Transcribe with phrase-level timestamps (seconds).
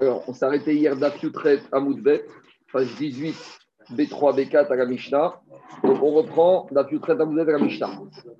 [0.00, 2.24] Alors, on arrêté hier d'Afiutret à Moudbet,
[2.72, 3.36] page 18,
[3.90, 5.40] B3, B4 à la Mishnah.
[5.84, 7.90] Donc, on reprend d'Afiutret à Moudbet à la Mishnah.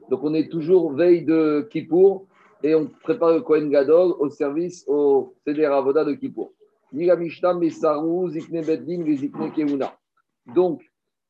[0.09, 2.27] Donc, on est toujours veille de Kippour
[2.63, 6.53] et on prépare le Kohen Gadol au service au Seder Avoda de Kippour.
[6.93, 9.95] Ni la Mishnah, Messaru, Zikne Beddin, Zikne Keuna.
[10.55, 10.83] Donc,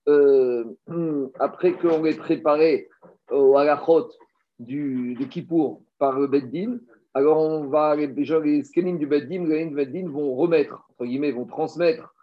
[0.08, 0.64] euh,
[1.40, 2.88] après qu'on ait préparé
[3.30, 4.08] au halachot
[4.60, 6.78] du, de Kippour par le Beddin,
[7.14, 11.32] alors on va, les les skenim du Beddin, les du Beddin vont remettre, entre guillemets,
[11.32, 12.14] vont transmettre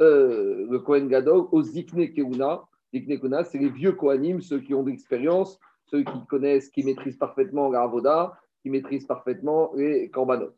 [0.00, 2.62] euh, le Kohen Gadol aux Zikne Keuna.
[2.92, 6.82] Zikne Keuna, c'est les vieux Kohanim, ceux qui ont de l'expérience, ceux qui connaissent, qui
[6.82, 7.88] maîtrisent parfaitement la
[8.62, 10.50] qui maîtrisent parfaitement les Korbanot.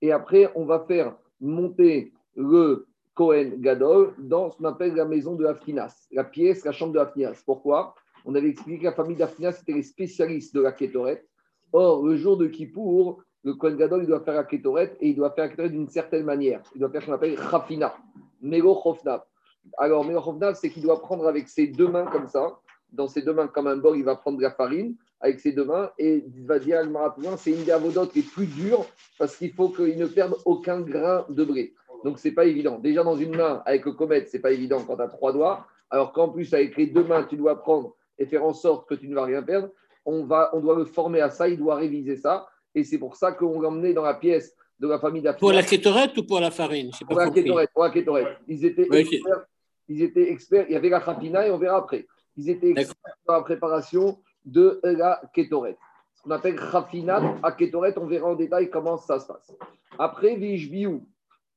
[0.00, 5.34] Et après, on va faire monter le Kohen Gadol dans ce qu'on appelle la maison
[5.34, 7.42] de Afkinas, la pièce, la chambre de Afkinas.
[7.44, 7.94] Pourquoi?
[8.24, 11.24] On avait expliqué que la famille d'Afkinas était les spécialistes de la Kétoret.
[11.72, 15.16] Or, le jour de Kippour, le Kohen Gadol, il doit faire la Kétoret et il
[15.16, 16.62] doit faire la Kétoret d'une certaine manière.
[16.74, 17.94] Il doit faire ce qu'on appelle Chafina,
[18.40, 18.80] Melo
[19.76, 20.22] Alors, Melo
[20.54, 22.58] c'est qu'il doit prendre avec ses deux mains comme ça,
[22.92, 25.52] dans ses deux mains comme un bol, il va prendre de la farine avec ses
[25.52, 28.86] deux mains et il va dire à c'est une des avodotes les plus dures
[29.18, 31.74] parce qu'il faut qu'il ne perde aucun grain de blé.
[32.04, 32.78] Donc, ce n'est pas évident.
[32.78, 35.32] Déjà, dans une main, avec le comète, ce n'est pas évident quand tu as trois
[35.32, 35.66] doigts.
[35.90, 38.94] Alors qu'en plus, avec les deux mains, tu dois prendre et faire en sorte que
[38.94, 39.70] tu ne vas rien perdre.
[40.04, 42.48] On, va, on doit le former à ça, il doit réviser ça.
[42.74, 45.40] Et c'est pour ça qu'on l'emmenait dans la pièce de la famille d'Afrique.
[45.40, 46.90] Pour la kétorette ou pour la farine?
[47.06, 47.70] Pour la kétorette.
[47.72, 48.36] Pour la kétorette.
[48.46, 49.44] Ils étaient, experts,
[49.88, 50.66] ils étaient experts.
[50.68, 52.06] Il y avait la rapina et on verra après.
[52.36, 55.78] Ils étaient experts dans la préparation de la kétorette.
[56.14, 59.52] Ce qu'on appelle raffinat à kétorette, on verra en détail comment ça se passe.
[59.98, 61.06] Après, Vishbiou,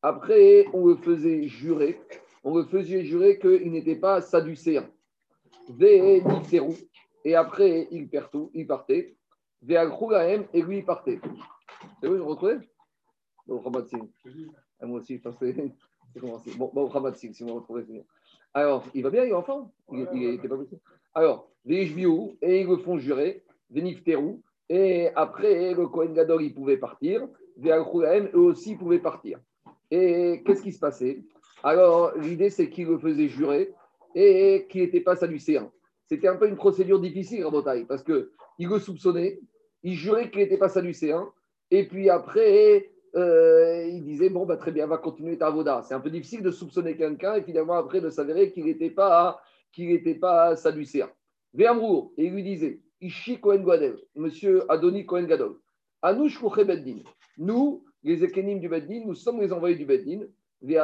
[0.02, 2.02] après, on le faisait jurer,
[2.44, 4.89] on le faisait jurer qu'il n'était pas sadducéen.
[7.23, 9.16] Et après, il, tout, il partait.
[9.67, 11.19] Et lui, il partait.
[12.00, 12.58] C'est vous, vous retrouvez
[13.47, 15.55] Bon, ah, Moi aussi, je pensais.
[16.13, 16.52] C'est commencé.
[16.58, 18.03] Bon, bon, si vous retrouvez, c'est
[18.53, 19.73] Alors, il va bien, il est enfant?
[19.94, 20.81] Il n'était pas possible.
[21.13, 23.46] Alors, et ils le font jurer.
[23.69, 24.41] Venifterou.
[24.67, 27.28] Et après, le Kohen Gadol, il pouvait partir.
[27.63, 29.40] eux aussi pouvaient partir.
[29.90, 31.23] Et qu'est-ce qui se passait?
[31.63, 33.73] Alors, l'idée, c'est qu'il le faisait jurer
[34.16, 35.72] et qu'il n'était pas salucéen.
[36.11, 38.27] C'était un peu une procédure difficile, Rabotaï, parce qu'il
[38.59, 39.39] le soupçonnait,
[39.81, 41.31] il jurait qu'il n'était pas salucéen,
[41.72, 45.81] et puis après, euh, il disait Bon, bah, très bien, va continuer ta voda.
[45.88, 49.41] C'est un peu difficile de soupçonner quelqu'un et finalement, après, de s'avérer qu'il n'était pas,
[49.72, 51.09] qu'il pas saducéen.
[51.53, 55.59] Véamrour, et il lui disait Ishi Kohen Gadol, monsieur Adoni Kohen Gadol,
[56.01, 57.03] Anouch Beddin,
[57.38, 60.25] nous, les Ekenim du Beddin, nous sommes les envoyés du Beddin.
[60.61, 60.75] Et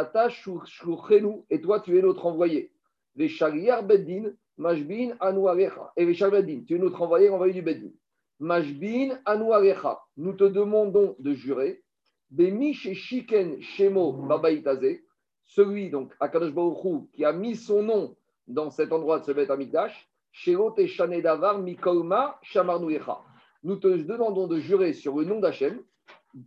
[1.62, 2.72] toi, tu es notre envoyé.
[3.18, 5.92] Les Shariar Beddin, Mashbin Anouarecha.
[5.96, 7.92] Et les Beddin, tu es notre envoyé, envoyé du Beddin.
[8.40, 10.00] Mashbin Anouarecha.
[10.18, 11.84] Nous te demandons de jurer.
[12.32, 15.00] Bemish Shiken Shemo Babaitaze.
[15.46, 18.16] Celui, donc, Akadosh Baruchou, qui a mis son nom
[18.48, 20.10] dans cet endroit de ce Beth Amikdash.
[20.32, 23.22] Shelo Teshanedavar Mikolma Shamarnouecha.
[23.64, 25.82] Nous te demandons de jurer sur le nom d'Hachem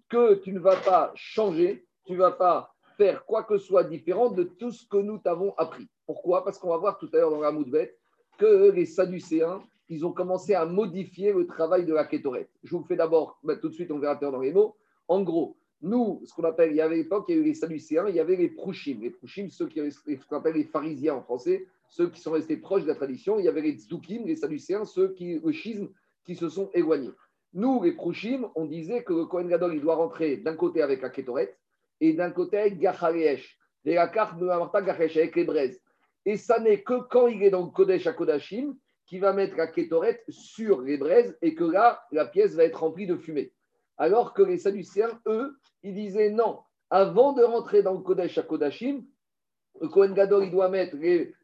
[0.09, 4.31] que tu ne vas pas changer, tu ne vas pas faire quoi que soit différent
[4.31, 5.89] de tout ce que nous t'avons appris.
[6.07, 6.45] Pourquoi?
[6.45, 7.97] Parce qu'on va voir tout à l'heure dans la Moudbet
[8.41, 12.49] que les Sadducéens, ils ont commencé à modifier le travail de la Kétoret.
[12.65, 14.77] Je vous fais d'abord, bah, tout de suite, on verra dans les mots.
[15.09, 17.45] En gros, nous, ce qu'on appelle, il y avait à l'époque, il y a eu
[17.45, 18.99] les Sadducéens, il y avait les Prouchim.
[19.03, 22.57] Les Prouchim, ceux qui, ce qu'on appelle les pharisiens en français, ceux qui sont restés
[22.57, 23.39] proches de la tradition.
[23.39, 25.89] Il y avait les Tzdukim, les Sadducéens, ceux qui, le schisme,
[26.25, 27.13] qui se sont éloignés.
[27.53, 31.03] Nous, les Prouchim, on disait que le Kohen Gadol, il doit rentrer d'un côté avec
[31.03, 31.59] la Ketoret
[32.01, 33.59] et d'un côté avec Gacharesh.
[33.85, 35.83] Et la carte de Gacharesh avec les braises.
[36.27, 38.75] Et ça n'est que quand il est dans le Kodesh à Kodashim
[39.07, 42.81] qu'il va mettre la Ketoret sur les braises et que là, la pièce va être
[42.81, 43.53] remplie de fumée.
[43.99, 46.61] Alors que les Sadducéens, eux, ils disaient non.
[46.91, 49.05] Avant de rentrer dans le Kodesh à Kodashim,
[49.81, 50.97] le Kohen Gadol, il doit mettre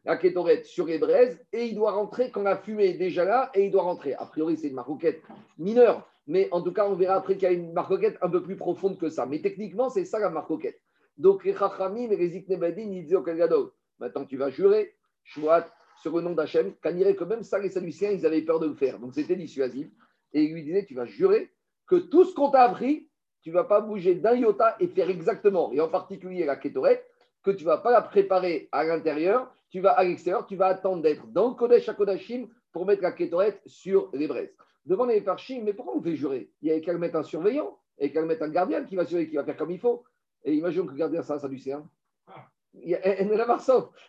[0.05, 3.49] la kétorette sur les braises et il doit rentrer quand la fumée est déjà là
[3.53, 4.13] et il doit rentrer.
[4.13, 5.21] A priori, c'est une marcoquette
[5.57, 8.43] mineure, mais en tout cas, on verra après qu'il y a une marcoquette un peu
[8.43, 9.25] plus profonde que ça.
[9.25, 10.79] Mais techniquement, c'est ça la marcoquette.
[11.17, 13.69] Donc, les Chachamim et les Ziknebadin, ils disaient au Kohen
[13.99, 15.67] maintenant tu vas jurer, Shmuat,
[16.01, 18.75] sur le nom d'Hachem, dirait que même ça, les Sadduciens, ils avaient peur de le
[18.75, 18.99] faire.
[18.99, 19.87] Donc, c'était dissuasif.
[20.33, 21.51] Et il lui disait tu vas jurer
[21.87, 23.09] que tout ce qu'on t'a appris,
[23.41, 27.05] tu ne vas pas bouger d'un iota et faire exactement, et en particulier la kétorette,
[27.43, 30.67] que tu ne vas pas la préparer à l'intérieur, tu vas à l'extérieur, tu vas
[30.67, 34.53] attendre d'être dans le Kodesh à Kodashim pour mettre la kétorette sur les braises.
[34.85, 36.51] Devant les Parchim, mais pourquoi on fait jurer?
[36.61, 39.29] Il y a qu'à mettre un surveillant, et qu'à mettre un gardien qui va surveiller,
[39.29, 40.03] qui va faire comme il faut.
[40.43, 41.83] Et imagine que le gardien, ça, ça du Il y a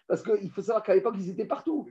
[0.06, 1.86] Parce qu'il faut savoir qu'à l'époque, ils étaient partout.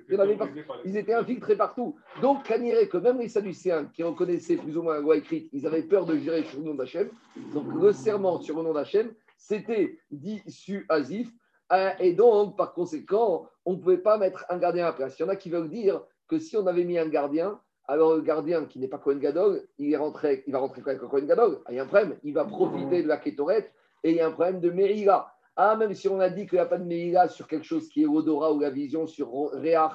[0.86, 1.96] Ils, étaient infiltrés partout.
[2.22, 5.66] Donc, Caniré, que même les Sadducéens qui reconnaissaient plus ou moins la loi écrite, ils
[5.66, 7.10] avaient peur de jurer sur le nom d'Hachem.
[7.54, 11.30] Donc, le serment sur le nom d'Hachem, c'était dissuasif.
[11.72, 15.20] Euh, et donc, par conséquent, on ne pouvait pas mettre un gardien à la place.
[15.20, 18.16] Il y en a qui veulent dire que si on avait mis un gardien, alors
[18.16, 21.26] le gardien qui n'est pas Cohen Gadol, il, est rentré, il va rentrer avec Cohen
[21.26, 21.60] Gadol.
[21.70, 22.18] Il y a un problème.
[22.24, 23.72] Il va profiter de la Kétoret
[24.04, 25.34] et il y a un problème de Merila.
[25.60, 27.90] Ah, même si on a dit qu'il n'y a pas de Meïla sur quelque chose
[27.90, 29.94] qui est Odora ou la vision sur Réach,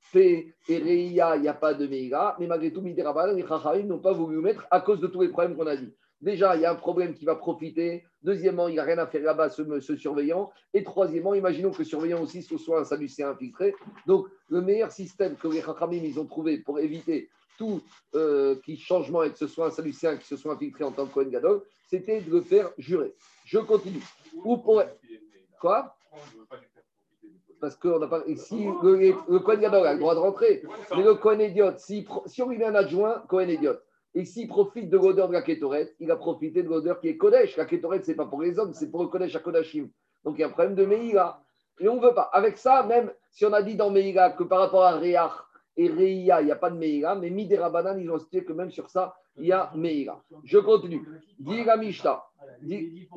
[0.00, 2.34] Fé et Reia, il n'y a pas de Meïla.
[2.40, 5.28] Mais malgré tout, Midérabal, les Chachamim n'ont pas voulu mettre à cause de tous les
[5.28, 5.94] problèmes qu'on a dit.
[6.20, 8.02] Déjà, il y a un problème qui va profiter.
[8.24, 10.50] Deuxièmement, il n'y a rien à faire là-bas, ce, surveillant.
[10.72, 13.72] Et troisièmement, imaginons que le surveillant aussi ce soit un salucien infiltré.
[14.06, 17.80] Donc, le meilleur système que les Chachamim ils ont trouvé pour éviter tout
[18.16, 21.14] euh, changement et que ce soit un salucien qui se soit infiltré en tant que
[21.14, 23.14] Kohen Gadol, c'était de le faire jurer.
[23.44, 24.02] Je continue.
[24.44, 24.82] Ou pour...
[25.64, 25.96] Quoi
[27.58, 28.22] Parce qu'on n'a pas.
[28.26, 30.62] Ici, le, le Cohen Gadol a le droit de rentrer.
[30.94, 33.76] Mais le Cohen Idiot, si, si on lui met un adjoint, Cohen Idiot,
[34.14, 37.16] et s'il profite de l'odeur de la Kétoret, il a profité de l'odeur qui est
[37.16, 37.56] Kodesh.
[37.56, 39.88] La Kétoret, ce n'est pas pour les hommes, c'est pour le Kodesh à Kodashim.
[40.22, 41.40] Donc il y a un problème de Meïla.
[41.80, 42.28] Et on ne veut pas.
[42.34, 45.32] Avec ça, même si on a dit dans Meïla que par rapport à Réach
[45.78, 48.70] et Réia, il n'y a pas de Meïla, mais Midera ils ont cité que même
[48.70, 50.22] sur ça, il y a Meïla.
[50.44, 51.08] Je continue.
[51.38, 52.22] Dis la Mishta.
[52.60, 53.08] Dis...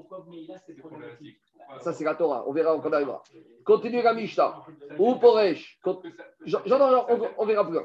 [1.81, 2.43] Ça, c'est la Torah.
[2.47, 3.23] On verra quand on arrivera.
[3.63, 4.63] Continue la Mishnah.
[4.97, 5.79] Ou Poresh.
[5.85, 7.79] On, verra plus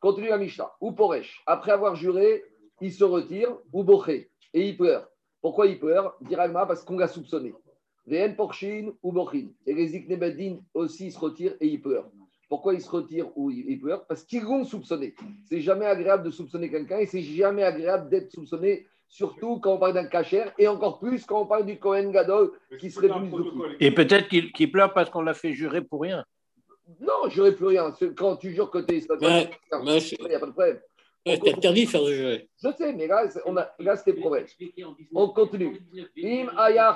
[0.00, 0.72] Continue la Mishnah.
[0.80, 1.42] Ou Poresh.
[1.46, 2.44] Après avoir juré,
[2.80, 3.56] il se retire.
[3.72, 4.30] Ou Boché.
[4.52, 5.08] Et il pleure.
[5.40, 6.16] Pourquoi il pleure?
[6.20, 7.54] Diragma, parce qu'on l'a soupçonné.
[8.06, 9.48] VN Porshin ou Bochin.
[9.66, 12.10] Et les Iknebedin aussi se retirent et il pleure.
[12.48, 14.06] Pourquoi il se retire ou il pleure?
[14.06, 15.14] Parce qu'ils l'ont soupçonné.
[15.46, 19.78] C'est jamais agréable de soupçonner quelqu'un et c'est jamais agréable d'être soupçonné surtout quand on
[19.78, 22.50] parle d'un cachère, et encore plus quand on parle du Cohen Gadol
[22.80, 26.24] qui serait plus Et peut-être qu'il pleure parce qu'on l'a fait jurer pour rien.
[27.00, 27.94] Non, jurer pour rien.
[28.16, 28.98] Quand tu jures que tu es.
[28.98, 30.80] il n'y a pas de problème.
[31.24, 32.48] C'est interdit de faire jurer.
[32.62, 34.46] Je sais, mais là, on a, là c'était problème.
[35.14, 35.80] On continue.
[36.18, 36.94] Im Aya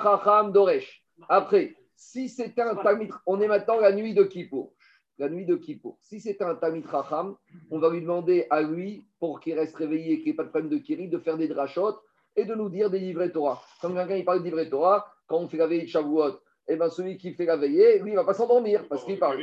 [0.53, 1.01] Doresh.
[1.29, 4.73] Après, si c'était un Talmud, on est maintenant la nuit de Kippour
[5.17, 5.97] la nuit de Kippour.
[5.99, 7.35] Si c'est un Tamit Racham,
[7.71, 10.45] on va lui demander à lui, pour qu'il reste réveillé et qu'il n'y ait pas
[10.45, 12.01] de problème de Kiri, de faire des drachotes
[12.35, 13.61] et de nous dire des livrets Torah.
[13.81, 16.75] Quand quelqu'un il parle de livrets Torah, quand on fait la veillée de Shavuot, eh
[16.75, 19.39] ben celui qui fait la veillée, lui, il ne va pas s'endormir parce qu'il parle.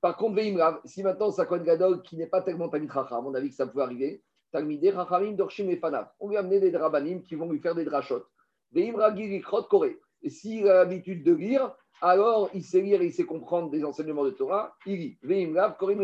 [0.00, 0.40] Par contre,
[0.84, 3.54] si maintenant ça Kohen Gadol qui n'est pas tellement Tamit Racham, on a vu que
[3.54, 4.22] ça pouvait arriver,
[4.52, 6.08] Talmidé Rachamim Dorshim et Fanav.
[6.20, 8.26] On lui a amené des drabanim qui vont lui faire des drachotes.
[8.72, 9.98] Veim Ragir Koré.
[10.22, 13.84] Et s'il a l'habitude de lire, alors il sait lire et il sait comprendre des
[13.84, 16.02] enseignements de Torah, il lit Veimlav, Korim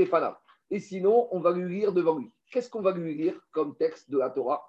[0.70, 2.32] Et sinon, on va lui lire devant lui.
[2.50, 4.62] Qu'est-ce qu'on va lui lire comme texte de la Torah?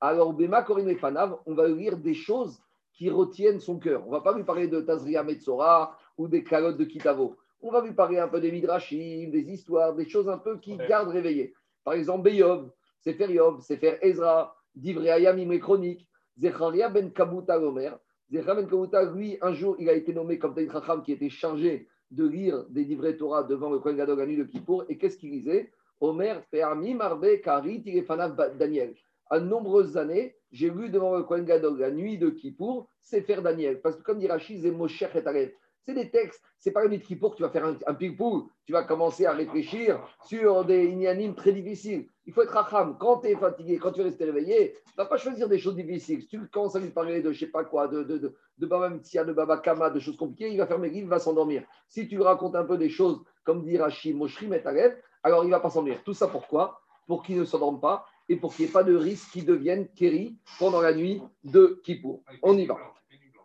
[0.00, 2.58] Alors, Bema Korim Fanav, on va lui lire des choses
[2.94, 4.02] qui retiennent son cœur.
[4.06, 7.36] On ne va pas lui parler de Tazria Metzora ou des calottes de Kitavo.
[7.60, 10.78] On va lui parler un peu des Midrashim, des histoires, des choses un peu qui
[10.78, 11.52] gardent réveillées.
[11.84, 12.70] Par exemple, Beyov,
[13.00, 16.06] Sefer Yov, Sefer Ezra, Divrei Ayamim et Chronique,
[16.38, 17.92] Zecharia ben Kabuta Gomer.
[18.30, 21.88] Zechamen Kavuta, lui, un jour, il a été nommé comme Taïd Chacham qui était chargé
[22.10, 24.84] de lire des livrets Torah devant le Kohen à nuit de Kippour.
[24.88, 25.70] Et qu'est-ce qu'il lisait?
[26.00, 28.94] Omer, Fermi, Marbe, Kari, Tirefanav, Daniel.
[29.30, 33.42] À nombreuses années, j'ai lu devant le Kohen Gadol la nuit de Kippour, c'est faire
[33.42, 33.80] Daniel.
[33.80, 37.30] Parce que comme dit Rachid, c'est et c'est des textes, c'est pas une nuit pour
[37.30, 41.34] que tu vas faire un, un ping-pong, tu vas commencer à réfléchir sur des inanimes
[41.34, 42.06] très difficiles.
[42.26, 42.96] Il faut être racham.
[42.98, 46.20] Quand tu es fatigué, quand tu restes réveillé, tu vas pas choisir des choses difficiles.
[46.22, 48.66] Si tu commences à lui parler de je sais pas quoi, de, de, de, de
[48.66, 51.64] Baba Mtia, de Baba Kama, de choses compliquées, il va fermer il va s'endormir.
[51.88, 55.50] Si tu lui racontes un peu des choses, comme dit Rachid, Moshri, Metalev, alors il
[55.50, 56.02] va pas s'endormir.
[56.04, 56.80] Tout ça pourquoi?
[57.06, 59.88] Pour qu'il ne s'endorme pas et pour qu'il n'y ait pas de risque qu'il devienne
[59.88, 62.22] Kéri pendant la nuit de Kippour.
[62.42, 62.76] On y va.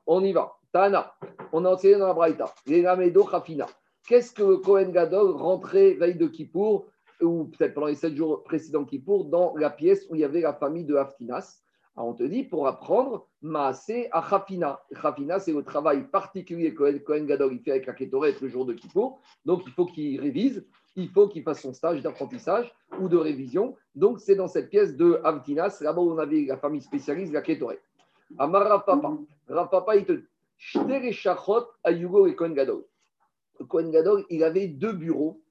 [0.06, 0.58] On y va.
[0.72, 1.16] Tana,
[1.52, 2.54] on a enseigné dans la Braïta.
[4.08, 6.86] Qu'est-ce que le Kohen Gadol rentrait veille de Kippour,
[7.20, 10.42] ou peut-être pendant les sept jours précédents Kippour, dans la pièce où il y avait
[10.42, 11.62] la famille de Haftinas?
[11.98, 14.82] Alors on te dit pour apprendre Maasé à Chafina.
[15.02, 17.96] Chafina, c'est le travail particulier que Kohen Gadol fait avec la
[18.40, 19.20] le jour de Kippour.
[19.46, 20.64] Donc il faut qu'il révise,
[20.96, 23.76] il faut qu'il fasse son stage d'apprentissage ou de révision.
[23.96, 27.42] Donc c'est dans cette pièce de Haftinas, là-bas où on avait la famille spécialiste, la
[27.42, 27.82] Ketoret.
[28.38, 29.14] Amar Rapapa.
[29.48, 30.26] Rapapa, il te dit
[33.60, 34.26] et Kohen Gadol.
[34.30, 35.42] Il avait deux bureaux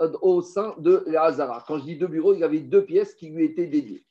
[0.00, 1.64] euh, au sein de la Hazara.
[1.66, 4.04] Quand je dis deux bureaux, il avait deux pièces qui lui étaient dédiées.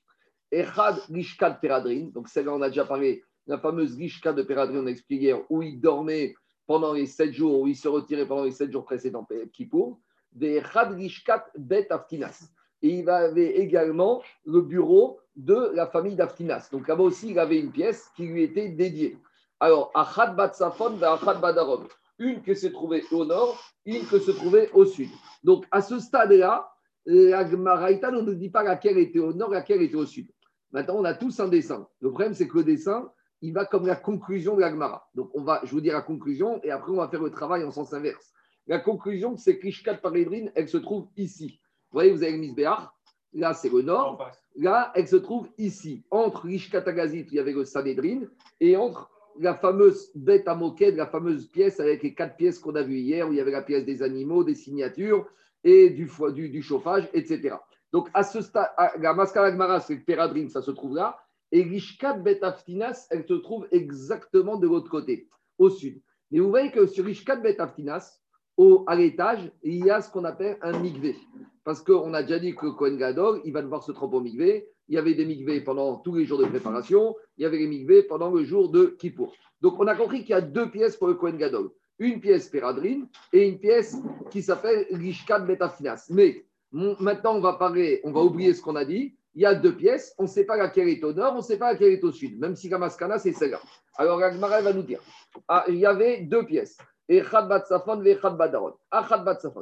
[0.51, 4.79] Echad Rishka de Peradrin, donc celle-là on a déjà parlé, la fameuse Rishka de Peradrin,
[4.83, 6.35] on a expliqué où il dormait
[6.67, 9.99] pendant les sept jours, où il se retirait pendant les sept jours précédents, Kippour.
[10.31, 12.49] Des Echad Rishkat Bet Aftinas.
[12.81, 16.69] Et il avait également le bureau de la famille d'Aftinas.
[16.71, 19.17] Donc là-bas aussi, il avait une pièce qui lui était dédiée.
[19.59, 21.87] Alors, Achad Batsafon, Achad Badarom.
[22.17, 25.09] une qui se trouvait au nord, une qui se trouvait au sud.
[25.43, 26.71] Donc, à ce stade-là,
[27.05, 30.27] la Gemaraïta ne nous dit pas laquelle était au nord, laquelle était au sud.
[30.71, 31.87] Maintenant, on a tous un dessin.
[31.99, 33.11] Le problème, c'est que le dessin,
[33.41, 35.09] il va comme la conclusion de la Gemara.
[35.15, 37.63] Donc, on va, je vous dire la conclusion, et après, on va faire le travail
[37.63, 38.31] en sens inverse.
[38.71, 41.59] La conclusion, c'est que l'Ishkat Parédrine, elle se trouve ici.
[41.89, 42.87] Vous voyez, vous avez le Misbéach,
[43.33, 44.31] là, c'est le nord.
[44.55, 46.05] Là, elle se trouve ici.
[46.09, 48.21] Entre l'Ishkat Agazit, il y avait le Sanhedrin,
[48.61, 52.73] et entre la fameuse bête à moquette, la fameuse pièce avec les quatre pièces qu'on
[52.75, 55.27] a vues hier, où il y avait la pièce des animaux, des signatures
[55.65, 57.55] et du, du, du chauffage, etc.
[57.91, 58.69] Donc, à ce stade,
[59.01, 61.19] la Maskara Gmara, c'est Péradrine, ça se trouve là.
[61.51, 66.01] Et Rishkat Bet Aftinas, elle se trouve exactement de l'autre côté, au sud.
[66.31, 68.20] Mais vous voyez que sur Rishkat Bet Aftinas,
[68.57, 71.15] au, à l'étage, il y a ce qu'on appelle un migvé.
[71.63, 74.67] Parce qu'on a déjà dit que Kohen Gadol, il va devoir se tromper au migvé.
[74.87, 77.15] Il y avait des migvés pendant tous les jours de préparation.
[77.37, 79.33] Il y avait les migvés pendant le jour de Kippour.
[79.61, 81.69] Donc, on a compris qu'il y a deux pièces pour le Kohen Gadol.
[81.99, 83.95] Une pièce péradrine et une pièce
[84.31, 86.07] qui s'appelle Rishkat Betafinas.
[86.09, 89.15] Mais maintenant, on va parler, on va oublier ce qu'on a dit.
[89.35, 90.15] Il y a deux pièces.
[90.17, 92.11] On ne sait pas laquelle est au nord, on ne sait pas laquelle est au
[92.11, 92.39] sud.
[92.39, 93.61] Même si Kamaskana, c'est celle-là.
[93.97, 94.99] Alors, Agmara va nous dire
[95.47, 96.77] ah, il y avait deux pièces.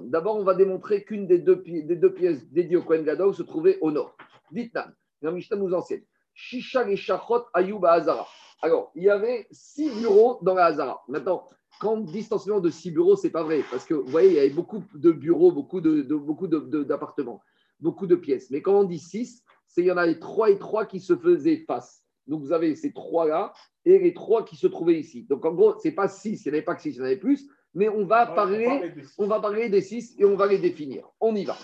[0.04, 3.42] D'abord, on va démontrer qu'une des deux, des deux pièces dédiées au Kohen Gadol se
[3.42, 4.16] trouvait au nord.
[4.52, 4.92] Dites-nous,
[5.22, 6.04] la Mishnah nous enseigne.
[6.34, 8.28] Shisha et Shachot Ayuba Hazara.
[8.62, 11.02] Alors, il y avait six bureaux dans la Hazara.
[11.08, 11.48] Maintenant,
[11.80, 13.64] quand distanciement de six bureaux, c'est pas vrai.
[13.72, 17.42] Parce que vous voyez, il y avait beaucoup de bureaux, beaucoup de, beaucoup d'appartements,
[17.80, 18.52] beaucoup de pièces.
[18.52, 21.16] Mais quand on dit six, c'est il y en avait trois et trois qui se
[21.16, 22.04] faisaient face.
[22.28, 23.54] Donc vous avez ces trois-là
[23.86, 25.26] et les trois qui se trouvaient ici.
[25.30, 27.02] Donc en gros, c'est pas six, il n'y en avait pas que six, il y
[27.02, 27.50] en avait plus.
[27.74, 31.08] Mais on va, parler, on va parler des six et on va les définir.
[31.20, 31.56] On y va.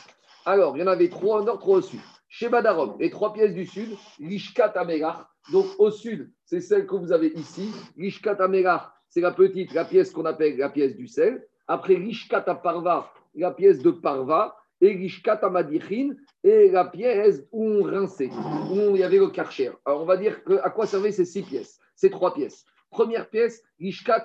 [0.45, 1.99] Alors, il y en avait trois au nord, trois au sud.
[2.27, 5.31] Chez Badarom, les trois pièces du sud, Lishkat Amegar.
[5.51, 7.71] Donc au sud, c'est celle que vous avez ici.
[7.97, 11.47] Lishkat Amegar, c'est la petite, la pièce qu'on appelle la pièce du sel.
[11.67, 14.55] Après Lishkat Parva, la pièce de Parva.
[14.81, 15.07] Et
[16.43, 18.29] et la pièce où on rinçait,
[18.71, 19.71] où il y avait le karcher.
[19.85, 22.65] Alors on va dire que, à quoi servaient ces six pièces, ces trois pièces?
[22.89, 23.61] Première pièce,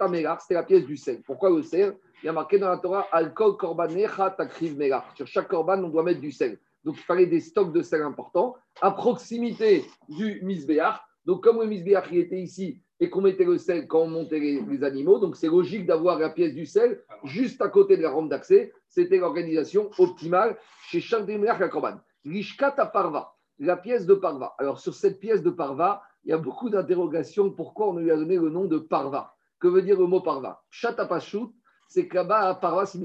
[0.00, 1.22] Amegar, c'était la pièce du sel.
[1.22, 1.96] Pourquoi le sel?
[2.22, 5.10] Il y a marqué dans la Torah, Alcool Korbanecha Takriv Megar.
[5.16, 6.58] Sur chaque korban, on doit mettre du sel.
[6.84, 11.00] Donc, il fallait des stocks de sel importants à proximité du misbéach.
[11.24, 14.84] Donc, comme le misbéach était ici et qu'on mettait le sel quand on montait les,
[14.84, 18.28] animaux, donc c'est logique d'avoir la pièce du sel juste à côté de la rampe
[18.28, 18.72] d'accès.
[18.88, 21.98] C'était l'organisation optimale chez Chantemriach Korban.
[22.24, 24.54] Lishkata Parva, la pièce de Parva.
[24.58, 27.50] Alors, sur cette pièce de Parva, il y a beaucoup d'interrogations.
[27.50, 29.34] Pourquoi on lui a donné le nom de Parva?
[29.58, 30.62] Que veut dire le mot Parva?
[30.68, 31.48] Chatapashut,
[31.88, 33.00] c'est que là-bas, Parva, c'est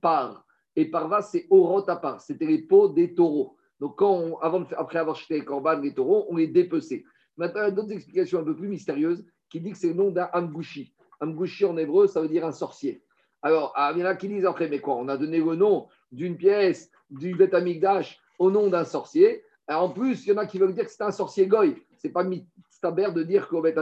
[0.00, 0.44] par.
[0.76, 2.20] Et parva, c'est orot à part.
[2.20, 3.56] C'était les peaux des taureaux.
[3.80, 7.04] Donc, quand avant après avoir jeté les corbanes, les taureaux, on les dépeçait.
[7.36, 9.94] Maintenant, il y a d'autres explications un peu plus mystérieuses qui disent que c'est le
[9.94, 10.94] nom d'un Amgouchi.
[11.20, 13.02] Amgouchi en hébreu, ça veut dire un sorcier.
[13.42, 15.54] Alors, ah, il y en a qui disent après, mais quoi On a donné le
[15.56, 17.54] nom d'une pièce du Beth
[18.38, 19.42] au nom d'un sorcier.
[19.68, 21.76] en plus, il y en a qui veulent dire que c'est un sorcier goy.
[21.96, 23.78] C'est pas mistaber de dire qu'au Beth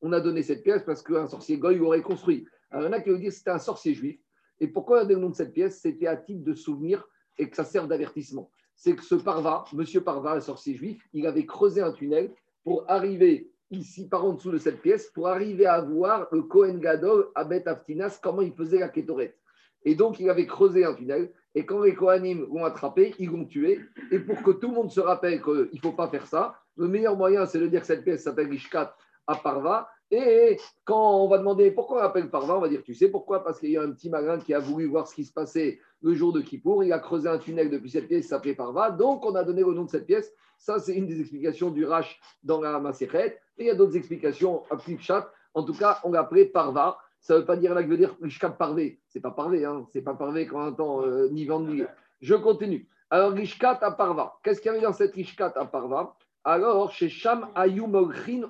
[0.00, 2.46] on a donné cette pièce parce qu'un sorcier goy l'aurait construit.
[2.72, 4.18] Il y en a qui veulent dire que c'était un sorcier juif.
[4.60, 5.80] Et pourquoi le nom de cette pièce?
[5.80, 7.06] C'était à titre de souvenir
[7.38, 8.50] et que ça sert d'avertissement.
[8.74, 12.32] C'est que ce Parva, monsieur Parva, le sorcier juif, il avait creusé un tunnel
[12.68, 16.80] pour arriver ici, par en dessous de cette pièce, pour arriver à voir le Kohen
[16.80, 19.38] Gadol à Beth Aftinas, comment il faisait la kétorette.
[19.86, 21.32] Et donc, il avait creusé un tunnel.
[21.54, 23.80] Et quand les Kohanim l'ont attrapé, ils l'ont tué.
[24.10, 26.88] Et pour que tout le monde se rappelle qu'il ne faut pas faire ça, le
[26.88, 28.94] meilleur moyen, c'est de dire que cette pièce s'appelle Ishkat
[29.26, 29.88] à Parva.
[30.10, 33.42] Et quand on va demander pourquoi on appelle Parva, on va dire tu sais pourquoi?
[33.42, 35.80] Parce qu'il y a un petit malin qui a voulu voir ce qui se passait
[36.02, 36.84] le jour de Kippour.
[36.84, 38.90] Il a creusé un tunnel depuis cette pièce, s'appelait Parva.
[38.90, 40.32] Donc on a donné le nom de cette pièce.
[40.58, 43.38] Ça, c'est une des explications du Rach dans la Maserhet.
[43.58, 45.30] Et il y a d'autres explications à chat.
[45.54, 46.98] En tout cas, on l'a appelé Parva.
[47.20, 49.00] Ça ne veut pas dire là que veut dire Rishkat Parvé.
[49.08, 49.86] C'est pas Parvé, hein.
[49.92, 51.72] c'est pas Parvé quand on entend euh, ni vendre
[52.20, 52.88] Je continue.
[53.10, 54.38] Alors, Rishkat à Parva.
[54.42, 56.16] Qu'est-ce qu'il y avait dans cette Rishkat à Parva?
[56.44, 57.94] Alors, chez Sham Ayum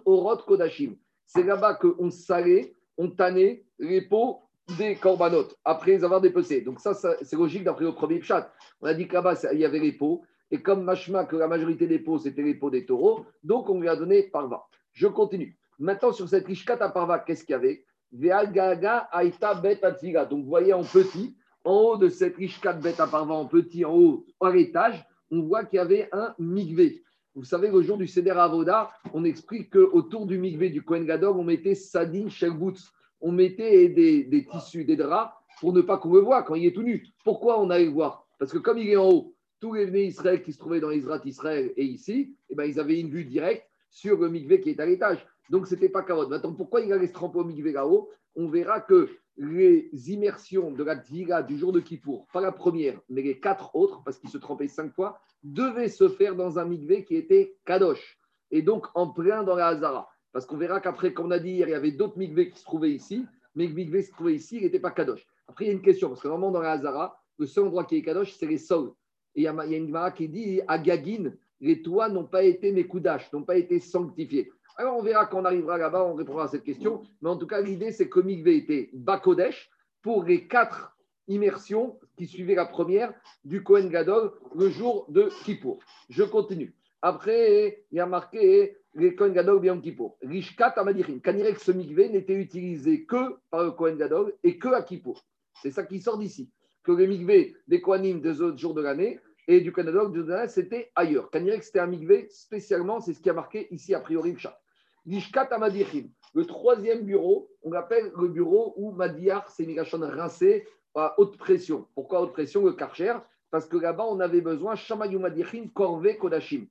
[0.05, 0.97] Orot Kodashim
[1.29, 4.41] c'est là-bas qu'on salait, on tannait les peaux
[4.77, 6.61] des corbanotes après les avoir dépecés.
[6.61, 8.53] Donc ça, c'est logique d'après le premier chat.
[8.81, 10.23] On a dit que là-bas, il y avait les peaux.
[10.51, 13.81] Et comme machma, que la majorité des peaux, c'était les peaux des taureaux, donc on
[13.81, 14.67] lui a donné parva.
[14.93, 15.59] Je continue.
[15.79, 17.85] Maintenant, sur cette rishkat à parva, qu'est-ce qu'il y avait?
[18.11, 23.85] Donc vous voyez en petit, en haut de cette rishkat bet à parva, en petit,
[23.85, 27.03] en haut, à l'étage, on voit qu'il y avait un migvé.
[27.35, 31.37] Vous savez, le jour du Seder Avoda, on explique qu'autour du mikvé du Kohen Gadol,
[31.37, 32.91] on mettait sadin shelbutz.
[33.21, 36.73] On mettait des, tissus, des draps pour ne pas qu'on le voit quand il est
[36.73, 37.07] tout nu.
[37.25, 38.27] Pourquoi on allait le voir?
[38.39, 40.93] Parce que comme il est en haut, tous les venus Israël qui se trouvaient dans
[40.93, 44.71] Israël Israël et ici, eh ben, ils avaient une vue directe sur le mikvé qui
[44.71, 45.27] est à l'étage.
[45.51, 46.29] Donc, ce n'était pas Kavod.
[46.29, 48.11] Maintenant, pourquoi il allait se tremper au mikvé là-haut?
[48.37, 53.01] On verra que les immersions de la Dvira du jour de Kippour, pas la première,
[53.09, 56.65] mais les quatre autres, parce qu'il se trempait cinq fois, devaient se faire dans un
[56.65, 58.19] mikvé qui était Kadosh.
[58.51, 60.09] Et donc, en plein dans la Hazara.
[60.33, 62.59] Parce qu'on verra qu'après, comme on a dit hier, il y avait d'autres mikvés qui
[62.59, 65.27] se trouvaient ici, mais mikvé se trouvait ici, il n'était pas Kadosh.
[65.49, 67.85] Après, il y a une question, parce que normalement, dans la Hazara, le seul endroit
[67.85, 68.93] qui est Kadosh, c'est les sols.
[69.35, 72.73] Et il y a, une Gemara qui dit à Gagin, les toits n'ont pas été
[72.73, 74.51] Mekoudash, n'ont pas été sanctifiés.
[74.77, 77.03] Alors, on verra quand on arrivera là-bas, on répondra à cette question.
[77.21, 79.71] Mais en tout cas, l'idée, c'est que Mikvé était Bakodesh
[80.03, 83.13] pour les quatre immersions qui suivaient la première
[83.45, 85.79] du Kohen Gadol le jour de Kippour.
[86.09, 86.75] Je continue.
[87.03, 90.19] Après, il y a marqué les Kohen Gadol bien Kippour.
[90.23, 91.21] Rishkat Amadichin.
[91.21, 95.25] que ce mikvé n'était utilisé que par le Kohen Gadol et que à Kippour.
[95.63, 96.51] C'est ça qui sort d'ici.
[96.83, 100.23] Que les mikvé des Kohanim des autres jours de l'année et du Kohen Gadol de
[100.23, 101.31] l'année, c'était ailleurs.
[101.31, 104.61] que c'était un mikvé spécialement, c'est ce qui a marqué ici a priori le chat.
[105.07, 106.09] Rishkat Amadichin.
[106.35, 111.87] Le troisième bureau, on l'appelle le bureau où Madiar, c'est Migashon rincé à haute pression.
[111.95, 112.65] Pourquoi haute pression?
[112.65, 113.15] Le Karcher
[113.51, 116.67] Parce que là-bas, on avait besoin Shamayou Madichin, Korve Kodashim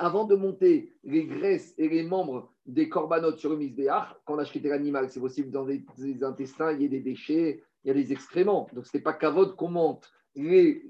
[0.00, 4.38] avant de monter les graisses et les membres des corbanotes sur le misbéach, quand on
[4.38, 5.84] a acheté l'animal, c'est possible dans les,
[6.22, 8.66] intestins, il y a des déchets, il y a des excréments.
[8.72, 10.82] Donc, ce n'est pas cavode qu'on monte les,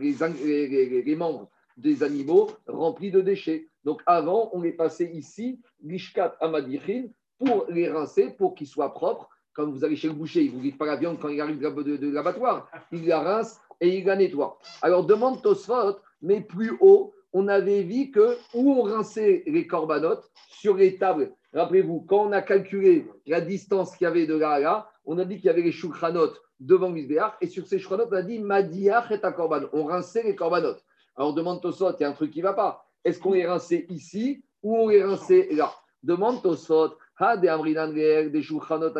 [0.00, 3.68] les, membres des animaux remplis de déchets.
[3.84, 7.08] Donc, avant, on les passait ici, l'ishkat amadichin,
[7.38, 9.28] pour les rincer, pour qu'ils soient propres.
[9.52, 11.42] Quand vous allez chez le boucher, il ne vous livre pas la viande quand il
[11.42, 12.70] arrive de, l'abattoir.
[12.90, 14.58] Il la rince et il la nettoie.
[14.80, 20.30] Alors, demande Tosfot, mais plus haut, on avait vu que où on rinçait les corbanotes
[20.48, 21.32] sur les tables.
[21.52, 25.18] Rappelez-vous, quand on a calculé la distance qu'il y avait de là à là, on
[25.18, 28.22] a dit qu'il y avait les choukranotes devant Misbéach, et sur ces choukranotes, on a
[28.22, 29.66] dit Madiach et korban.
[29.74, 30.82] On rinçait les corbanotes.
[31.14, 32.86] Alors demande Tosot, il y a un truc qui ne va pas.
[33.04, 35.70] Est-ce qu'on les rinçait ici ou on les rinçait là?
[36.02, 38.96] Demande Tosot, de Amrinan des choukranotes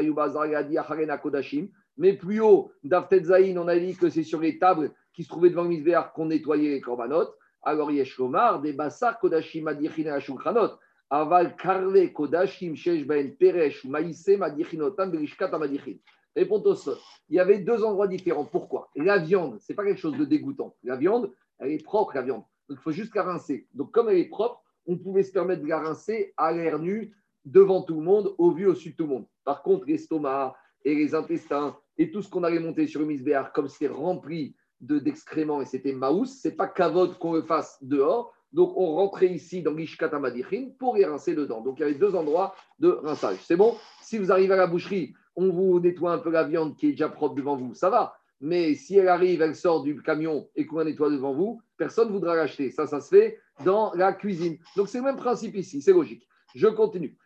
[1.23, 1.69] Kodashim.
[1.97, 3.23] Mais plus haut, d'Aftet
[3.57, 6.69] on a dit que c'est sur les tables qui se trouvaient devant Misbéach qu'on nettoyait
[6.69, 7.35] les corbanotes.
[7.67, 10.79] Alors, Yeshomar, des Bassar Kodashim Adichin Ashulchanot,
[11.11, 15.97] Aval Karve Kodashim Shesh Ben Peresh ou Maïse Madichinotam Berishkat Amadichin.
[16.37, 16.97] Répond au sol.
[17.29, 18.45] Il y avait deux endroits différents.
[18.45, 18.89] Pourquoi?
[18.95, 20.77] La viande, ce n'est pas quelque chose de dégoûtant.
[20.85, 22.45] La viande, elle est propre, la viande.
[22.69, 23.67] Donc, il faut juste la rincer.
[23.75, 27.17] Donc, comme elle est propre, on pouvait se permettre de la rincer à l'air nu,
[27.45, 29.27] devant tout le monde, au vu, au-dessus de tout le monde.
[29.45, 33.53] Par contre, l'estomac et les intestins et tout ce qu'on allait monter sur le misbéar,
[33.53, 38.33] comme c'est rempli d'excréments et c'était maous, c'est pas kavod qu'on le fasse dehors.
[38.53, 41.61] Donc on rentrait ici dans l'ishkatamadichin pour y rincer dedans.
[41.61, 43.39] Donc il y avait deux endroits de rinçage.
[43.45, 43.77] C'est bon?
[44.03, 46.93] Si vous arrivez à la boucherie, on vous nettoie un peu la viande qui est
[46.93, 48.17] déjà propre devant vous, ça va.
[48.41, 52.09] Mais si elle arrive, elle sort du camion et qu'on la nettoie devant vous, personne
[52.09, 52.71] ne voudra l'acheter.
[52.71, 54.59] Ça, ça se fait dans la cuisine.
[54.77, 56.27] Donc c'est le même principe ici, c'est logique.
[56.55, 57.17] Je continue.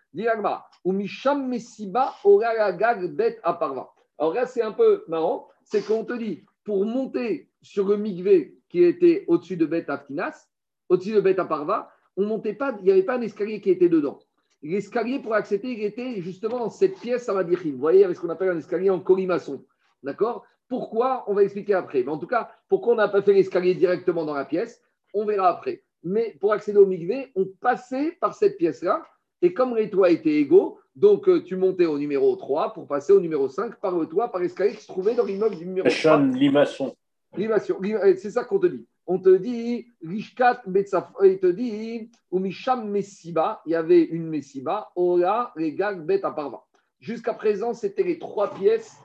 [0.85, 3.91] misham mesiba bet aparva.
[4.19, 8.57] Alors là, c'est un peu marrant, c'est qu'on te dit, pour monter sur le migvé
[8.69, 10.47] qui était au-dessus de Beth Aftinas,
[10.89, 13.89] au-dessus de Beth Aparva, on montait pas, il n'y avait pas un escalier qui était
[13.89, 14.21] dedans.
[14.63, 18.29] L'escalier pour accéder, il était justement dans cette pièce à Vous voyez, avec ce qu'on
[18.29, 19.65] appelle un escalier en colimaçon.
[20.05, 20.47] D'accord?
[20.69, 21.25] Pourquoi?
[21.27, 22.05] On va expliquer après.
[22.05, 24.81] Mais en tout cas, pourquoi on n'a pas fait l'escalier directement dans la pièce?
[25.13, 25.83] On verra après.
[26.05, 29.05] Mais pour accéder au migvé, on passait par cette pièce-là.
[29.43, 33.13] Et comme les toits étaient égaux, donc, euh, tu montais au numéro 3 pour passer
[33.13, 35.89] au numéro 5 par le toit, par l'escalier qui se trouvait dans l'immeuble du numéro
[35.89, 36.19] 3.
[36.19, 36.95] Limaçon.
[37.37, 37.77] Limaçon.
[37.83, 38.87] Euh, c'est ça qu'on te dit.
[39.07, 45.53] On te dit, Rishkat il te dit, Umisham Messiba, il y avait une Messiba, Ola,
[45.57, 46.65] Regag, Bet Aparva.
[47.01, 48.97] Jusqu'à présent, c'était les trois pièces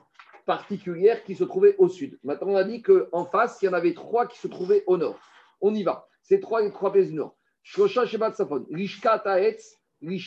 [0.44, 2.18] particulières qui se trouvaient au sud.
[2.22, 4.96] Maintenant, on a dit qu'en face, il y en avait trois qui se trouvaient au
[4.96, 5.18] nord.
[5.60, 6.06] On y va.
[6.22, 7.34] C'est trois, les trois pièces du nord.
[7.62, 10.20] Shosha Shebat Safon, Rishkat Aetz, Il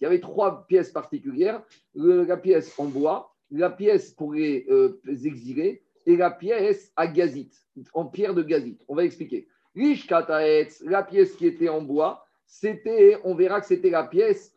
[0.00, 1.62] y avait trois pièces particulières
[1.94, 7.50] la pièce en bois, la pièce pour les, euh, exilés et la pièce à gazit,
[7.94, 8.78] en pierre de gazit.
[8.88, 9.46] On va expliquer.
[9.74, 14.52] La pièce qui était en bois, c'était, on verra que c'était la pièce,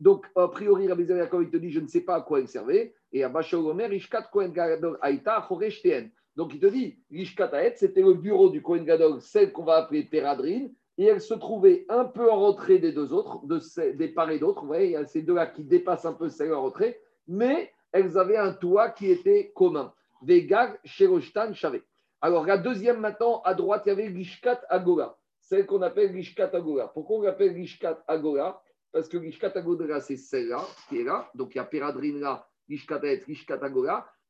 [0.03, 2.93] donc, a priori, Rabbi il te dit, je ne sais pas à quoi il servait.
[3.12, 6.11] Et à Bachor Omer, Ishkat Kohen Gadol Aïta Choreshteen.
[6.35, 9.77] Donc, il te dit, l'Ishkat Aet, c'était le bureau du Kohen Gadol, celle qu'on va
[9.77, 13.43] appeler Peradrine, et elle se trouvait un peu en retrait des deux autres,
[13.95, 14.62] des parts et d'autres.
[14.62, 17.71] Vous voyez, il y a ces deux-là qui dépassent un peu celle en retrait, mais
[17.93, 19.93] elles avaient un toit qui était commun.
[20.23, 21.81] Vegag, Sheroshtan, Shavé.
[22.21, 26.51] Alors, la deuxième maintenant, à droite, il y avait l'Ishkat Agora, celle qu'on appelle l'Ishkat
[26.55, 26.93] Agora.
[26.93, 28.61] Pourquoi on l'appelle l'Ishkat Agora?
[28.93, 31.31] Parce que l'Ishkatagodra, c'est celle-là qui est là.
[31.35, 32.47] Donc il y a Peradrin là.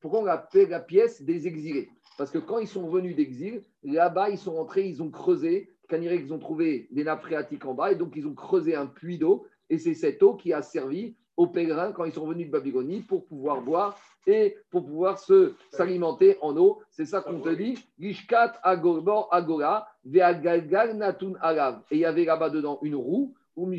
[0.01, 1.91] Pourquoi on appelle la pièce des exilés?
[2.19, 5.69] Parce que quand ils sont venus d'exil, là-bas, ils sont rentrés, ils ont creusé.
[5.95, 9.19] Ils ont trouvé des nappes phréatiques en bas et donc ils ont creusé un puits
[9.19, 9.47] d'eau.
[9.69, 13.01] Et c'est cette eau qui a servi aux pèlerins quand ils sont venus de Babylonie
[13.03, 16.81] pour pouvoir boire et pour pouvoir se s'alimenter en eau.
[16.91, 17.79] C'est ça qu'on te dit.
[17.99, 21.83] Gishkat agora agora natun alav.
[21.91, 23.75] Et il y avait là-bas dedans une roue Donc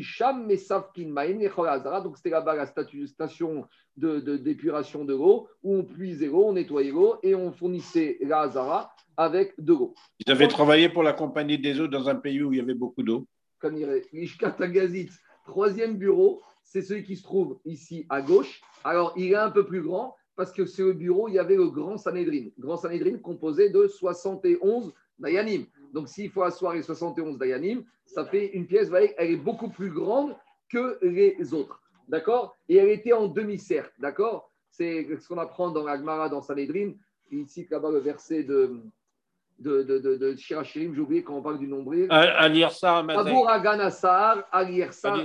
[2.16, 7.16] c'était là-bas la station d'épuration de, de l'eau où on puisait l'eau, on nettoyait l'eau
[7.22, 9.94] et on fournissait la Hazara avec de l'eau.
[10.24, 12.74] Ils avaient travaillé pour la compagnie des eaux dans un pays où il y avait
[12.74, 13.26] beaucoup d'eau.
[13.58, 15.10] Comme il Gazit,
[15.46, 18.60] troisième bureau, c'est celui qui se trouve ici à gauche.
[18.84, 21.56] Alors il est un peu plus grand parce que c'est le bureau, il y avait
[21.56, 22.48] le Grand Sanhedrin.
[22.58, 25.66] Grand Sanhedrin composé de 71 Dayanim.
[25.94, 29.36] Donc, s'il faut asseoir les 71 Dayanim, ça fait une pièce, vous voyez, elle est
[29.36, 30.36] beaucoup plus grande
[30.68, 31.80] que les autres.
[32.08, 32.56] D'accord?
[32.68, 33.92] Et elle était en demi-cercle.
[34.00, 34.50] D'accord?
[34.70, 36.94] C'est ce qu'on apprend dans l'Agmara, dans Sanhedrin.
[37.30, 38.80] Il cite là-bas le verset de,
[39.60, 42.08] de, de, de, de Shirachirim, j'ai oublié quand on parle du nombril.
[43.46, 45.16] Aganassar, Alirsa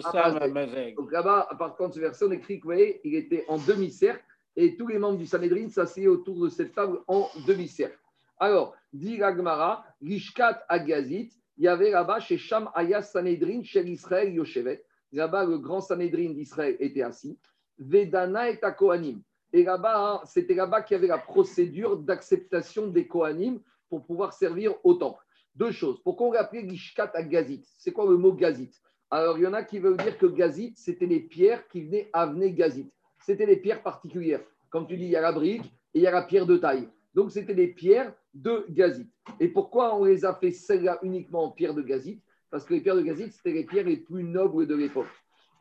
[0.95, 4.23] Donc là-bas, partir de ce verset, on écrit qu'il il était en demi-cercle
[4.55, 7.97] et tous les membres du Sanhedrin s'asseyaient autour de cette table en demi-cercle.
[8.39, 14.33] Alors, dit Ragmara, Gishkat Agazit, il y avait là-bas chez Sham Ayas Sanhedrin, chez Israël
[14.33, 14.85] Yoshevet.
[15.11, 17.37] Là-bas, le grand Sanhedrin d'Israël était assis.
[17.77, 19.21] Vedana et Kohanim.
[19.51, 24.31] Et là-bas, hein, c'était là-bas qu'il y avait la procédure d'acceptation des Kohanim pour pouvoir
[24.31, 25.23] servir au temple.
[25.55, 26.01] Deux choses.
[26.03, 28.71] Pourquoi on l'appelait Gishkat Agazit C'est quoi le mot Gazit?
[29.11, 32.09] Alors, il y en a qui veulent dire que Gazit, c'était les pierres qui venaient
[32.13, 32.89] amener Gazit.
[33.25, 34.43] C'était les pierres particulières.
[34.69, 36.55] Comme tu dis, il y a la brique et il y a la pierre de
[36.55, 36.87] taille.
[37.13, 39.11] Donc, c'était des pierres de gazite.
[39.39, 42.23] Et pourquoi on les a fait celles-là uniquement en pierre de gazite?
[42.51, 45.07] Parce que les pierres de gazite, c'était les pierres les plus nobles de l'époque.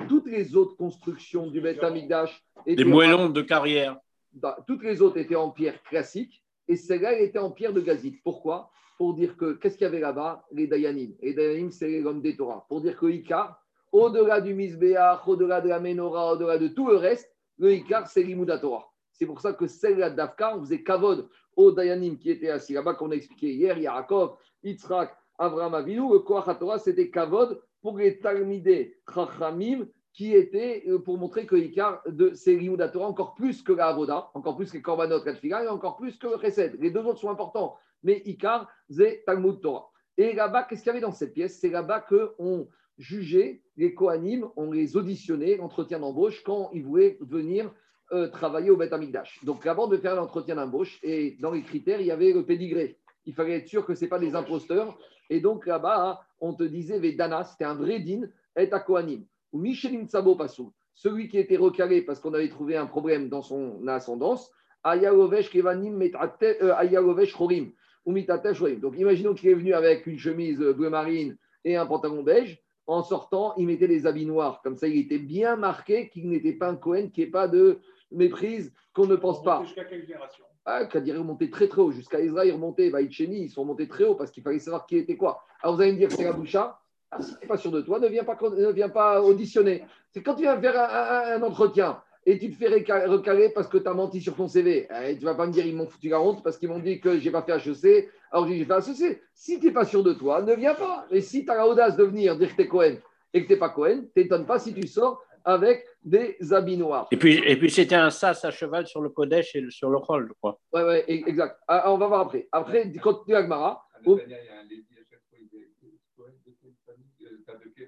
[0.09, 3.99] Toutes les autres constructions du Beth Amikdash Des moellons de carrière.
[4.33, 7.81] Bah, toutes les autres étaient en pierre classique et celle-là, elle était en pierre de
[7.81, 8.23] gazite.
[8.23, 8.71] Pourquoi?
[8.99, 10.45] Pour dire que, qu'est-ce qu'il y avait là-bas?
[10.53, 11.15] Les Dayanim.
[11.23, 12.67] Les Dayanim, c'est les hommes des Torah.
[12.69, 16.97] Pour dire que Icar, au-delà du Misbéach, au-delà de la Menorah, au-delà de tout le
[16.97, 18.87] reste, le Icar, c'est l'Imouda Torah.
[19.19, 22.95] C'est pour ça que celle-là d'Afka, on faisait Kavod au Dayanim qui était assis là-bas,
[22.95, 28.21] qu'on a expliqué hier, Yaakov, Yitzhak, Avraham Avinu, le Koach Torah, c'était Kavod pour les
[28.21, 32.57] Talmidei Chachamim qui était euh, pour montrer que l'Ikar de c'est
[32.93, 36.29] Torah encore plus que la Avoda, encore plus que Korbanot Katfila et encore plus que
[36.29, 36.79] le Chesed.
[36.81, 39.91] Les deux autres sont importants, mais Ikar, c'est Talmud Torah.
[40.17, 41.59] Et là-bas, qu'est-ce qu'il y avait dans cette pièce?
[41.59, 47.73] C'est là-bas qu'on jugeait les Kohanim, on les auditionnait, l'entretien d'embauche, quand ils voulaient venir
[48.13, 49.45] euh, travailler au Beth Amikdash.
[49.45, 52.99] Donc, avant de faire l'entretien d'embauche, et dans les critères, il y avait le pédigré.
[53.27, 54.99] Il fallait être sûr que ce n'est pas des imposteurs.
[55.31, 58.23] Et donc, là-bas, on te disait, Vedana, c'était un vrai din,
[58.57, 59.25] et à Kohanim.
[59.53, 63.43] Ou Michelim Tsabo Passou, celui qui était recalé parce qu'on avait trouvé un problème dans
[63.43, 64.51] son ascendance,
[64.85, 67.73] Ayalovesh Kevanim euh, Ayalovesh Chorim.
[68.07, 72.59] Donc, imaginons qu'il est venu avec une chemise bleu marine et un pantalon beige.
[72.87, 74.63] En sortant, il mettait des habits noirs.
[74.63, 77.81] Comme ça, il était bien marqué qu'il n'était pas un Cohen, qui n'est pas de
[78.11, 79.63] méprise qu'on ne pense pas.
[79.65, 80.45] Jusqu'à quelle génération?
[80.71, 81.93] Ah, Kadir est remonté très très haut.
[81.93, 85.17] Jusqu'à Israël, remonté, Vaïcheni, ils sont montés très haut parce qu'il fallait savoir qui était
[85.17, 85.43] quoi.
[85.63, 86.79] Alors vous allez me dire, c'est la boucha.
[87.11, 89.85] Ah, si tu n'es pas sûr de toi, ne viens pas, ne viens pas auditionner.
[90.11, 93.89] C'est quand tu viens faire un, entretien et tu te fais recaler parce que tu
[93.89, 94.89] as menti sur ton CV.
[95.07, 97.01] Et tu vas pas me dire ils m'ont foutu la honte parce qu'ils m'ont dit
[97.01, 99.23] que j'ai pas fait HEC, alors j'ai fait HEC.
[99.33, 101.07] Si tu n'es pas sûr de toi, ne viens pas.
[101.11, 102.97] Et si tu as l'audace de venir dire que tu es Cohen
[103.33, 107.09] et que tu n'es pas Cohen, t'étonne pas si tu sors avec des habits noirs.
[107.11, 109.97] Et puis, et puis c'était un sas à cheval sur le Kodesh et sur le
[109.97, 110.61] rôle, je crois.
[110.75, 111.59] Oui, ouais, exact.
[111.67, 112.47] Ah, on va voir après.
[112.53, 113.83] Après, continue Agmara.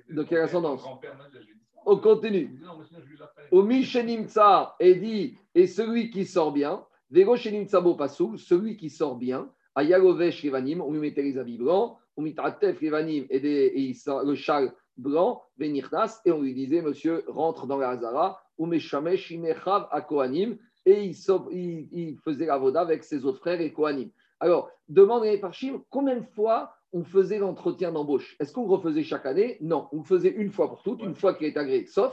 [0.09, 0.83] De quelle ascendance
[1.85, 2.59] On continue.
[3.51, 9.17] Au Mishenimtsa est dit, et celui qui sort bien, Vego Shenimtsabo Pasou, celui qui sort
[9.17, 13.95] bien, Ayagovesh Rivanim, on lui mettait les habits blancs, on mitratef Rivanim et, et
[14.25, 19.31] le châle blanc, Benirnas, et on lui disait, monsieur, rentre dans la Hazara, ou Meshamesh
[19.31, 21.17] Imechav à Kohanim, et il,
[21.51, 24.11] il, il faisait la voda avec ses autres frères et Kohanim.
[24.41, 28.37] Alors, demande les Parchim, combien de fois on faisait l'entretien d'embauche?
[28.41, 29.59] Est-ce qu'on refaisait chaque année?
[29.61, 32.13] Non, on le faisait une fois pour toutes, une fois qu'il est agréé, sauf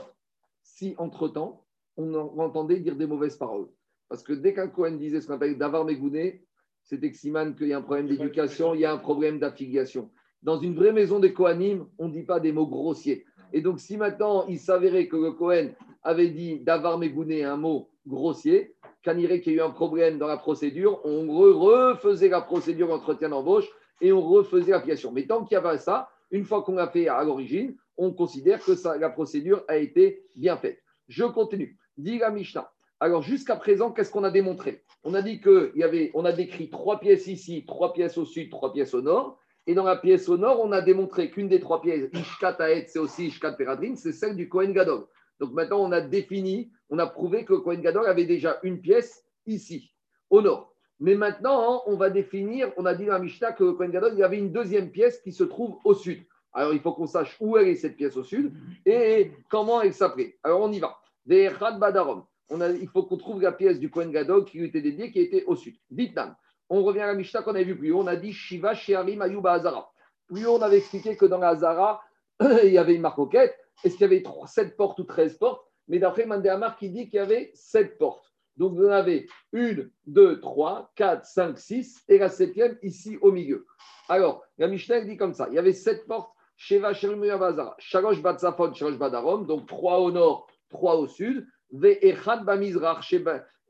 [0.62, 1.64] si entre-temps,
[1.96, 3.68] on entendait dire des mauvaises paroles.
[4.08, 6.44] Parce que dès qu'un Cohen disait ce qu'on appelle d'avoir mégouné,
[6.84, 10.10] c'était Ximan qu'il y a un problème d'éducation, il y a un problème d'affiliation.
[10.42, 13.24] Dans une vraie maison des Kohanim, on ne dit pas des mots grossiers.
[13.52, 15.70] Et donc, si maintenant il s'avérait que le Cohen
[16.02, 20.36] avait dit d'avoir mégouné un mot grossier, qu'il y a eu un problème dans la
[20.36, 23.68] procédure, on refaisait la procédure d'entretien d'embauche
[24.00, 25.12] et on refaisait l'application.
[25.12, 28.62] Mais tant qu'il y avait ça, une fois qu'on l'a fait à l'origine, on considère
[28.62, 30.78] que la procédure a été bien faite.
[31.08, 31.78] Je continue.
[31.96, 32.70] Dit Mishnah.
[33.00, 34.82] Alors, jusqu'à présent, qu'est-ce qu'on a démontré?
[35.04, 38.24] On a dit qu'il y avait, on a décrit trois pièces ici, trois pièces au
[38.24, 39.38] sud, trois pièces au nord.
[39.68, 42.86] Et dans la pièce au nord, on a démontré qu'une des trois pièces, Ishkat Aet,
[42.88, 45.04] c'est aussi Ishkat Peradrin, c'est celle du Kohen Gadol.
[45.40, 49.26] Donc maintenant, on a défini, on a prouvé que Kohen Gadol avait déjà une pièce
[49.44, 49.92] ici,
[50.30, 50.74] au nord.
[51.00, 54.20] Mais maintenant, on va définir, on a dit dans la Mishnah que Kohen Gadol, il
[54.20, 56.22] y avait une deuxième pièce qui se trouve au sud.
[56.54, 58.54] Alors, il faut qu'on sache où est cette pièce au sud
[58.86, 60.38] et comment elle s'appelait.
[60.44, 60.96] Alors, on y va.
[61.26, 62.24] Badarom.
[62.48, 65.12] On a, il faut qu'on trouve la pièce du Kohen Gadol qui lui était dédiée,
[65.12, 65.74] qui était au sud.
[65.90, 66.34] Vietnam.
[66.70, 68.00] On revient à la Mishnah qu'on avait vu plus haut.
[68.02, 69.90] On a dit Shiva, Shearim, Ayuba, Azara.
[70.26, 72.02] Plus haut, on avait expliqué que dans la Hazara,
[72.64, 75.64] il y avait une marque Est-ce qu'il y avait 7 portes ou 13 portes?
[75.88, 78.32] Mais d'après Mandéamar, qui dit qu'il y avait 7 portes.
[78.56, 79.76] Donc, vous en avez 1,
[80.06, 83.66] 2, 3, 4, 5, 6 et la septième ici au milieu.
[84.08, 86.92] Alors, la Mishnah dit comme ça il y avait 7 portes Sheva
[87.38, 88.98] Bazara, Shalosh Batsafon, Shalosh
[89.46, 91.46] donc trois au nord, trois au sud,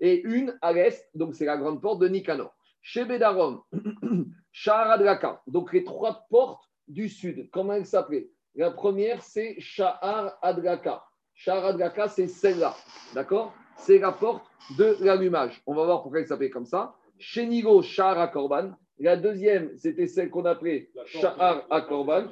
[0.00, 2.56] et une à l'est, donc c'est la grande porte de Nicanor.
[2.82, 3.62] Shebedarom,
[4.52, 8.30] Shahar Adraka, donc les trois portes du sud, comment elles s'appelaient?
[8.54, 11.04] La première, c'est Shahar Adraka.
[11.34, 12.74] Shahar Adraka, c'est celle-là,
[13.14, 13.54] d'accord?
[13.76, 14.44] C'est la porte
[14.76, 15.62] de l'allumage.
[15.66, 16.94] On va voir pourquoi elle s'appelait comme ça.
[17.18, 18.72] Shenigo Shahar Akorban.
[18.98, 22.26] La deuxième, c'était celle qu'on appelait Shahar Akorban.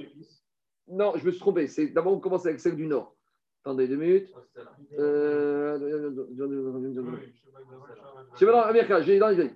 [0.88, 1.68] Non, je me suis trompé.
[1.94, 3.14] D'abord, on commence avec celle du Nord.
[3.66, 4.32] Attendez deux minutes.
[4.96, 5.76] Euh,
[8.36, 9.02] c'est maintenant Américain.
[9.02, 9.50] J'ai dans les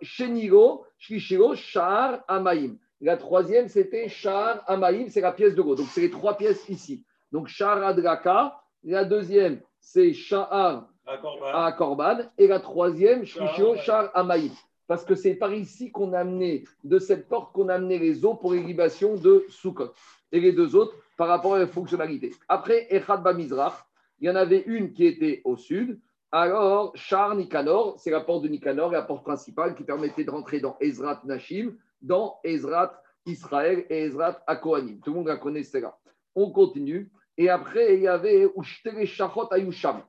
[0.00, 2.76] Shenigo, Shishiro, Shahar, Amaim.
[3.00, 5.74] La troisième, c'était Shahar, Amaim, c'est la pièce de go.
[5.74, 7.04] Donc, c'est les trois pièces ici.
[7.32, 8.62] Donc, Shahar Adraka.
[8.84, 12.18] La deuxième, c'est Shahar à Korban.
[12.38, 14.52] Et la troisième, Shishiro, Shahar, Amaim
[14.86, 18.24] parce que c'est par ici qu'on a amené, de cette porte qu'on a amené les
[18.24, 19.92] eaux pour l'irrigation de Sukkot.
[20.32, 22.32] Et les deux autres par rapport à la fonctionnalité.
[22.48, 23.74] Après, Echad Bamizrach,
[24.20, 26.00] il y en avait une qui était au sud.
[26.32, 30.60] Alors, Char Nikanor, c'est la porte de Nikanor, la porte principale qui permettait de rentrer
[30.60, 35.00] dans Ezrat Nashim, dans Ezrat Israël et Ezrat Akohanim.
[35.00, 35.98] Tout le monde la connaît, celle-là.
[36.34, 37.12] On continue.
[37.36, 39.04] Et après, il y avait Ushtere
[39.50, 40.02] Ayusham.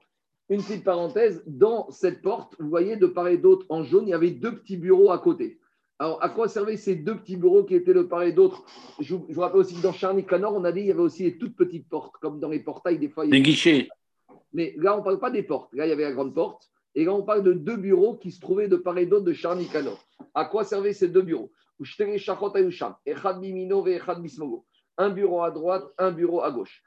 [0.47, 4.11] Une petite parenthèse, dans cette porte, vous voyez de part et d'autre en jaune, il
[4.11, 5.59] y avait deux petits bureaux à côté.
[6.01, 8.65] Alors, à quoi servaient ces deux petits bureaux qui étaient de part et d'autre
[8.99, 11.25] je, vous rappelle aussi que dans Charny Canor, on a dit qu'il y avait aussi
[11.25, 13.27] des toutes petites portes, comme dans les portails, des fois.
[13.27, 13.87] Des guichets.
[14.51, 15.71] Mais là, on ne parle pas des portes.
[15.73, 16.71] Là, il y avait la grande porte.
[16.95, 19.33] Et là, on parle de deux bureaux qui se trouvaient de part et d'autre de
[19.33, 20.03] Charny Canor.
[20.33, 21.51] À quoi servaient ces deux bureaux
[24.97, 26.81] Un bureau à droite, un bureau à gauche.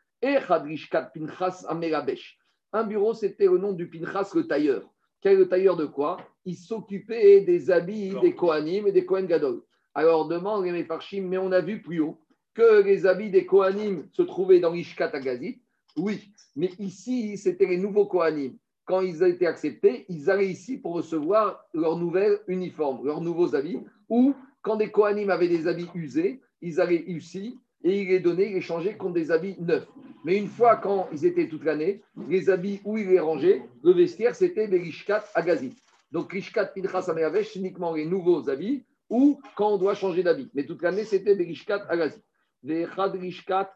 [2.72, 4.82] Un bureau, c'était au nom du Pinchas, le tailleur.
[5.20, 9.26] Quel est le tailleur de quoi Il s'occupait des habits des Kohanim et des Kohen
[9.26, 9.62] Gadol.
[9.94, 12.18] Alors, demande les Mefarchim, mais on a vu plus haut
[12.54, 15.60] que les habits des Kohanim se trouvaient dans l'Ishkat Agazit.
[15.96, 18.56] Oui, mais ici, c'était les nouveaux Kohanim.
[18.84, 23.54] Quand ils ont été acceptés, ils allaient ici pour recevoir leur nouvel uniforme, leurs nouveaux
[23.54, 23.80] habits.
[24.08, 28.48] Ou quand des Kohanim avaient des habits usés, ils allaient ici et il les donnait,
[28.48, 29.86] il les changeait contre des habits neufs.
[30.24, 33.92] Mais une fois, quand ils étaient toute l'année, les habits où il les rangeait, le
[33.92, 35.76] vestiaire, c'était des Rishkat Agazit.
[36.14, 40.48] Donc, Rishkat Pinchas Ameavesh, uniquement les nouveaux habits, ou quand on doit changer d'habit.
[40.54, 42.22] Mais toute l'année, c'était des Rishkat Agazit.
[42.62, 43.74] Des Rishkat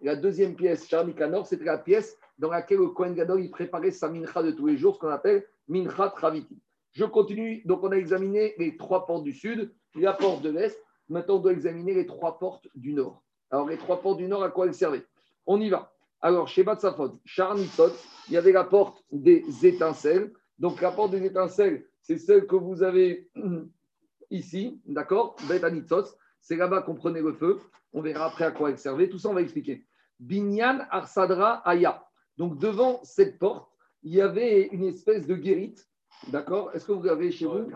[0.00, 4.08] La deuxième pièce, Charmikanor, c'était la pièce dans laquelle le Kohen Gadol il préparait sa
[4.08, 6.58] mincha de tous les jours, ce qu'on appelle mincha traviti.
[6.92, 7.60] Je continue.
[7.66, 10.82] Donc, on a examiné les trois portes du sud, la porte de l'est.
[11.10, 13.22] Maintenant, on doit examiner les trois portes du nord.
[13.50, 15.04] Alors, les trois portes du nord, à quoi elles servaient?
[15.44, 15.92] On y va.
[16.22, 17.92] Alors, chez Batsafot, Charnitot,
[18.28, 20.32] il y avait la porte des étincelles.
[20.60, 23.30] Donc, la porte des étincelles, c'est celle que vous avez
[24.30, 27.58] ici, d'accord Betanitos, c'est là-bas qu'on prenait le feu.
[27.92, 29.08] On verra après à quoi elle servait.
[29.08, 29.86] Tout ça, on va expliquer.
[30.20, 32.04] Binyan Arsadra Aya.
[32.36, 33.70] Donc, devant cette porte,
[34.02, 35.88] il y avait une espèce de guérite.
[36.28, 37.66] D'accord Est-ce que vous l'avez chez vous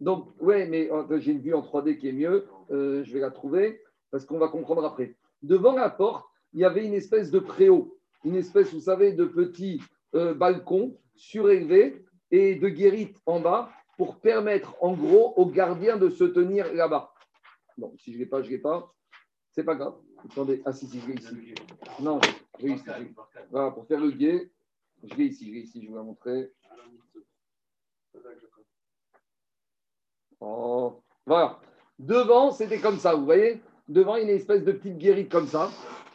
[0.00, 2.46] Donc, ouais, mais j'ai une vue en 3D qui est mieux.
[2.70, 5.16] Euh, je vais la trouver parce qu'on va comprendre après.
[5.42, 9.26] Devant la porte, il y avait une espèce de préau, une espèce, vous savez, de
[9.26, 9.82] petit
[10.14, 16.10] euh, balcon surélevé et de guérite en bas pour permettre en gros aux gardiens de
[16.10, 17.14] se tenir là-bas.
[17.78, 18.92] Bon, si je ne l'ai pas, je ne l'ai pas.
[19.52, 19.94] C'est pas grave.
[20.24, 21.54] Attendez, ah si, si, je l'ai ici.
[22.00, 22.18] Non,
[22.58, 22.84] je l'ai ici.
[23.50, 24.50] Voilà, pour faire le guet,
[25.04, 26.52] je l'ai ici, je l'ai ici, je vais vous la montrer.
[30.40, 31.60] Oh, voilà.
[32.00, 35.30] Devant, c'était comme ça, vous voyez Devant, il y a une espèce de petite guérite
[35.30, 35.70] comme ça,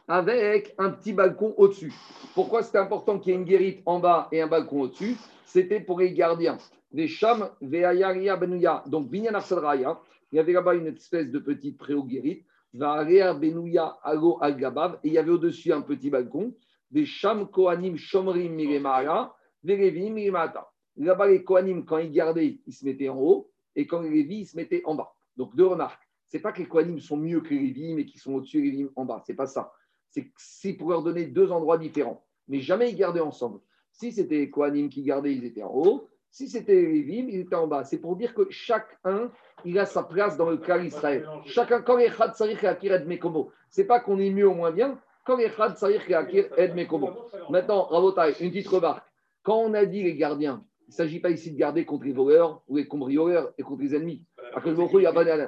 [0.09, 1.93] avec un petit balcon au-dessus.
[2.33, 5.15] Pourquoi c'était important qu'il y ait une guérite en bas et un balcon au-dessus?
[5.45, 6.57] C'était pour les gardiens
[6.91, 8.83] des Sham Veayaria Benouya.
[8.87, 9.99] Donc, Binyan Raya,
[10.31, 12.43] il y avait là-bas une espèce de petite préau-guérite.
[12.73, 14.99] Veayaria Benouya Alo Al Gabav.
[15.03, 16.55] Et il y avait au-dessus un petit balcon.
[16.89, 19.35] Des Sham Kohanim Shomrim Miremara.
[19.63, 20.71] Verevim Miremata.
[20.97, 23.51] Là-bas, les Kohanim, quand ils gardaient, ils se mettaient en haut.
[23.75, 25.13] Et quand les Lévis, ils se mettaient en bas.
[25.37, 26.01] Donc, deux remarques.
[26.25, 28.61] C'est pas que les Kohanim sont mieux que les Lévis, mais qu'ils sont au-dessus et
[28.63, 29.21] les Lévim en bas.
[29.25, 29.71] C'est pas ça.
[30.09, 32.23] C'est pour leur donner deux endroits différents.
[32.47, 33.59] Mais jamais ils gardaient ensemble.
[33.91, 36.07] Si c'était les Kohanim qui gardaient, ils étaient en haut.
[36.31, 37.83] Si c'était les Lévim, ils étaient en bas.
[37.83, 39.31] C'est pour dire que chacun,
[39.65, 41.27] il a sa place dans le cas Israël.
[41.45, 44.71] Chacun, quand les Chad Sarich Akir Ed Mekomo, c'est pas qu'on est mieux ou moins
[44.71, 44.99] bien.
[45.25, 47.29] Quand les Chad Sarich Akir Ed Mekomo.
[47.49, 49.05] Maintenant, Rabotai, une petite remarque.
[49.43, 52.13] Quand on a dit les gardiens, il ne s'agit pas ici de garder contre les
[52.13, 54.23] voleurs ou les cambrioleurs et contre les ennemis.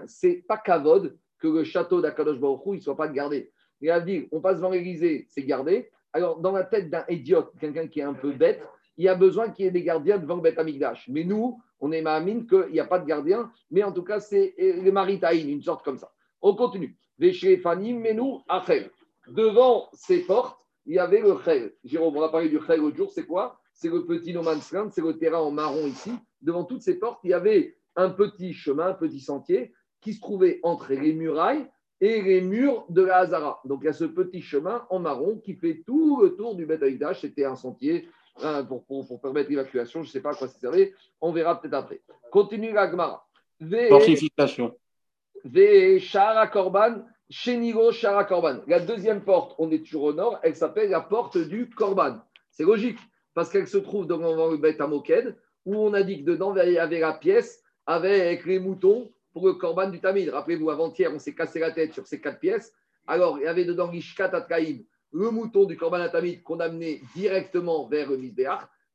[0.08, 3.52] C'est pas Kavod que le château d'Akadosh Baruch ne soit pas gardé.
[3.82, 5.90] Il a dit, on passe devant l'Élysée, c'est gardé.
[6.14, 8.62] Alors, dans la tête d'un idiote, quelqu'un qui est un peu bête,
[8.98, 11.08] il y a besoin qu'il y ait des gardiens devant le Beth Amigdash.
[11.10, 14.20] Mais nous, on est ma'amine qu'il n'y a pas de gardien, mais en tout cas,
[14.20, 16.12] c'est les maritaïnes, une sorte comme ça.
[16.42, 16.96] On continue.
[17.62, 18.92] Fanim, mais nous, Achel.
[19.28, 21.74] Devant ces portes, il y avait le Chel.
[21.84, 23.60] Jérôme, on a parlé du Chel l'autre jour, c'est quoi?
[23.74, 26.12] C'est le petit no man's land, c'est le terrain en marron ici.
[26.42, 30.20] Devant toutes ces portes, il y avait un petit chemin, un petit sentier qui se
[30.20, 31.68] trouvait entre les murailles
[32.02, 33.62] et les murs de la Hazara.
[33.64, 36.66] Donc il y a ce petit chemin en marron qui fait tout le tour du
[36.66, 36.84] Beth
[37.16, 38.08] C'était un sentier
[38.44, 40.02] Hein, pour, permettre l'évacuation.
[40.02, 40.94] Je ne sais pas à quoi ça servait.
[41.20, 42.02] On verra peut-être après.
[42.32, 43.28] Continue la Gemara.
[43.90, 44.76] Fortification.
[45.44, 48.62] Ve Shara Korban, Shenigo Shara Korban.
[48.68, 52.20] La deuxième porte, on est toujours au nord, elle s'appelle la porte du Korban.
[52.52, 53.00] C'est logique,
[53.34, 55.36] parce qu'elle se trouve devant le Beth Amoked,
[55.66, 59.48] où on a dit que dedans, il y avait la pièce avec les moutons pour
[59.48, 60.30] le Korban du Tamid.
[60.30, 62.74] Rappelez-vous, avant-hier, on s'est cassé la tête sur ces quatre pièces.
[63.08, 67.88] Alors, il y avait dedans l'Ishkat Atkaïm, le mouton du Korban Atamid qu'on amenait directement
[67.88, 68.18] vers le.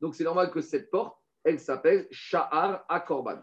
[0.01, 3.39] Donc c'est normal que cette porte, elle s'appelle Sha'ar à Korban.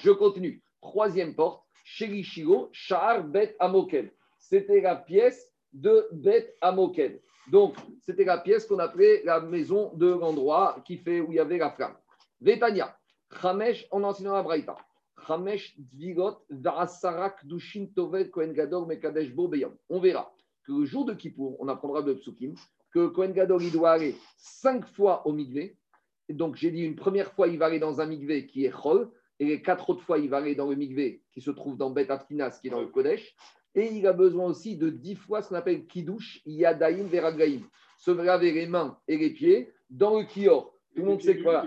[0.00, 0.62] Je continue.
[0.80, 4.10] Troisième porte, Sherishiro, Sha'ar Bet Amoken.
[4.38, 7.18] C'était la pièce de Bet Amoken.
[7.50, 11.40] Donc c'était la pièce qu'on appelait la maison de l'endroit qui fait où il y
[11.40, 11.96] avait la flamme.
[12.40, 12.96] Vetania,
[13.40, 14.76] Chamesh, en enseignant la Braïta.
[15.28, 19.76] Chamesh Dvigot, Varasarak, Dushin, Tovel, Kohen Gador, Mekadesh, Beyam.
[19.90, 20.34] On verra
[20.68, 22.54] le jour de Kippour, on apprendra de Psukim,
[22.92, 25.76] que Kohen Gadol, il doit aller cinq fois au Migvé.
[26.28, 29.10] Donc, j'ai dit une première fois, il va aller dans un Migvé qui est Chol,
[29.38, 31.90] et les quatre autres fois, il va aller dans le Migvé qui se trouve dans
[31.90, 33.34] Bet Atkinas, qui est dans le Kodesh.
[33.74, 37.60] Et il a besoin aussi de dix fois ce qu'on appelle Kiddush, Yadaim, Veragaim.
[37.98, 40.74] Se laver les mains et les pieds dans le Kior.
[40.94, 41.66] Tout le monde sait quoi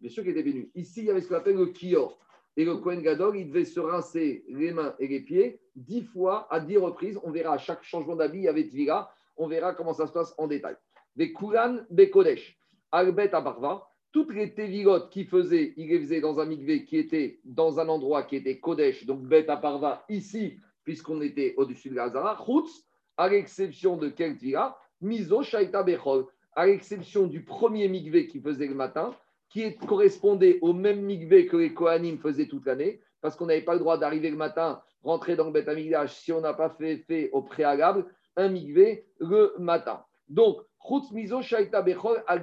[0.00, 0.70] Bien sûr qu'il était venu.
[0.74, 2.18] Ici, il y avait ce qu'on appelle le Kior.
[2.60, 6.46] Et le Kohen Gadol, il devait se rincer les mains et les pieds dix fois
[6.50, 7.18] à dix reprises.
[7.24, 9.14] On verra à chaque changement d'habit, avait Tvira.
[9.38, 10.76] On verra comment ça se passe en détail.
[11.16, 12.58] Des Kulan, des Kodesh,
[12.92, 17.40] Albet Abarva, toutes les tévilotes qu'il faisait, il les faisait dans un mikvé qui était
[17.46, 22.04] dans un endroit qui était Kodesh, donc Bet Abarva, ici, puisqu'on était au-dessus de la
[22.04, 22.84] Hazara, Chutz,
[23.16, 28.66] à l'exception de quel Tvira, Miso Shaita Bechol, à l'exception du premier mikvé qu'il faisait
[28.66, 29.16] le matin,
[29.50, 33.74] qui correspondait au même mikvé que les Kohanim faisaient toute l'année, parce qu'on n'avait pas
[33.74, 35.68] le droit d'arriver le matin, rentrer dans le Beth
[36.08, 40.04] si on n'a pas fait, au préalable un mikvé le matin.
[40.28, 42.42] Donc, Chutz Mizo Shaita Bechol al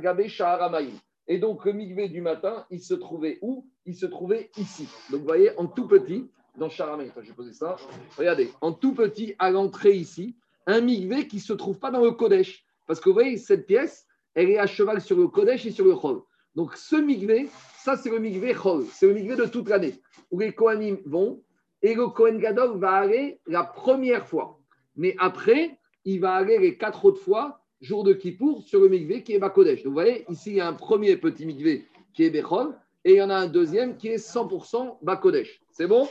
[1.27, 3.65] Et donc, le mikvé du matin, il se trouvait où?
[3.85, 4.87] Il se trouvait ici.
[5.09, 7.77] Donc, vous voyez, en tout petit, dans Sharamay, je vais poser ça.
[8.17, 10.35] Regardez, en tout petit, à l'entrée ici,
[10.65, 12.65] un mikvé qui ne se trouve pas dans le Kodesh.
[12.85, 14.05] Parce que vous voyez, cette pièce,
[14.35, 16.21] elle est à cheval sur le Kodesh et sur le Chol.
[16.57, 20.01] Donc ce migvé, ça c'est le migvé Chol, c'est le migvé de toute l'année,
[20.31, 21.43] où les Kohanim vont,
[21.83, 24.59] et le Kohen Gadol va aller la première fois.
[24.95, 29.21] Mais après, il va aller les quatre autres fois, jour de Kippour, sur le migvé
[29.21, 29.83] qui est Bakodesh.
[29.83, 31.85] Donc vous voyez, ici il y a un premier petit migvé
[32.15, 35.61] qui est Bechol, et il y en a un deuxième qui est 100% Bakodesh.
[35.71, 36.09] C'est bon?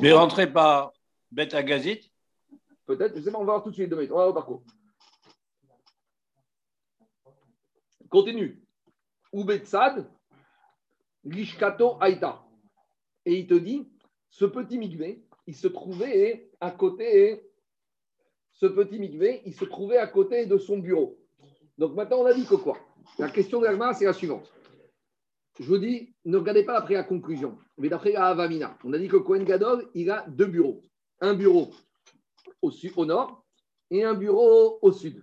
[0.00, 0.94] Mais rentrez pas
[1.30, 2.10] bête à gazite
[2.86, 3.92] Peut-être, je sais pas, on va voir tout de suite.
[3.92, 4.64] On va voir par contre.
[8.08, 8.62] Continue.
[9.32, 10.06] Ubetsad,
[11.24, 12.42] Lishkato Aïta.
[13.24, 13.88] Et il te dit,
[14.30, 17.48] ce petit migvé, il se trouvait à côté,
[18.52, 21.18] ce petit migvé, il se trouvait à côté de son bureau.
[21.78, 22.78] Donc maintenant, on a dit que quoi?
[23.18, 24.52] La question de c'est la suivante.
[25.58, 28.78] Je vous dis, ne regardez pas après la conclusion, mais d'après la Avamina.
[28.84, 30.82] On a dit que Cohen Gadol, il a deux bureaux.
[31.20, 31.70] Un bureau
[32.62, 33.44] au, nord
[33.90, 35.22] et un bureau au sud.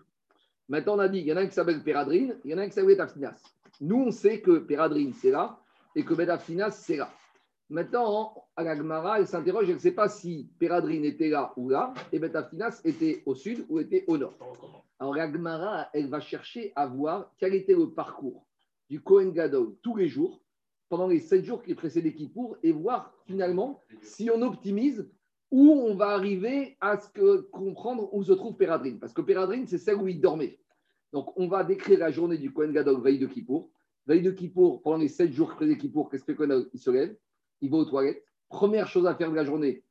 [0.67, 2.59] Maintenant, on a dit, il y en a un qui s'appelle Péradrine, il y en
[2.59, 3.41] a un qui s'appelle Betaftinas.
[3.81, 5.59] Nous, on sait que Péradrine, c'est là,
[5.95, 7.09] et que Betaftinas, c'est là.
[7.69, 11.93] Maintenant, à la elle s'interroge, elle ne sait pas si Péradrine était là ou là,
[12.11, 14.35] et Betaftinas était au sud ou était au nord.
[14.99, 18.45] Alors, la elle va chercher à voir quel était le parcours
[18.89, 20.41] du Kohen Gadol tous les jours,
[20.89, 25.07] pendant les sept jours qui précédaient Kippour, et voir finalement si on optimise
[25.51, 28.99] où on va arriver à ce que, comprendre où se trouve Péradrine.
[28.99, 30.58] Parce que Péradrine, c'est celle où il dormait.
[31.13, 33.69] Donc, on va décrire la journée du Kohen Gadol veille de Kippour.
[34.05, 37.15] Veille de Kippour, pendant les sept jours précédés Kippour, qu'est-ce que Kohen Il se lève,
[37.61, 38.23] il va aux toilettes.
[38.49, 39.83] Première chose à faire de la journée,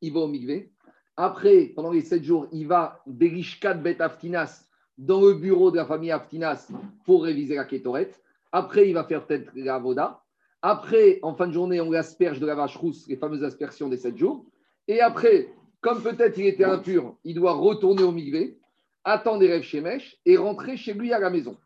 [0.00, 0.72] il va au Migvé.
[1.16, 5.86] Après, pendant les sept jours, il va Berishkat Bet Aftinas dans le bureau de la
[5.86, 6.70] famille Aftinas
[7.04, 8.10] pour réviser la Kétoret.
[8.52, 10.22] Après, il va faire peut-être la Voda.
[10.62, 13.96] Après, en fin de journée, on l'asperge de la vache rousse, les fameuses aspersions des
[13.96, 14.46] sept jours.
[14.88, 15.48] Et après,
[15.80, 18.58] comme peut-être il était impur, il doit retourner au Migvé,
[19.04, 21.56] attendre chez Mèche et rentrer chez lui à la maison.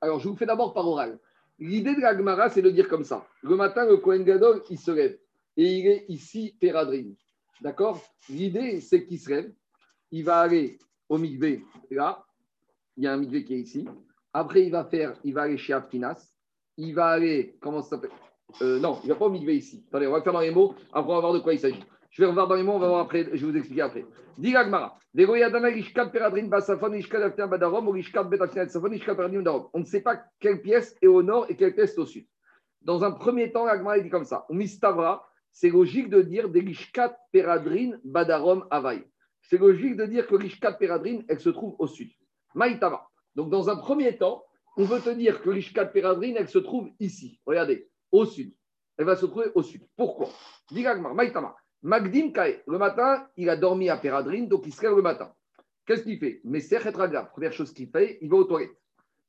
[0.00, 1.18] Alors, je vous fais d'abord par oral.
[1.58, 3.26] L'idée de la Gemara, c'est de dire comme ça.
[3.42, 5.18] Le matin, le Kohen Gadol, il se lève.
[5.56, 7.14] Et il est ici, Péradrine.
[7.62, 8.02] D'accord?
[8.28, 9.52] L'idée, c'est qu'il se lève.
[10.10, 10.78] Il va aller
[11.08, 12.24] au Migvé, là.
[12.96, 13.86] Il y a un Migvé qui est ici.
[14.32, 16.34] Après, il va faire, il va aller chez Aftinas.
[16.76, 18.10] Il va aller, comment ça s'appelle?
[18.60, 19.82] Euh, Non, il ne va pas au Migvé ici.
[19.88, 20.74] Attendez, on va faire dans les mots.
[20.92, 21.82] Après, on va voir de quoi il s'agit.
[22.16, 24.06] Je vais revoir dans les mots, on va voir après, je vais vous expliquer après.
[29.74, 32.26] On ne sait pas quelle pièce est au nord et quelle pièce est au sud.
[32.80, 34.46] Dans un premier temps, Agmara dit comme ça.
[34.48, 39.04] Mistavra, c'est logique de dire des Rishkat Peradrin Badarom Avaï.
[39.42, 42.10] C'est logique de dire que Rishkat Peradrin, elle se trouve au sud.
[42.54, 43.10] Maïtava.
[43.34, 44.42] Donc, dans un premier temps,
[44.78, 47.42] on veut te dire que Rishkat Peradrin, elle se trouve ici.
[47.44, 48.54] Regardez, au sud.
[48.96, 49.82] Elle va se trouver au sud.
[49.98, 50.30] Pourquoi?
[50.74, 51.54] Agmara, Maïtama.
[51.86, 55.32] Magdim Kae, le matin, il a dormi à Péradrine, donc il se lève le matin.
[55.86, 56.40] Qu'est-ce qu'il fait?
[56.42, 57.30] Mais grave.
[57.30, 58.76] Première chose qu'il fait, il va aux toilettes.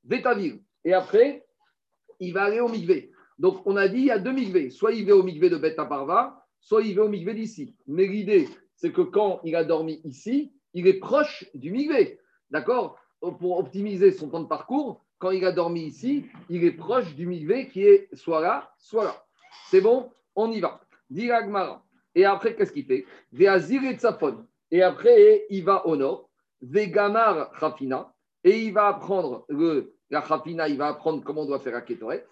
[0.04, 0.56] Vétavir.
[0.84, 1.46] Et après,
[2.20, 3.12] il va aller au Migvé.
[3.38, 4.72] Donc, on a dit il y a deux Migvé.
[4.72, 7.76] Soit il va au Migvé de Beta Parva, soit il va au Migvé d'ici.
[7.86, 12.20] Mais l'idée, c'est que quand il a dormi ici, il est proche du Migvé.
[12.50, 12.98] D'accord?
[13.20, 17.28] Pour optimiser son temps de parcours, quand il a dormi ici, il est proche du
[17.28, 19.24] Migvé qui est soit là, soit là.
[19.70, 20.12] C'est bon?
[20.34, 20.82] On y va.
[21.12, 21.84] Diragmara.
[22.18, 23.06] Et après, qu'est-ce qu'il fait?
[24.72, 26.28] Et après, il va au nord.
[26.64, 28.12] Vegamar Rafina.
[28.44, 31.82] Et il va apprendre le, la Rafina, il va apprendre comment on doit faire la
[31.82, 32.26] Ketoret.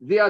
[0.00, 0.20] Bet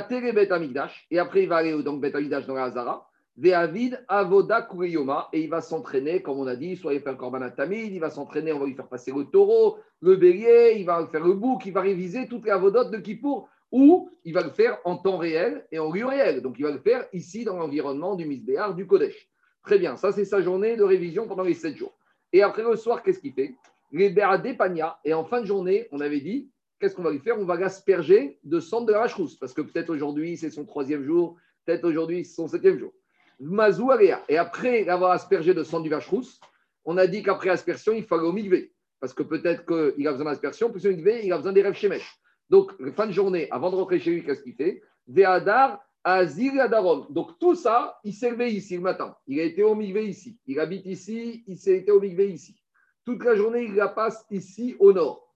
[0.51, 1.07] Amigdash.
[1.11, 3.07] Et après, il va aller donc Bet Amigdash dans la Hazara.
[3.37, 5.29] Veavid Avoda Kureyoma.
[5.35, 8.01] Et il va s'entraîner, comme on a dit, soit il fait un Korban Tamid, il
[8.01, 11.35] va s'entraîner, on va lui faire passer le taureau, le bélier, il va faire le
[11.35, 14.97] bouc, il va réviser toutes les avodotes de Kippour ou il va le faire en
[14.97, 16.43] temps réel et en lieu réel.
[16.43, 19.29] Donc, il va le faire ici dans l'environnement du Misbéar, du Kodesh.
[19.64, 21.97] Très bien, ça c'est sa journée de révision pendant les 7 jours.
[22.33, 23.55] Et après le soir, qu'est-ce qu'il fait?
[23.93, 26.51] Les Béadépania, et en fin de journée, on avait dit,
[26.81, 27.39] qu'est-ce qu'on va lui faire?
[27.39, 31.05] On va l'asperger de sang de la rousse, parce que peut-être aujourd'hui c'est son troisième
[31.05, 32.93] jour, peut-être aujourd'hui c'est son septième jour.
[33.39, 33.91] Mazou
[34.29, 36.41] Et après avoir aspergé de sang du vache rousse,
[36.85, 38.73] on a dit qu'après aspersion, il fallait au migvé.
[38.99, 41.79] Parce que peut-être qu'il a besoin d'aspersion, plus au migvé, il a besoin des rêves
[41.89, 42.22] mèche.
[42.53, 44.82] Donc, fin de journée, avant de rentrer chez lui, qu'est-ce qu'il fait?
[45.07, 47.07] Ve'adar Azir Adarom.
[47.09, 49.16] Donc, tout ça, il s'est levé ici le matin.
[49.26, 50.38] Il a été au Migvé ici.
[50.46, 51.44] Il habite ici.
[51.46, 52.62] Il s'est été au Migvé ici.
[53.07, 55.34] Toute la journée, il la passe ici au nord.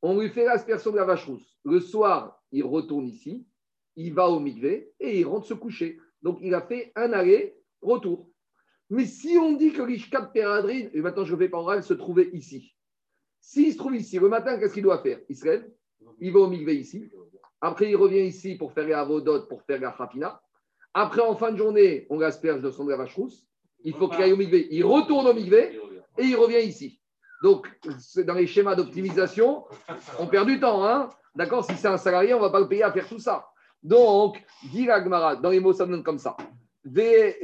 [0.00, 1.58] On lui fait l'aspersion de la vache rousse.
[1.62, 3.46] Le soir, il retourne ici.
[3.94, 6.00] Il va au Migvé et il rentre se coucher.
[6.22, 8.30] Donc, il a fait un aller-retour.
[8.88, 12.30] Mais si on dit que l'Ishkat Peradrine, et maintenant je vais pas en se trouvait
[12.32, 12.74] ici.
[13.42, 15.20] S'il se trouve ici, le matin, qu'est-ce qu'il doit faire?
[15.28, 15.70] Il se lève,
[16.20, 17.10] il va au Migvé ici.
[17.60, 20.40] Après, il revient ici pour faire la Avodot, pour faire la Khafina.
[20.94, 23.46] Après, en fin de journée, on l'asperge de son vache rousse.
[23.84, 24.68] Il faut qu'il aille au Migvé.
[24.70, 25.78] Il retourne au Migvé
[26.18, 27.00] et il revient ici.
[27.42, 27.68] Donc,
[28.24, 29.64] dans les schémas d'optimisation,
[30.18, 30.84] on perd du temps.
[30.84, 33.18] Hein D'accord Si c'est un salarié, on ne va pas le payer à faire tout
[33.18, 33.46] ça.
[33.82, 34.42] Donc,
[34.72, 36.36] dit Agmara, dans les mots, ça donne comme ça.
[36.84, 37.38] Mais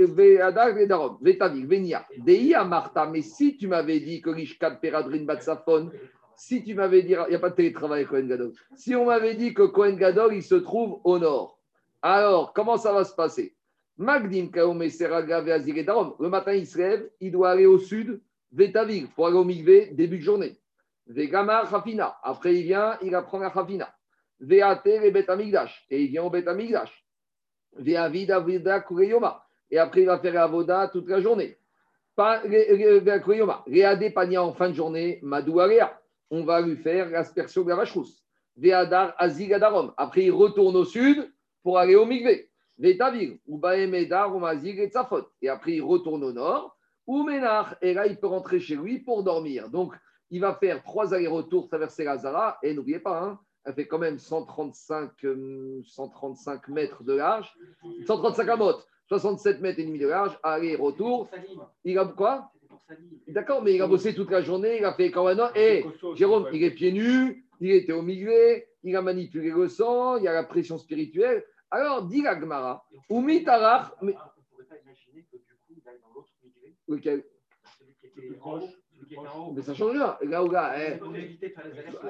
[3.23, 5.91] si tu m'avais dit que Rishkat Peradrin Batsafon,
[6.37, 9.35] si tu m'avais dit, il n'y a pas de télétravail Cohen Gadol, si on m'avait
[9.35, 11.59] dit que Cohen Gadol, il se trouve au nord,
[12.03, 13.55] alors comment ça va se passer?
[13.97, 18.21] Magdim Le matin, il se lève, il doit aller au sud,
[18.51, 20.59] Vetavir, pour aller au Migvé, début de journée.
[21.07, 22.17] Vegamar Rafina.
[22.23, 23.95] Après, il vient, il apprend la Rafina.
[24.41, 25.87] Veate le Betamigdash.
[25.91, 27.07] Et il vient au Betamigdash.
[27.75, 29.47] Veavida Vida Kureyoma.
[29.71, 31.57] Et après, il va faire la Voda toute la journée.
[33.67, 35.99] Réadé Pania en fin de journée, Madouarea.
[36.35, 37.95] On va lui faire l'aspersion de la vache
[38.57, 39.93] Veadar Azigadarom.
[39.99, 41.31] Après, il retourne au sud
[41.63, 42.51] pour aller au Migvé.
[42.79, 45.29] Vetavir, Ubaemedar, Umazig et Tzafot.
[45.43, 46.75] Et après, il retourne au nord.
[47.07, 47.77] Ou Ménard.
[47.83, 49.69] Et là, il peut rentrer chez lui pour dormir.
[49.69, 49.93] Donc,
[50.31, 52.57] il va faire trois allers-retours, traverser la Zara.
[52.63, 55.11] Et n'oubliez pas, hein, elle fait quand même 135,
[55.85, 57.55] 135 euh, mètres de large.
[58.07, 58.73] 135 à mot,
[59.09, 60.39] 67 mètres et demi de large.
[60.43, 61.29] Aller-retour.
[61.85, 62.51] Il a quoi?
[63.29, 65.41] D'accord, mais il a bossé toute la journée, il a fait quand même.
[65.55, 70.17] Et Jérôme, il est pieds nus, il était au milieu, il a manipulé le sang,
[70.17, 71.45] il y a la pression spirituelle.
[71.71, 73.87] Alors, dit la Gemara, ou mitarach.
[73.93, 76.75] Ah, on ne pourrait pas imaginer que du coup, il aille dans l'autre milieu.
[76.87, 77.25] Lequel?
[79.55, 80.17] Mais ça change rien.
[80.23, 80.99] Là, là, eh.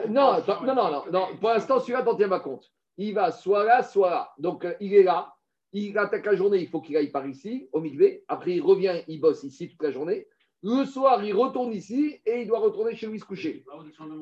[0.09, 2.73] non, non, non, non, Pour l'instant, celui-là, t'en tiens pas compte.
[2.97, 4.33] Il va soit là, soit là.
[4.39, 5.35] Donc, euh, il est là.
[5.73, 6.59] Il attaque la journée.
[6.59, 8.25] Il faut qu'il aille par ici, au Migvé.
[8.29, 10.27] Après, il revient, il bosse ici toute la journée.
[10.63, 13.65] Le soir, il retourne ici et il doit retourner chez lui se coucher.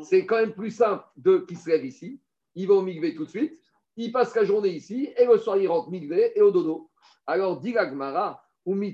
[0.02, 1.04] C'est quand même plus simple
[1.46, 2.20] qu'il se lève ici.
[2.54, 3.58] Il va au Migvé tout de suite.
[3.96, 6.90] Il passe la journée ici et le soir, il rentre Migvé et au dodo.
[7.26, 8.84] Alors, dit Gmara, donc,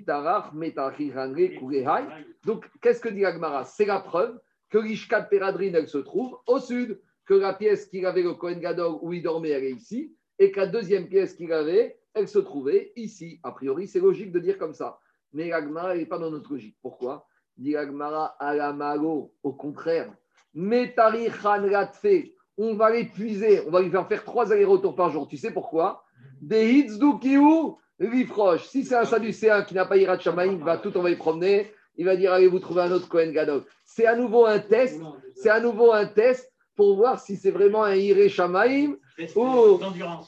[2.81, 4.39] qu'est-ce que dit Agmara C'est la preuve
[4.71, 8.99] que l'Ishkat Peradrin, se trouve au sud, que la pièce qu'il avait, le Kohen Gadol,
[9.03, 12.39] où il dormait, elle est ici, et que la deuxième pièce qu'il avait, elle se
[12.39, 13.41] trouvait ici.
[13.43, 15.01] A priori, c'est logique de dire comme ça.
[15.33, 16.77] Mais l'Agmara, elle n'est pas dans notre logique.
[16.81, 17.27] Pourquoi?
[17.57, 20.13] Dit la malo, au contraire.
[20.55, 21.29] Metari
[21.71, 25.29] Latfe, on va l'épuiser, on va lui faire faire trois allers-retours par jour.
[25.29, 26.05] Tu sais pourquoi?
[26.41, 30.95] Des Hitzdukiou Vifroche, si c'est un Sadducéen qui n'a pas Irat Shamaïm, il va tout
[30.99, 33.65] envoyer promener, il va dire allez vous trouver un autre Kohen Gadol.
[33.85, 35.01] C'est à nouveau un test,
[35.35, 38.99] c'est à nouveau un test pour voir si c'est vraiment un Iré Shamaïm
[39.35, 39.79] ou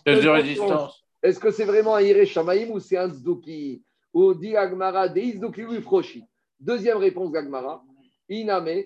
[0.03, 1.05] test de résistance.
[1.23, 3.83] Est-ce que c'est vraiment un Iré Shamaïm ou c'est un Zdouki
[4.15, 6.25] ou dit Agmara Deizduki Vifrochi
[6.61, 7.85] Deuxième réponse d'Agmara
[8.29, 8.83] Iname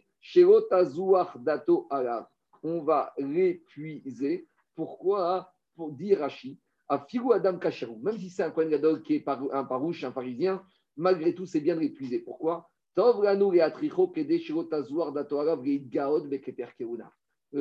[1.40, 2.26] Dato Alav.
[2.62, 4.46] On va l'épuiser.
[4.74, 5.50] Pourquoi?
[5.74, 6.60] Pour dire Rashi
[6.92, 10.10] à Filou Adam Kacherou, même si c'est un Kohen Gadol qui est un parouche, un
[10.10, 10.62] parisien,
[10.96, 12.18] malgré tout, c'est bien de l'épuiser.
[12.18, 13.02] Pourquoi Le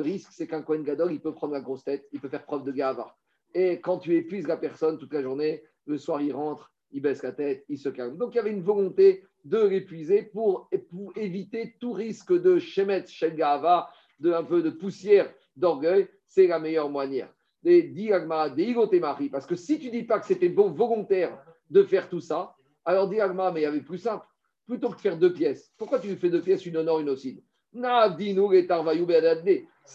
[0.02, 2.64] risque, c'est qu'un Kohen Gadol, il peut prendre la grosse tête, il peut faire preuve
[2.64, 3.16] de gava.
[3.54, 7.22] Et quand tu épuises la personne toute la journée, le soir, il rentre, il baisse
[7.22, 8.18] la tête, il se calme.
[8.18, 10.70] Donc, il y avait une volonté de l'épuiser pour,
[11.16, 13.90] éviter tout risque de shemet, gava,
[14.20, 16.08] de un peu de poussière, d'orgueil.
[16.26, 17.32] C'est la meilleure manière
[17.62, 21.38] des parce que si tu dis pas que c'était volontaire
[21.70, 24.26] de faire tout ça, alors dis mais il y avait plus simple.
[24.66, 27.16] Plutôt que de faire deux pièces, pourquoi tu fais deux pièces, une au nord, une
[27.16, 27.82] sud S'il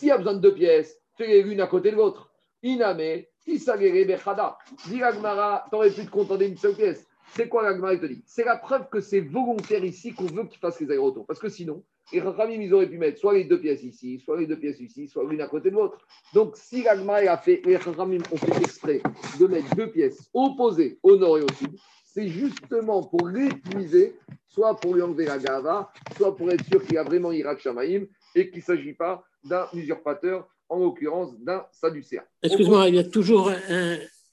[0.08, 2.32] y a besoin de deux pièces, fais-les l'une à côté de l'autre.
[2.64, 4.58] Iname, Isagere Bechada.
[4.88, 7.08] Dis Agmara, t'aurais pu te contenter d'une seule pièce.
[7.36, 8.24] C'est quoi l'Agmara te dit?
[8.26, 11.26] C'est la preuve que c'est volontaire ici qu'on veut qu'il fasse les aérotours.
[11.26, 14.40] Parce que sinon, les Rachamim, ils auraient pu mettre soit les deux pièces ici, soit
[14.40, 16.00] les deux pièces ici, soit l'une à côté de l'autre.
[16.34, 19.02] Donc, si l'Agma a fait, les Rachamim ont fait exprès
[19.40, 24.16] de mettre deux pièces opposées au nord et au sud, c'est justement pour l'épuiser,
[24.48, 27.60] soit pour lui enlever la gava, soit pour être sûr qu'il y a vraiment Irak
[27.60, 32.24] Shamaïm et qu'il ne s'agit pas d'un usurpateur, en l'occurrence d'un Sadducéen.
[32.44, 33.52] Excuse-moi, il y a toujours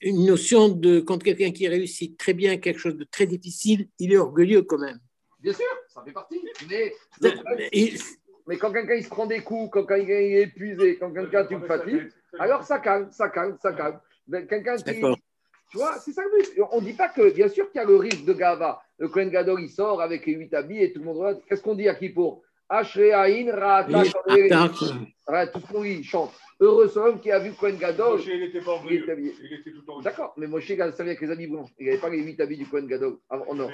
[0.05, 4.13] une notion de quand quelqu'un qui réussit très bien quelque chose de très difficile, il
[4.13, 4.99] est orgueilleux quand même.
[5.41, 6.41] Bien sûr, ça fait partie.
[6.69, 6.93] Mais,
[8.47, 11.67] mais quand quelqu'un se prend des coups, quand quelqu'un est épuisé, quand quelqu'un tu me
[11.67, 13.99] fatigues, alors ça calme, ça calme, ça calme.
[14.49, 15.01] Quelqu'un qui.
[15.71, 16.63] Tu vois, c'est ça le but.
[16.71, 18.83] On ne dit pas que, bien sûr qu'il y a le risque de Gava.
[18.99, 21.43] Le Kohen Gadol, il sort avec les huit habits et tout le monde.
[21.49, 22.43] Qu'est-ce qu'on dit à qui pour
[22.79, 23.53] Ashreaïn,
[23.89, 24.05] dit,
[26.05, 26.33] chante.
[26.61, 28.19] Heureux homme qui a vu Kohen Gadol.
[28.19, 31.01] Moshe, il n'était pas en il était, il était tout en D'accord, mais Moshe savait
[31.01, 31.69] avec les habits blancs.
[31.79, 33.71] Il n'avait pas les huit habits du Kohen Gadol en or.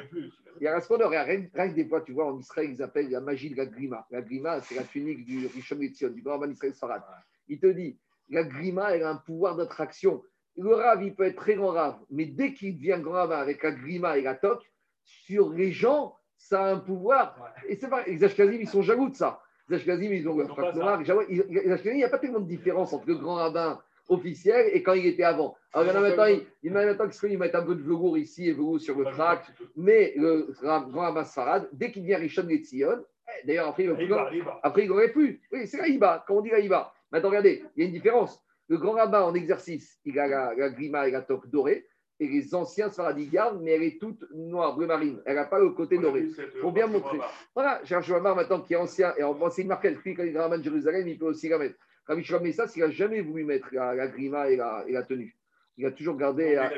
[0.60, 3.10] Il y a qu'on aurait rien, que des fois, tu vois, en Israël, ils appellent
[3.10, 4.06] la magie de la grima.
[4.10, 7.02] La grima, c'est la tunique du Rishon Lezion, du Grand Israël Farad.
[7.48, 7.98] Il te dit,
[8.28, 10.22] la grima, elle a un pouvoir d'attraction.
[10.56, 13.62] Le rave, il peut être très grand rave, mais dès qu'il devient grand rave avec
[13.62, 14.64] la grima et la toque,
[15.04, 17.36] sur les gens, ça a un pouvoir.
[17.68, 19.40] Et c'est pas, les Ashkazim, ils sont jaloux de ça.
[19.68, 20.78] Les Ashkenazim, ils ont le Ils ont frac pas ça.
[20.80, 21.04] noir.
[21.04, 23.80] J'avoue, ils- Les Ashkenazim, il n'y a pas tellement de différence entre le grand rabbin
[24.08, 25.54] officiel et quand il était avant.
[25.72, 27.62] Alors, il y en a maintenant, il, il y en a maintenant qui mettent un
[27.62, 29.44] peu de velours ici et velours sur le frac.
[29.76, 34.88] Mais le ra- grand rabbin Sfarad, dès qu'il devient Rishon Letzion, eh, d'ailleurs, après, il
[34.88, 35.40] n'aurait plus.
[35.52, 36.92] Oui, c'est Raïba, quand on dit Raïba.
[37.12, 38.42] Maintenant, regardez, il y a une différence.
[38.68, 41.86] Le grand rabbin en exercice, il a la, la grima et la toque dorée,
[42.20, 45.20] et les anciens Sfaradi gardent, mais elle est toute noire, bleu marine.
[45.24, 46.28] Elle n'a pas le côté doré.
[46.60, 47.18] Faut bien montrer.
[47.54, 50.36] Voilà, j'ai un Shouamar maintenant qui est ancien, et en- une marque puis quand il
[50.36, 51.76] rabbin de Jérusalem, il peut aussi la mettre.
[52.06, 55.02] Rabbi Shlomo Messas, il n'a jamais voulu mettre la, la grima et la, et la
[55.02, 55.34] tenue.
[55.78, 56.54] Il a toujours gardé.
[56.56, 56.68] La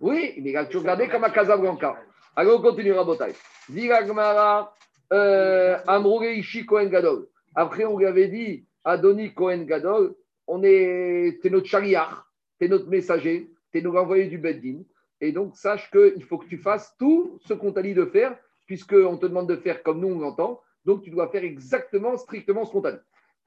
[0.00, 1.96] oui, mais il a toujours gardé comme à Casablanca.
[2.36, 3.32] Alors, on continue, Rabotai.
[3.70, 4.74] Zira Gmara,
[5.12, 7.26] euh, Amroure Ishi Kohen Gadol.
[7.56, 10.14] Après, on lui avait dit, Adoni Kohen Gadol,
[10.46, 12.22] on est, t'es notre chariach,
[12.58, 14.82] t'es notre messager, t'es notre envoyé du Beddin.
[15.20, 18.36] Et donc, sache qu'il faut que tu fasses tout ce qu'on t'a dit de faire,
[18.66, 20.60] puisqu'on te demande de faire comme nous, on l'entend.
[20.84, 22.98] Donc, tu dois faire exactement, strictement ce qu'on t'a dit.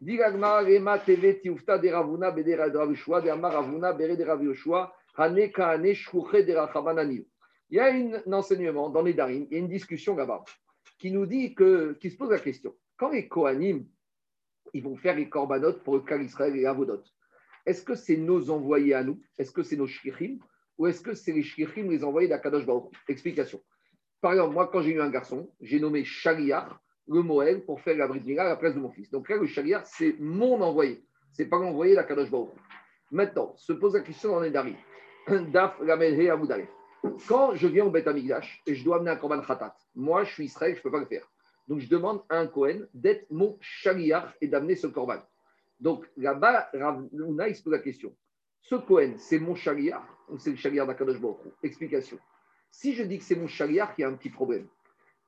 [0.02, 0.22] Il y
[7.80, 10.44] a un enseignement dans les Darim, il y a une discussion là-bas
[11.00, 13.86] qui nous dit que, qui se pose la question quand les Kohanim,
[14.74, 17.04] ils vont faire les corbanotes pour le cas d'Israël et l'Avodot,
[17.66, 19.22] est-ce que c'est nos envoyés à nous?
[19.38, 20.39] Est-ce que c'est nos shlichim?
[20.78, 23.61] Ou est-ce que c'est les shlichim, les envoyés d'Akadosh Baruch Explication.
[24.22, 27.97] Par exemple, moi, quand j'ai eu un garçon, j'ai nommé Shaliar, le Moël, pour faire
[27.97, 29.11] la Brit à la place de mon fils.
[29.11, 31.03] Donc là, le Shaliar, c'est mon envoyé.
[31.32, 32.49] C'est pas l'envoyé d'Akadosh Baruch.
[33.11, 34.76] Maintenant, se pose la question dans les Darim.
[35.51, 36.70] Daf Lamelhe Amoudalef.
[37.28, 40.34] Quand je viens au Beth Amigdash et je dois amener un korban khatat, moi je
[40.34, 41.30] suis Israël, je ne peux pas le faire.
[41.68, 45.20] Donc je demande à un Kohen d'être mon shaliach et d'amener ce korban.
[45.80, 48.16] Donc là-bas, Rav Huna, il se pose la question.
[48.62, 52.18] Ce Kohen, c'est mon shaliach ou c'est le shaliach d'Akadosh Baruch Explication.
[52.72, 54.68] Si je dis que c'est mon shaliach, il y a un petit problème.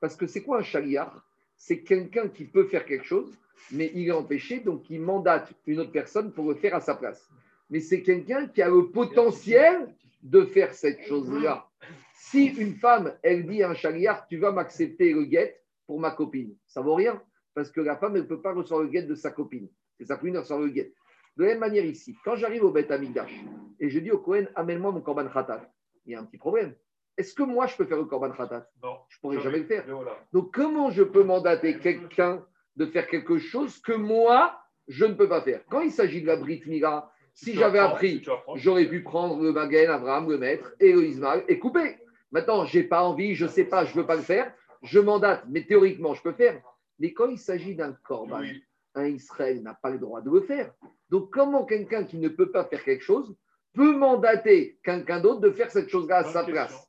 [0.00, 1.12] Parce que c'est quoi un shaliach
[1.56, 3.36] C'est quelqu'un qui peut faire quelque chose,
[3.70, 6.94] mais il est empêché, donc il mandate une autre personne pour le faire à sa
[6.94, 7.28] place.
[7.70, 11.68] Mais c'est quelqu'un qui a le potentiel de faire cette chose-là.
[12.14, 16.10] Si une femme, elle dit à un chariard, tu vas m'accepter le guet pour ma
[16.10, 17.22] copine, ça vaut rien,
[17.54, 19.68] parce que la femme, elle ne peut pas recevoir le guet de sa copine.
[19.98, 20.04] Qui
[20.36, 20.92] reçoit le guet.
[21.36, 23.32] De la même manière ici, quand j'arrive au Beth Amigdash
[23.78, 25.70] et je dis au Cohen, amène-moi mon korban khatat,
[26.06, 26.74] il y a un petit problème.
[27.18, 28.68] Est-ce que moi, je peux faire le korban khatat?
[28.82, 28.96] Non.
[29.08, 29.84] Je ne pourrais jamais le faire.
[29.88, 30.18] Voilà.
[30.32, 32.44] Donc, comment je peux mandater quelqu'un
[32.76, 35.62] de faire quelque chose que moi, je ne peux pas faire?
[35.68, 38.22] Quand il s'agit de la Brit Mila, si j'avais appris,
[38.54, 41.98] j'aurais pu prendre le Magen, Abraham, le maître et le Ismaël et couper.
[42.32, 44.52] Maintenant, je n'ai pas envie, je ne sais pas, je ne veux pas le faire,
[44.82, 46.60] je mandate, mais théoriquement, je peux faire.
[46.98, 48.62] Mais quand il s'agit d'un corban, Oui.
[48.96, 50.72] Un Israël n'a pas le droit de le faire.
[51.10, 53.34] Donc, comment quelqu'un qui ne peut pas faire quelque chose
[53.74, 56.52] peut mandater quelqu'un d'autre de faire cette chose-là à Bonne sa question.
[56.52, 56.88] place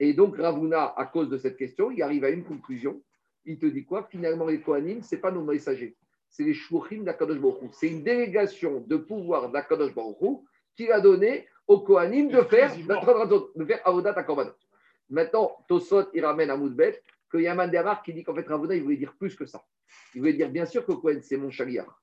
[0.00, 3.02] et donc, Ravuna, à cause de cette question, il arrive à une conclusion.
[3.44, 4.06] Il te dit quoi?
[4.10, 5.96] Finalement, les Kohanim, ce n'est pas nos messagers.
[6.28, 7.70] C'est les Shouchim d'Akadosh Baruch.
[7.72, 10.40] C'est une délégation de pouvoir d'Akadosh Baruch
[10.76, 14.14] qu'il a donné aux Kohanim de faire, de faire Avodat.
[15.10, 18.46] Maintenant, Tosot, il ramène à Moudbet qu'il y a un Mandamar qui dit qu'en fait,
[18.46, 19.64] Ravuna, il voulait dire plus que ça.
[20.14, 22.02] Il voulait dire, bien sûr que Kohen, c'est mon chaliar.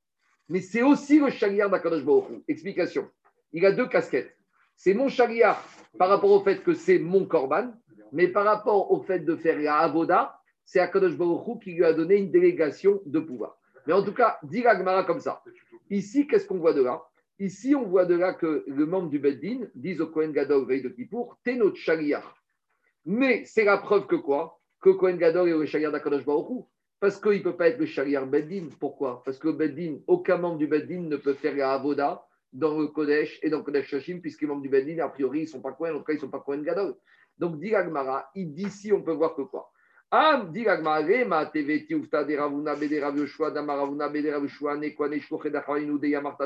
[0.49, 2.43] Mais c'est aussi le chaliar d'Akadosh Baruch.
[2.47, 3.09] Explication.
[3.51, 4.36] Il a deux casquettes.
[4.76, 5.63] C'est mon chaliar
[5.97, 7.73] par rapport au fait que c'est mon Korban,
[8.11, 11.93] mais par rapport au fait de faire la Avoda, c'est Akadosh Baruch qui lui a
[11.93, 13.57] donné une délégation de pouvoir.
[13.88, 15.43] Mais en tout cas, dit Gemara comme ça.
[15.89, 17.03] Ici, qu'est-ce qu'on voit de là?
[17.39, 20.82] Ici, on voit de là que le membre du Beddin disent au Kohen Gadol, veille
[20.82, 22.36] de Kippour, t'es notre chaliar.
[23.05, 24.55] Mais c'est la preuve que quoi?
[24.86, 26.61] Que Kohen Gadol est le chaliar d'Akadosh Baruch Hu.
[26.99, 28.67] Parce qu'il ne peut pas être le chaliar Beddin.
[28.79, 29.23] Pourquoi?
[29.25, 32.23] Parce que Beddin, aucun membre du Beddin ne peut faire la Avoda
[32.53, 35.45] dans le Kodesh et dans le Kodesh Shashim, puisqu'ils membres du Beddin, a priori, ils
[35.45, 36.93] ne sont pas Kohen, en tout cas, ils ne sont pas Kohen Gadol.
[37.36, 39.71] Donc, dit Agmara, d'ici, on peut voir que quoi?
[40.11, 44.77] Am dit Agmara, ma teveti ufta de ravuna bede rav Yoshua, dama bede rav Yoshua,
[44.77, 46.45] ne kwane shloche dacharinu de yamarta.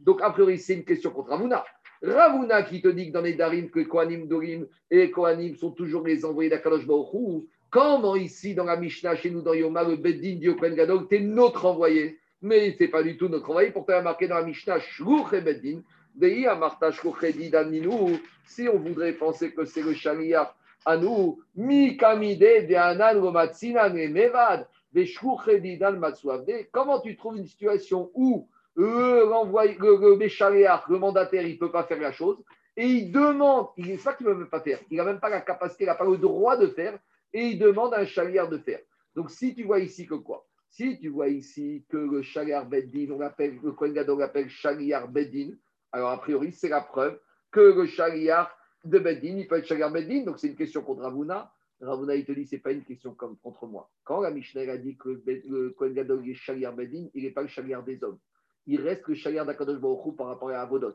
[0.00, 1.64] Donc, a priori, c'est une question contre Ravuna.
[2.04, 6.06] Ravuna qui te dit que dans les Darim, que Kohanim, Dorim et Kohanim sont toujours
[6.06, 7.48] les envoyés d'Akadosh Baruch Hu.
[7.70, 11.08] Comment ici, dans la Mishnah, chez nous, dans Yoma, le Beddin dit au Kohen Gadol,
[11.08, 13.70] t'es notre envoyé mais ce n'est pas du tout notre envoyé.
[13.70, 15.80] Pourtant, il y a marqué dans la Mishnah, Shluch et Beddin,
[16.14, 18.20] Dei Amarta Didaninu.
[18.44, 23.88] Si on voudrait penser que c'est le chariar à nous, Mi Kamide de Anan Romatsina
[23.88, 26.68] Mevad, de Shluch et Matsuavde.
[26.70, 28.46] Comment tu trouves une situation où
[28.76, 32.42] l'envoyé- le, le, le mandataire, il ne peut pas faire la chose
[32.76, 35.20] et il demande, il n'est pas qu'il ne peut même pas faire, il n'a même
[35.20, 36.98] pas la capacité, il n'a pas le droit de faire
[37.32, 38.80] et il demande à un chariar de faire.
[39.14, 40.46] Donc, si tu vois ici que quoi?
[40.70, 45.06] Si tu vois ici que le Shaliar Beddin, on l'appelle, le Kohen Gadol l'appelle Shaliar
[45.06, 45.52] Beddin,
[45.92, 47.20] alors a priori, c'est la preuve
[47.52, 48.52] que le Shaliar
[48.82, 51.52] de Beddin, il peut être Shaliar Beddin, donc c'est une question contre Ravuna.
[51.80, 53.88] Ravuna, il te dit, ce n'est pas une question contre moi.
[54.02, 57.42] Quand la Mishnah a dit que le Kohen Gadol est Shaliar Bedin, il n'est pas
[57.42, 58.18] le Shaliar des hommes.
[58.66, 60.94] Il reste le Shaliar d'Akadosh Baruch par rapport à Avodot.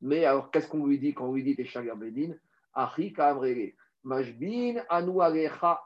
[0.00, 2.34] Mais alors, qu'est-ce qu'on lui dit quand on lui dit t'es Shaliar Bedin?
[2.74, 3.30] Alecha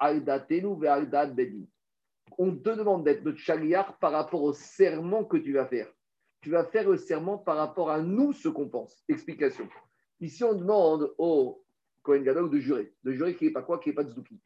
[0.01, 1.66] Aldatenu Bedin.
[2.39, 5.89] On te demande d'être notre Shaliar par rapport au serment que tu vas faire.
[6.41, 9.03] Tu vas faire le serment par rapport à nous, ce qu'on pense.
[9.09, 9.68] Explication.
[10.20, 11.64] Ici, on demande au
[12.03, 12.93] Kohen Gadol de jurer.
[13.03, 14.41] De jurer qu'il n'est pas quoi Qu'il n'est pas de Tzouki.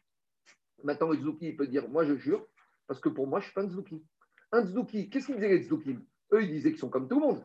[0.84, 2.46] Maintenant, le Tzouki, il peut dire Moi, je jure,
[2.86, 4.04] parce que pour moi, je ne suis pas un Tzouki.
[4.52, 6.02] Un Tzouki, qu'est-ce qu'ils disaient les Tzoukim
[6.32, 7.44] Eux, ils disaient qu'ils sont comme tout le monde.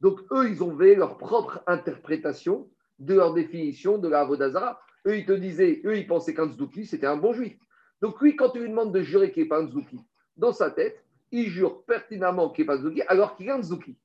[0.00, 2.68] Donc, eux, ils ont fait leur propre interprétation
[2.98, 4.80] de leur définition de la Avodazara.
[5.06, 7.56] Eux, ils te disaient, eux, ils pensaient qu'un Tzouki, c'était un bon juif.
[8.00, 10.00] Donc, lui, quand tu lui demandes de jurer qu'il n'est pas un Tzouki,
[10.36, 13.62] dans sa tête, il jure pertinemment qu'il n'est pas un Tzouki, alors qu'il est un
[13.62, 13.96] Tzouki.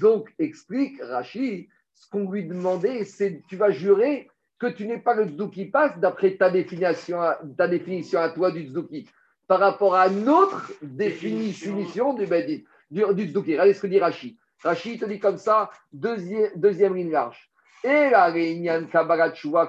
[0.00, 5.14] Donc, explique Rachid, ce qu'on lui demandait, c'est tu vas jurer que tu n'es pas
[5.14, 7.18] le Tzouki passe d'après ta définition,
[7.56, 9.08] ta définition à toi du Tzouki,
[9.46, 13.38] par rapport à notre définition du Bedi, du, du.
[13.38, 14.36] Regardez ce que dit Rachid.
[14.62, 17.50] Rachid te dit comme ça, deuxième, deuxième ligne large.
[17.82, 18.86] Et la réunion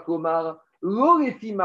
[0.06, 1.56] Komar, l'orefi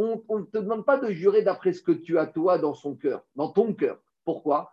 [0.00, 2.94] on ne te demande pas de jurer d'après ce que tu as toi dans son
[2.94, 3.98] cœur, dans ton cœur.
[4.24, 4.72] Pourquoi?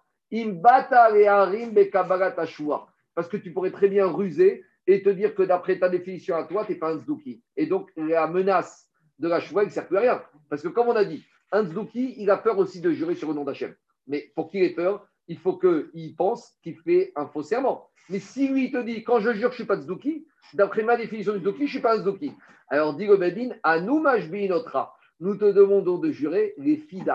[3.16, 6.44] Parce que tu pourrais très bien ruser et te dire que d'après ta définition à
[6.44, 7.42] toi, tu n'es pas un Zdouki.
[7.58, 10.22] Et donc, la menace de la choua, il ne sert plus à rien.
[10.50, 13.30] Parce que, comme on a dit, un Zdouki, il a peur aussi de jurer sur
[13.30, 13.74] le nom d'Hachem.
[14.08, 17.90] Mais pour qu'il ait peur, il faut qu'il pense qu'il fait un faux serment.
[18.10, 20.96] Mais si lui, te dit, quand je jure je ne suis pas Zdouki, d'après ma
[20.96, 22.34] définition de Zdouki, je ne suis pas un Zdouki.
[22.70, 27.06] Alors, dit le Bedin, à nous, notre nous te demandons de jurer les filles.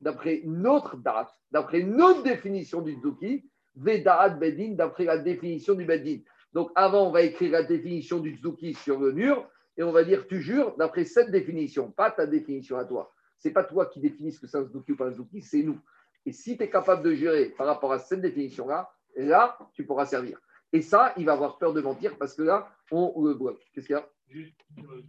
[0.00, 6.18] D'après notre date, d'après notre définition du Zdouki, Vedaat Bedin, d'après la définition du Bedin.
[6.56, 9.46] Donc avant, on va écrire la définition du tzouki sur le mur
[9.76, 13.12] et on va dire tu jures d'après cette définition, pas ta définition à toi.
[13.36, 15.62] C'est pas toi qui définis ce que c'est un tzouki ou pas un tzouki, c'est
[15.62, 15.78] nous.
[16.26, 20.06] Et si tu es capable de jurer par rapport à cette définition-là, là, tu pourras
[20.06, 20.40] servir.
[20.72, 23.64] Et ça, il va avoir peur de mentir parce que là, on le bloque.
[23.72, 24.08] Qu'est-ce qu'il y a?
[24.28, 25.04] Juste la, vraie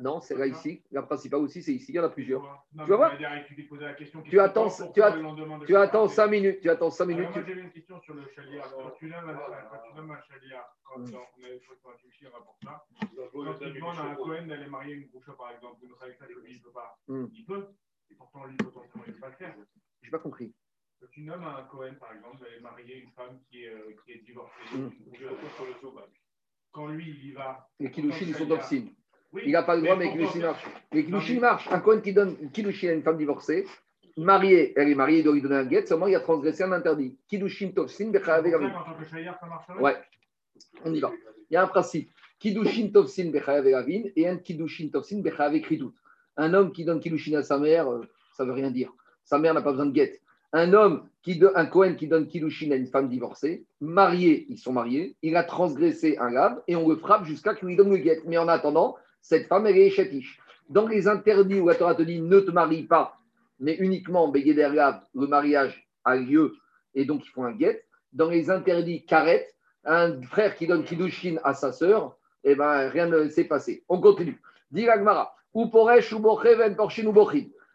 [0.00, 0.82] non, c'est là ici.
[0.90, 1.92] La principale aussi, c'est ici.
[1.92, 2.66] Il y en a plusieurs.
[2.72, 3.16] tu vas voir
[4.24, 5.00] Tu attends, tu,
[5.66, 6.60] tu attends 5 minutes.
[6.60, 7.30] Tu attends 5 minutes.
[7.30, 8.70] Moi, j'avais une question sur le chaliard.
[8.76, 12.84] Quand tu nommes un chaliard, quand on avait fait un chier pour ça,
[13.32, 16.56] quand tu demandes à un Cohen d'aller marier une bouche, par exemple, une Khaleksa, il
[16.56, 16.98] ne peut pas.
[17.08, 17.26] Hmm.
[17.32, 17.68] Il peut.
[18.10, 19.54] Et pourtant, lui, potentiellement, il ne peut pas le faire.
[20.02, 20.54] Je n'ai pas compris.
[21.00, 24.12] Quand tu nommes un Cohen, par exemple, d'aller marier une femme qui est, euh, qui
[24.12, 24.90] est divorcée, mmh.
[25.56, 26.22] sur le sauvage
[26.72, 27.68] quand lui, il va.
[27.78, 28.88] Les Kiddushin, sont toxines.
[29.44, 30.66] il n'a pas le droit, mais les Kiddushin marchent.
[30.92, 31.68] Les Kiddushin marchent.
[31.70, 33.66] Un Cohen qui donne Kiddushin à une femme divorcée,
[34.16, 36.72] mariée, elle est mariée, il doit lui donner un guet, seulement il a transgressé un
[36.72, 37.16] interdit.
[37.28, 38.44] Kiddushin toxine, Bechayav
[39.80, 39.96] Ouais,
[40.84, 41.12] on y va.
[41.50, 42.10] Il y a un principe.
[42.38, 45.92] Kiddushin toxine, Bechayav et un Kiddushin toxine, Bechayav Kridut.
[46.36, 48.00] Un homme qui donne Kiddushin à sa mère, euh,
[48.32, 48.90] ça ne veut rien dire.
[49.24, 50.22] Sa mère n'a pas besoin de guet
[50.52, 54.72] un homme, qui un Cohen qui donne Kiddushin à une femme divorcée, mariée, ils sont
[54.72, 57.98] mariés, il a transgressé un lave et on le frappe jusqu'à qu'il lui donne le
[57.98, 58.20] guet.
[58.26, 60.40] Mais en attendant, cette femme, elle est chétiche.
[60.68, 63.18] Dans les interdits où la Torah te dit ne te marie pas,
[63.60, 64.70] mais uniquement Begeder
[65.14, 66.54] le mariage a lieu
[66.94, 67.84] et donc ils font un guet.
[68.12, 69.48] Dans les interdits karet,
[69.84, 73.84] un frère qui donne Kiddushin à sa sœur, eh ben, rien ne s'est passé.
[73.88, 74.40] On continue.
[74.70, 74.86] Dit
[75.54, 77.12] ou poresh ou ou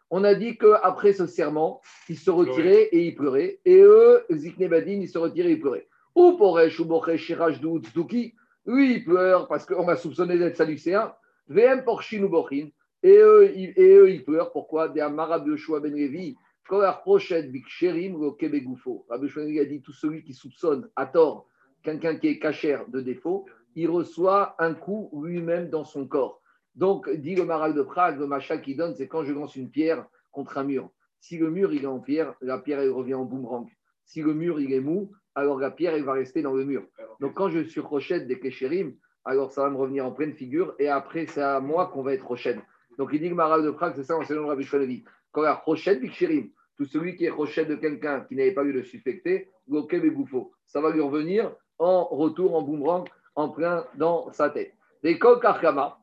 [0.10, 3.60] on a dit qu'après ce serment, ils se retiraient et ils pleuraient.
[3.66, 5.88] Et eux, Ziknebadin, ils se retiraient et ils pleuraient.
[6.16, 8.34] Ou Poresh ou Boresh Shiraj Tzduki,
[8.66, 11.14] lui, il pleure parce qu'on va soupçonné d'être saducéen.
[11.48, 12.70] VM Porshin ou Bochin.
[13.04, 14.52] Et eux, ils, et eux, ils pleurent.
[14.52, 14.90] Pourquoi?
[14.90, 16.36] Des Amarab Yoshua Ben Levi.
[16.68, 19.06] Quand la prochaine Biksherim, le Kebegoufo.
[19.10, 21.48] Rabbi a dit tout celui qui soupçonne à tort
[21.84, 23.46] quelqu'un qui est cachère de défaut,
[23.76, 26.42] il reçoit un coup lui-même dans son corps.
[26.78, 29.70] Donc, dit le Maral de Prague, le machin qui donne, c'est quand je lance une
[29.70, 30.92] pierre contre un mur.
[31.20, 33.68] Si le mur il est en pierre, la pierre revient en boomerang.
[34.06, 36.84] Si le mur il est mou, alors la pierre elle va rester dans le mur.
[37.20, 40.76] Donc quand je suis rochette des Kesherim, alors ça va me revenir en pleine figure
[40.78, 42.60] et après c'est à moi qu'on va être rochette.
[43.00, 45.04] Donc il dit le Maral de Prague, c'est ça en selon le Rabbi Shvalevi.
[45.32, 48.72] Quand la rochette Kesherim, tout celui qui est rochette de quelqu'un qui n'avait pas eu
[48.72, 54.32] le suspecté, et Bouffo, ça va lui revenir en retour en boomerang en plein dans
[54.32, 54.74] sa tête.
[55.04, 56.00] Les Karkama,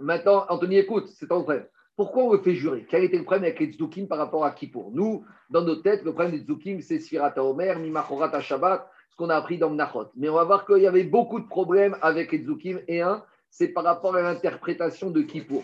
[0.00, 1.66] Maintenant, Anthony, écoute, c'est ton frère.
[1.96, 2.86] Pourquoi on le fait jurer?
[2.90, 6.02] Quel était le problème avec les tzoukim par rapport à Kippour Nous, dans nos têtes,
[6.04, 10.08] le problème des tzoukim, c'est Sfirata Omer, Mimachorata Shabbat, ce qu'on a appris dans Mnachot.
[10.16, 12.80] Mais on va voir qu'il y avait beaucoup de problèmes avec les tzoukim.
[12.88, 15.62] Et un, c'est par rapport à l'interprétation de Kippour.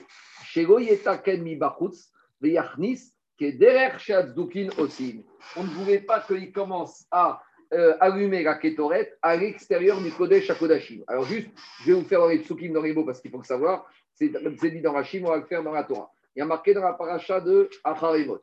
[5.56, 10.50] On ne voulait pas qu'il commence à euh, allumer la kétorette à l'extérieur du Kodesh
[10.50, 11.02] à Kodashim.
[11.06, 11.48] Alors juste,
[11.82, 13.86] je vais vous faire dans les psukim dans les mots parce qu'il faut le savoir.
[14.20, 16.12] C'est dit dans Rachim, on va le faire dans la Torah.
[16.36, 18.40] Il y a marqué dans la paracha de Acharemot.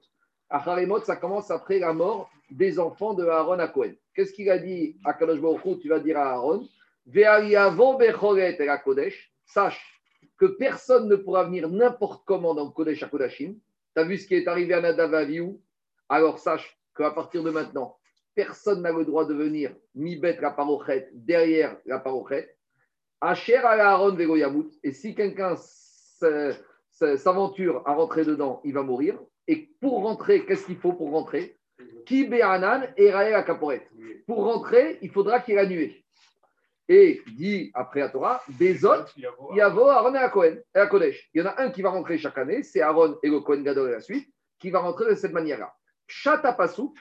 [0.50, 3.94] Acharemot, ça commence après la mort des enfants de Aaron à Cohen.
[4.16, 5.40] Qu'est-ce qu'il a dit à Kadosh
[5.82, 6.68] Tu vas dire à Aaron?
[9.46, 10.02] Sache
[10.38, 13.56] que personne ne pourra venir n'importe comment dans le Kodesh à Kodashim.
[13.96, 15.16] Tu as vu ce qui est arrivé à Nadav
[16.10, 17.98] Alors sache qu'à partir de maintenant,
[18.36, 22.57] personne n'a le droit de venir mi-bête la parochet derrière la parochet.
[23.22, 24.70] Asher à Aaron Vegoyamut.
[24.84, 25.56] Et si quelqu'un
[26.92, 29.20] s'aventure à rentrer dedans, il va mourir.
[29.48, 31.58] Et pour rentrer, qu'est-ce qu'il faut pour rentrer?
[32.06, 33.88] Ki Be'anan et la Kaporet.
[34.26, 36.04] Pour rentrer, il faudra qu'il ait la nuée.
[36.90, 39.06] Et dit après à Torah, Bezot,
[39.54, 41.30] Yavo, Aaron et la Kodesh.
[41.34, 43.62] Il y en a un qui va rentrer chaque année, c'est Aaron et le Kohen
[43.64, 45.74] Gadol et la suite, qui va rentrer de cette manière-là.
[46.08, 46.96] Chata Pasouk,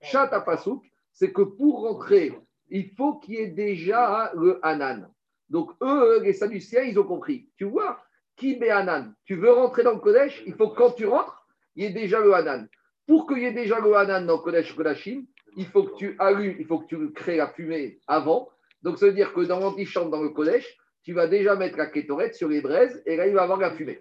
[0.00, 2.32] Chata Pasouk, c'est que pour rentrer,
[2.70, 5.10] il faut qu'il y ait déjà le Hanan.
[5.52, 7.48] Donc eux, les Sadduciens, ils ont compris.
[7.56, 8.02] Tu vois,
[8.42, 11.46] met Hanan Tu veux rentrer dans le Kodesh, il faut que quand tu rentres,
[11.76, 12.68] il y ait déjà le Hanan.
[13.06, 15.26] Pour qu'il y ait déjà le Hanan dans le Kodesh Kodashim,
[15.56, 18.48] il faut que tu allumes, il faut que tu crées la fumée avant
[18.82, 20.66] donc, ça veut dire que dans l'antichambre, dans le collège,
[21.02, 23.70] tu vas déjà mettre la kétorette sur les braises et là, il va avoir la
[23.70, 24.00] fumée.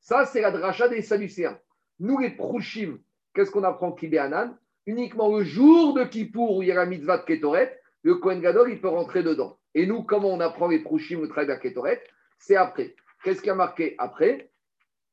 [0.00, 1.58] Ça, c'est la dracha des Sadducéens.
[1.98, 2.98] Nous, les Prouchim,
[3.34, 7.18] qu'est-ce qu'on apprend Kibéanan Uniquement le jour de Kippour où il y a la mitzvah
[7.18, 9.58] de kétorette, le Kohen Gadol, il peut rentrer dedans.
[9.74, 12.02] Et nous, comment on apprend les Prouchim la kétorette
[12.38, 12.94] C'est après.
[13.22, 14.50] Qu'est-ce qui a marqué après?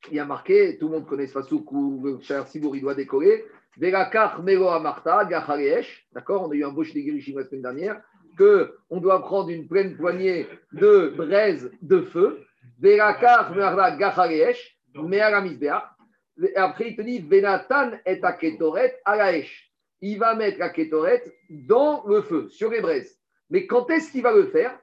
[0.10, 2.82] Il y a marqué, tout le monde connaît ce fasouk où le cher Sibour, il
[2.82, 3.46] doit décoller.
[3.78, 6.44] Verakar Melo Amarta, D'accord?
[6.44, 8.02] On a eu un bouche des la semaine dernière
[8.38, 12.46] qu'on doit prendre une pleine poignée de braise de feu,
[12.84, 13.00] et
[16.56, 19.72] après, il te dit Venatan et aketoret alaesh.
[20.02, 23.20] Il va mettre la ketoret dans le feu, sur les braises.
[23.50, 24.78] Mais quand est-ce qu'il va le faire?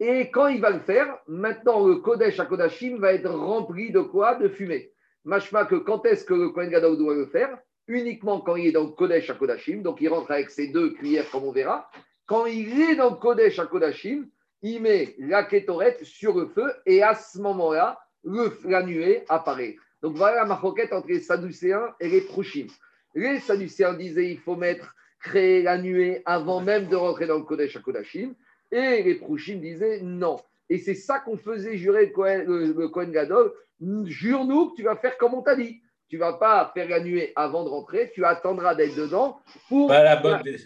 [0.00, 4.00] Et quand il va le faire, maintenant le Kodesh à Kodashim va être rempli de
[4.00, 4.36] quoi?
[4.36, 4.92] De fumée.
[5.24, 7.58] Machma que quand est-ce que le Kohen Gadol doit le faire?
[7.88, 10.90] Uniquement quand il est dans le Kodesh à Kodashim, donc il rentre avec ses deux
[10.94, 11.90] cuillères comme on verra.
[12.26, 14.28] Quand il est dans le Kodesh à Kodashim,
[14.62, 19.76] il met la kétorette sur le feu et à ce moment-là, la nuée apparaît.
[20.02, 22.66] Donc voilà la maroquette entre les Sadducéens et les Prouchim.
[23.14, 27.44] Les Sadducéens disaient il faut mettre, créer la nuée avant même de rentrer dans le
[27.44, 28.34] Kodesh à Kodashim.
[28.70, 30.40] Et les Prouchim disaient non.
[30.68, 33.52] Et c'est ça qu'on faisait jurer le Kohen, Gadol.
[33.80, 35.80] Jure-nous que tu vas faire comme on t'a dit
[36.12, 39.40] tu ne vas pas faire la nuée avant de rentrer, tu attendras d'être dedans
[39.70, 39.88] pour.
[39.88, 40.58] Pas la bonne des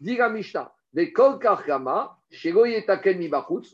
[0.00, 0.72] Dis la Mishnah.
[0.94, 1.12] Des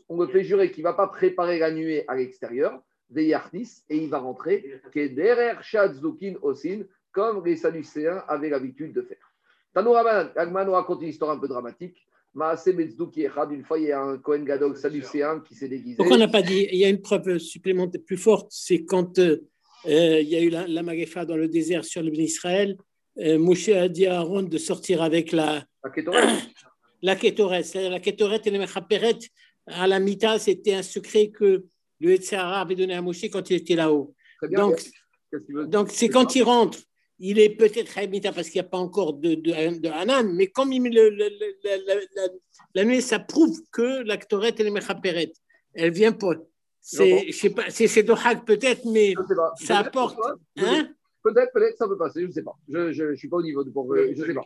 [0.09, 3.83] on me fait jurer qu'il ne va pas préparer la nuée à l'extérieur, des yarnis,
[3.89, 9.33] et il va rentrer, derrière shadzlukin osin, comme les Sadducéens avaient l'habitude de faire.
[9.73, 12.05] Tanouraban, Agman nous raconte une histoire un peu dramatique.
[12.35, 15.95] Une fois, il y a un Kohen Gadol sadducéen qui s'est déguisé.
[15.97, 19.17] Pourquoi on n'a pas dit Il y a une preuve supplémentaire plus forte, c'est quand
[19.17, 19.47] euh,
[19.87, 22.77] euh, il y a eu la, la Magefa dans le désert sur le Israël.
[23.17, 25.63] Euh, Moshe a dit à Aaron de sortir avec la,
[27.01, 27.63] la Kétoret.
[27.63, 29.19] C'est-à-dire la Kétoret et la Mechaperet
[29.65, 31.65] à la Mita, c'était un secret que
[31.99, 34.13] le Etzara avait donné à Moshe quand il était là-haut.
[34.51, 34.79] Donc,
[35.67, 36.79] donc c'est quand il rentre,
[37.19, 40.47] il est peut-être Mita parce qu'il n'y a pas encore de, de, de, Hanan, mais
[40.47, 41.29] comme il, le, le,
[41.63, 41.95] la,
[42.75, 45.33] la, nuit, ça prouve que la Kétoret et la Mechaperet,
[45.73, 46.35] elle vient pour
[46.81, 49.13] c'est, je sais pas, c'est Dohak peut-être, mais
[49.57, 50.17] ça apporte.
[50.57, 50.87] Hein
[51.23, 52.55] peut-être, peut-être, ça peut passer, je ne sais pas.
[52.67, 53.95] Je ne suis pas au niveau de pour.
[53.95, 54.41] Je ne sais pas.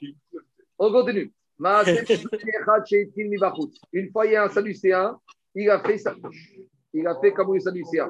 [0.79, 1.31] On continue.
[3.93, 5.19] Une fois, il y a un Sadducéen,
[5.55, 6.15] il a fait ça.
[6.93, 8.09] Il a fait comme un Sadducéen.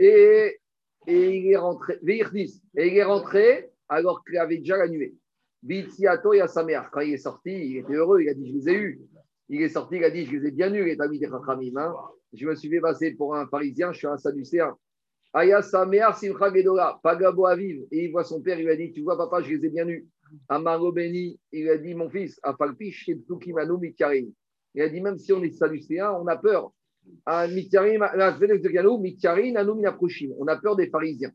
[0.00, 0.58] Et,
[1.06, 1.98] et il est rentré.
[2.02, 5.14] Et il est rentré alors qu'il avait déjà la nuée.
[5.62, 6.90] Viziato et à sa mère.
[6.92, 9.00] Quand il est sorti, il était heureux, il a dit Je les ai eus.
[9.48, 11.76] Il est sorti, il a dit Je les ai bien eus, les amis des Chachamim.
[11.76, 11.94] Hein.
[12.32, 14.74] Je me suis fait passer pour un Parisien, je suis un Sadducéen.
[15.32, 17.84] Aya Samear Simcha Gedola, Pagabo Aviv.
[17.90, 19.70] Et il voit son père, il lui a dit Tu vois, papa, je les ai
[19.70, 20.06] bien eus.
[20.48, 24.32] Amaro Beni, il a dit Mon fils, Afalpish, Tukimanu Mityarim.
[24.78, 26.72] Il a dit Même si on est Sadducéen, on a peur.
[27.26, 28.06] Mityarim,
[30.38, 31.32] On a peur des Parisiens.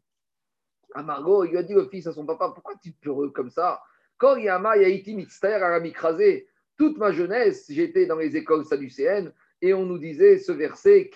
[0.95, 3.49] Amargo, il lui a dit au fils à son papa Pourquoi tu es peureux comme
[3.49, 3.81] ça?
[4.17, 8.63] Quand il y a Yaiti Mitzter, à écrasé, toute ma jeunesse, j'étais dans les écoles
[8.63, 11.09] sadducéennes et on nous disait ce verset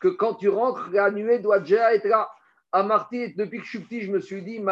[0.00, 2.30] que quand tu rentres, la nuée doit déjà être là.
[2.72, 4.62] À depuis que je suis petit, je me suis dit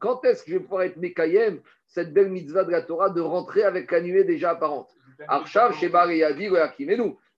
[0.00, 1.60] quand est-ce que je vais pouvoir être Mekayem,
[1.92, 4.90] cette belle mitzvah de la Torah, de rentrer avec la nuée déjà apparente
[5.28, 6.24] Archav, Shebar et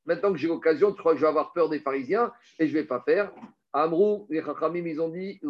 [0.06, 2.74] Maintenant que j'ai l'occasion, tu crois que je vais avoir peur des pharisiens et je
[2.74, 3.32] ne vais pas faire
[3.72, 5.40] Amrou, les Chachamim, ils ont dit.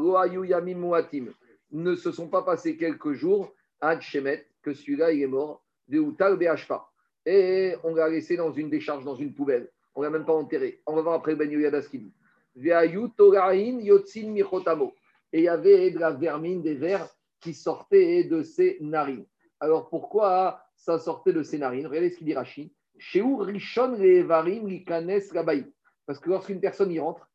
[1.72, 5.98] Ne se sont pas passés quelques jours, Ad Shemet, que celui-là, il est mort, de
[5.98, 6.86] Utal Beashpa.
[7.26, 9.70] Et on l'a laissé dans une décharge, dans une poubelle.
[9.94, 10.80] On ne l'a même pas enterré.
[10.86, 12.14] On va voir après Ben Yoyada ce qu'il dit.
[12.56, 14.94] Yotzin Michotamo.
[15.32, 17.06] Et il y avait de la vermine, des vers
[17.44, 19.26] qui sortaient de ses narines.
[19.60, 21.86] Alors pourquoi ça sortait de ses narines?
[21.86, 22.70] Regardez ce qu'il dit Rachid.
[22.98, 25.66] Chez où Rishon Levarim Likanes Rabaï
[26.06, 27.28] parce que lorsqu'une personne y rentre,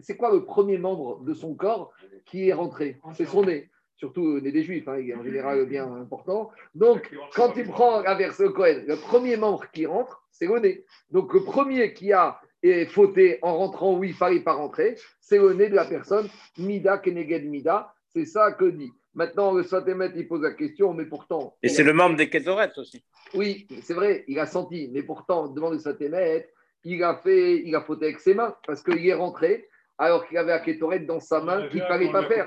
[0.00, 1.92] c'est quoi le premier membre de son corps
[2.26, 2.98] qui est rentré?
[3.14, 3.70] C'est son nez.
[3.96, 6.50] Surtout le nez des juifs, hein, en général bien important.
[6.74, 10.84] Donc, quand tu prends la verse Cohen, le premier membre qui rentre, c'est le nez.
[11.10, 12.40] Donc, le premier qui a
[12.88, 16.28] fauté en rentrant où il fallait pas rentrer, c'est le nez de la personne.
[16.58, 17.94] Mida Keneged Mida.
[18.08, 18.92] C'est ça que dit.
[19.14, 21.56] Maintenant, le Svatémet, il pose la question, mais pourtant.
[21.62, 23.04] Et c'est le membre des Kézorettes aussi.
[23.34, 26.48] Oui, c'est vrai, il a senti, mais pourtant, devant le Svatémet,
[26.84, 30.38] il a fait, il a fauté avec ses mains parce qu'il est rentré alors qu'il
[30.38, 32.46] avait Aketoret dans sa main qu'il ne fallait pas faire.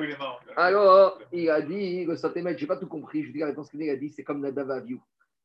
[0.55, 3.23] Alors, il a dit, le saint je n'ai pas tout compris.
[3.23, 4.83] Je dis la réponse qu'il a dit, c'est comme Nadav.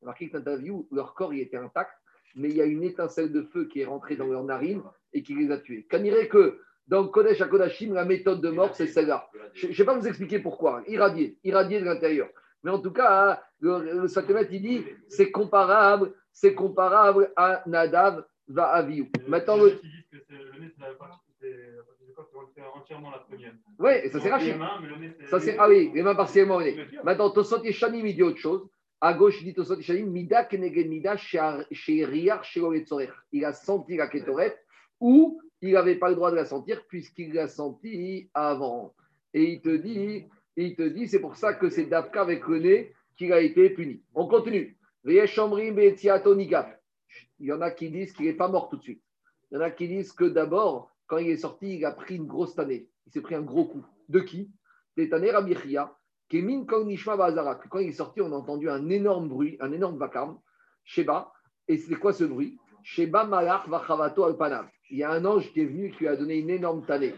[0.01, 1.91] Remarquez que Nadav leur corps il était intact,
[2.35, 4.81] mais il y a une étincelle de feu qui est rentrée dans leur narine
[5.13, 5.87] et qui les a tués.
[5.91, 6.59] Qu'on dirait que
[6.89, 9.29] dans Kodesh à Kodashim, la méthode de mort, c'est celle-là.
[9.53, 10.83] Je ne vais pas vous expliquer pourquoi.
[10.89, 12.29] Irradier, irradier de l'intérieur.
[12.65, 18.69] Mais en tout cas, le, le il dit, c'est comparable, c'est comparable à Nadav va
[18.69, 19.09] à Viou.
[19.27, 19.79] Maintenant, le.
[22.75, 23.53] entièrement la première.
[23.79, 24.57] Oui, et ça c'est Rachid.
[25.31, 26.59] Ça c'est ah oui, les mains partiellement.
[27.05, 28.69] Maintenant, Tosot Yeshanim il dit autre chose.
[29.01, 32.63] À gauche, il dit Tosot Yeshanim, Mida Keneged Mida chez Riar chez
[33.33, 34.59] Il a senti la Ketoret
[35.01, 38.95] ou il n'avait pas le droit de la sentir puisqu'il l'a senti avant.
[39.35, 42.59] Et il te dit, il te dit, c'est pour ça que c'est Dafka avec le
[42.59, 44.03] nez qu'il a été puni.
[44.15, 44.77] On continue.
[45.05, 45.15] Il
[47.41, 49.03] y en a qui disent qu'il n'est pas mort tout de suite.
[49.51, 52.17] Il y en a qui disent que d'abord, quand il est sorti, il a pris
[52.17, 52.89] une grosse tannée.
[53.07, 53.85] Il s'est pris un gros coup.
[54.09, 54.51] De qui?
[54.97, 55.97] Des tannées Rabichia,
[56.29, 60.39] Kemin Quand il est sorti, on a entendu un énorme bruit, un énorme vacarme.
[60.85, 61.33] Sheba.
[61.69, 62.59] Et c'est quoi ce bruit?
[62.83, 64.69] Sheba Malach Vachavato Alpanam.
[64.91, 67.15] Il y a un ange qui est venu qui lui a donné une énorme tannée.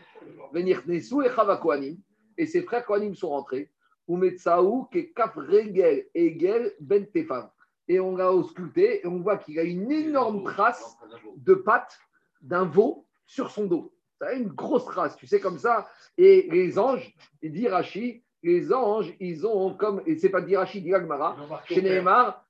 [0.53, 1.97] Venir Nesu et Chavakoanim.
[2.37, 3.71] Et ses frères Koanim sont rentrés.
[4.09, 7.51] Umetsaou, Kekaf Regel Egel Ben Tefan
[7.91, 10.97] et on l'a ausculté et on voit qu'il a une énorme trace
[11.37, 11.99] de pattes
[12.41, 13.93] d'un veau sur son dos.
[14.21, 15.89] Ça a une grosse trace, tu sais, comme ça.
[16.17, 17.13] Et les anges,
[17.43, 21.37] il dit Rashi, les anges, ils ont comme, et c'est pas dit Rashi, dit Agmara,
[21.65, 22.47] chez Nehemar,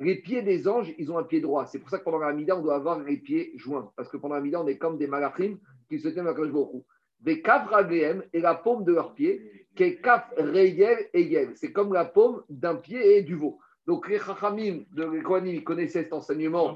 [0.00, 1.66] les pieds des anges, ils ont un pied droit.
[1.66, 3.92] C'est pour ça que pendant la mida, on doit avoir les pieds joints.
[3.96, 6.84] Parce que pendant la mida, on est comme des malachrim qui se tiennent à beaucoup.
[7.20, 13.22] Des ragléem et la paume de leurs pieds, c'est comme la paume d'un pied et
[13.22, 13.60] du veau.
[13.86, 16.74] Donc les Chachamim de l'Ekohanim, ils connaissaient cet enseignement.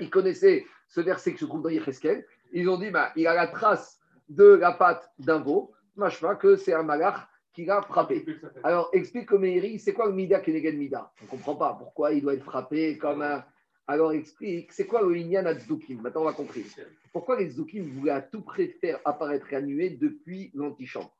[0.00, 2.26] Ils connaissaient ce verset qui se trouve dans Yecheskel.
[2.52, 5.72] Ils ont dit, bah, il a la trace de la patte d'un veau.
[5.96, 8.24] Machma que c'est un malach qui l'a frappé.
[8.62, 11.12] Alors explique au Meiri, c'est quoi le Mida Kenegen Mida?
[11.20, 13.44] On ne comprend pas pourquoi il doit être frappé comme un.
[13.86, 16.66] Alors explique, c'est quoi le Inyan Adzoukim Maintenant on va comprendre.
[17.12, 21.14] Pourquoi les Tzoukim voulaient à tout près faire apparaître et depuis l'antichambre?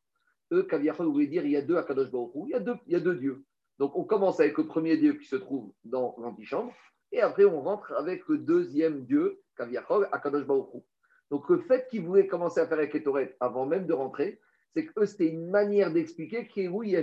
[0.52, 2.92] Eux, Kaviachol voulait dire il y a deux Akadosh Baruch il y a deux, il
[2.92, 3.44] y a deux dieux.
[3.78, 6.72] Donc on commence avec le premier dieu qui se trouve dans l'antichambre,
[7.10, 10.82] et après on rentre avec le deuxième dieu, Kaviachol, Akadosh Baruch
[11.30, 14.40] Donc le fait qu'ils voulaient commencer à faire avec Ketoret avant même de rentrer,
[14.74, 17.02] c'est que c'était une manière d'expliquer qu'il y a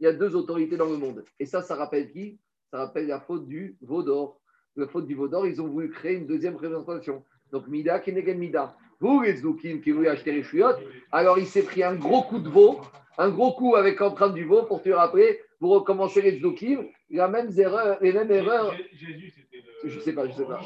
[0.00, 1.24] il y a deux autorités dans le monde.
[1.38, 2.38] Et ça, ça rappelle qui?
[2.70, 4.40] Ça rappelle la faute du Vaudor.
[4.76, 7.24] La faute du Vaudor, ils ont voulu créer une deuxième représentation.
[7.52, 10.80] Donc Mida, Kenegen Mida vous les Zoukim qui voulaient acheter les chouillottes,
[11.12, 12.80] alors il s'est pris un gros coup de veau,
[13.18, 17.28] un gros coup avec l'empreinte du veau pour tuer après, vous recommencer les Zoukim, la
[17.28, 18.74] même erreur, les mêmes erreurs.
[18.92, 19.43] Jésus.
[19.84, 20.60] Je sais pas, je sais pas.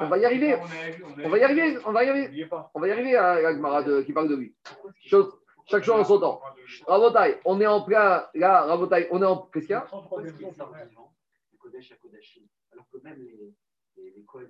[0.00, 0.56] On va y arriver.
[1.24, 1.78] On va y arriver.
[1.84, 2.48] On va y arriver.
[2.74, 4.54] On va y arriver à la camarade qui parle de lui.
[5.66, 6.40] chaque chose en son temps.
[7.44, 8.26] On est en plein.
[8.34, 9.48] Là, Rabotaille, on est en.
[9.52, 9.86] Qu'est-ce qu'il y a?
[12.72, 13.54] Alors que même les
[14.26, 14.48] Kohen,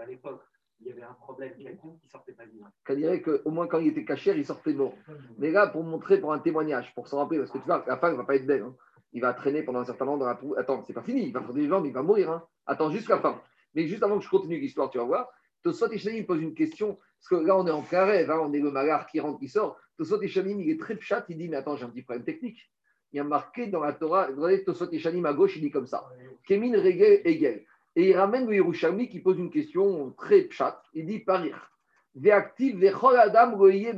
[0.00, 0.42] à l'époque,
[0.80, 2.70] il y avait un problème quelconque qui sortait pas bien.
[2.88, 4.94] On dirait qu'au moins quand il était caché, il sortait mort.
[5.38, 7.96] Mais là, pour montrer, pour un témoignage, pour s'en rappeler, parce que tu vois, la
[7.96, 8.62] fin ne va pas être belle.
[8.62, 8.76] Hein.
[9.12, 10.58] Il va traîner pendant un certain temps dans la poule.
[10.58, 12.30] Attends, c'est pas fini, il va faire des jambes, il va mourir.
[12.30, 12.44] Hein.
[12.66, 13.42] Attends, jusqu'à la fin.
[13.74, 15.28] Mais juste avant que je continue l'histoire, tu vas voir.
[15.62, 18.70] Tosot Ishanim pose une question, parce que là, on est en hein, on est le
[18.70, 19.76] magar qui rentre, qui sort.
[19.96, 22.70] Tosot Ishanim, il est très chat, il dit Mais attends, j'ai un petit problème technique
[23.12, 25.86] il y a marqué dans la Torah, regardez Tosot Shanim à gauche, il dit comme
[25.86, 26.06] ça
[26.46, 27.64] Kemin Regel Egel.
[27.96, 30.82] Et il ramène le Yerushalmi qui pose une question très pchat.
[30.94, 31.70] Il dit Parir.
[32.14, 33.92] Ve'chol adam goye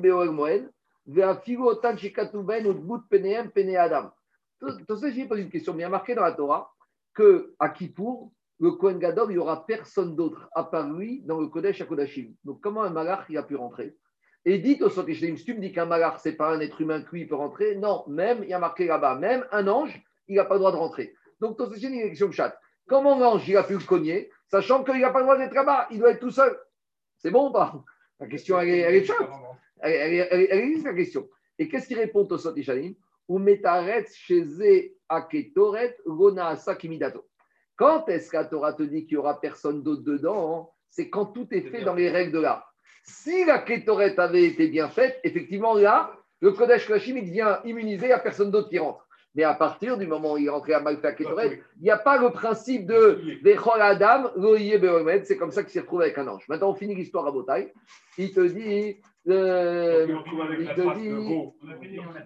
[1.58, 4.10] otan shekatuben utbut peneem pene adam.
[4.60, 6.72] Tosot Shanim pose une question, mais il y a marqué dans la Torah
[7.14, 11.40] que à Kippour, le Kohen Gadol, il n'y aura personne d'autre à part lui dans
[11.40, 12.34] le Kodesh à Kodashim.
[12.44, 13.96] Donc, comment un malach il a pu rentrer?
[14.44, 16.80] Et dites au Sotishim, si tu me dis qu'un malach, ce n'est pas un être
[16.80, 20.36] humain qui peut rentrer, non, même, il y a marqué là-bas, même un ange, il
[20.36, 21.14] n'a pas le droit de rentrer.
[21.40, 22.58] Donc, Tosotishim, il y a une question chat.
[22.86, 25.88] Comment l'ange, il a pu le cogner, sachant qu'il n'a pas le droit d'être là-bas,
[25.90, 26.58] il doit être tout seul?
[27.16, 27.82] C'est bon ou pas?
[28.18, 29.14] La question, elle est, elle est chat.
[29.80, 31.28] Elle, elle, elle, la question.
[31.58, 32.94] Et qu'est-ce qu'il répond au Sotishim
[37.76, 41.26] Quand est-ce que la Torah te dit qu'il n'y aura personne d'autre dedans C'est quand
[41.26, 42.74] tout est fait dans les règles de l'art.
[43.04, 48.06] Si la Ketoret avait été bien faite, effectivement, là, le Kodesh Klashim, il devient immunisé,
[48.06, 49.06] il n'y a personne d'autre qui rentre.
[49.34, 51.98] Mais à partir du moment où il est rentré à Malta Ketoret, il n'y a
[51.98, 54.30] pas le principe de Vechol Adam,
[55.24, 56.48] c'est comme ça qu'il s'est retrouvé avec un ange.
[56.48, 57.72] Maintenant, on finit l'histoire à Botaï.
[58.18, 60.06] Il te dit euh,
[60.58, 61.50] il te dit.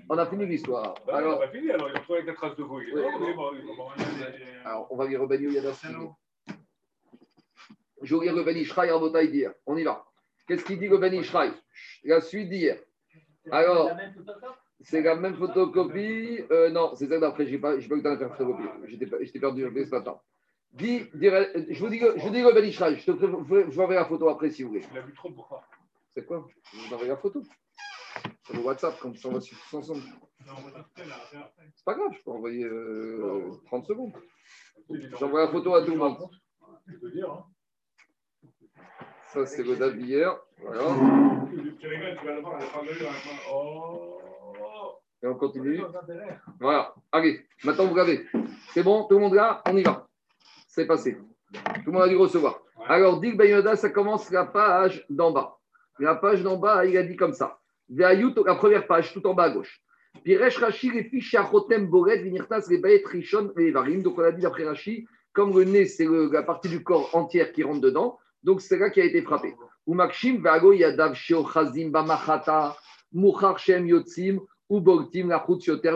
[0.09, 0.95] On a fini l'histoire.
[1.13, 2.79] Alors, on a fini, alors il a retrouvé avec la trace de vous.
[4.65, 5.73] Alors, on va lire le Bani Yada.
[8.03, 9.53] Je vais lire le Bani Ishraï à Botaï d'hier.
[9.67, 10.05] On y va.
[10.47, 11.51] Qu'est-ce qu'il dit le Bani Ishraï
[12.05, 12.79] La suite d'hier.
[13.51, 13.91] Alors,
[14.81, 16.43] c'est la même photocopie.
[16.51, 17.47] Euh, non, c'est celle d'après.
[17.47, 18.69] Je n'ai pas, eu le temps de faire photocopie.
[18.87, 20.19] J'étais perdu ce matin.
[20.73, 22.99] Dis, je vous dis, je vous dis le Ishraï.
[22.99, 24.85] Je, vous enverrai la photo après si vous voulez.
[24.91, 25.37] Il a vu trop de
[26.15, 26.47] c'est quoi?
[26.73, 27.43] Je vous envoie la photo.
[28.45, 30.03] Sur le WhatsApp, comme ça on va suivre tous ensemble.
[31.75, 34.13] C'est pas grave, je peux envoyer euh, 30 secondes.
[35.19, 36.19] J'envoie la photo à tout le monde.
[39.33, 40.39] Ça, c'est le date d'hier.
[40.59, 40.83] Voilà.
[45.23, 45.81] Et on continue.
[46.61, 46.95] Voilà.
[47.13, 48.27] Allez, maintenant vous regardez.
[48.73, 49.63] C'est bon, tout le monde là?
[49.67, 50.07] On y va.
[50.69, 51.19] C'est passé.
[51.53, 52.61] Tout le monde a dû recevoir.
[52.89, 55.59] Alors, Dick Bayoda, ça commence la page d'en bas.
[55.99, 57.61] La page d'en bas, il a dit comme ça.
[57.89, 59.81] La première page, tout en bas à gauche.
[60.15, 60.27] Donc
[64.19, 67.63] on a dit d'après Rashi, comme le nez, c'est la partie du corps entière qui
[67.63, 69.55] rentre dedans, donc c'est là qui a été frappé.
[69.87, 72.77] Ou Makshim, Vago, Yadav, Sheochazim, Bamachata,
[73.13, 75.27] Muchar, Shem, Yotzim, ou Boltim,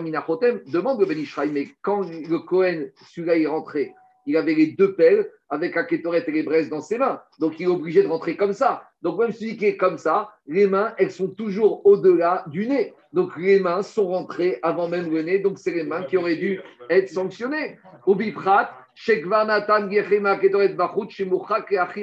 [0.02, 3.94] Minachotem, demande le Ben mais quand le Cohen, celui-là, est rentré,
[4.26, 7.22] il avait les deux pelles avec la kétoret et les braises dans ses mains.
[7.38, 8.84] Donc, il est obligé de rentrer comme ça.
[9.00, 12.92] Donc, même celui qui est comme ça, les mains, elles sont toujours au-delà du nez.
[13.14, 15.38] Donc, les mains sont rentrées avant même le nez.
[15.38, 16.60] Donc, c'est les mains qui auraient dû
[16.90, 17.78] être sanctionnées.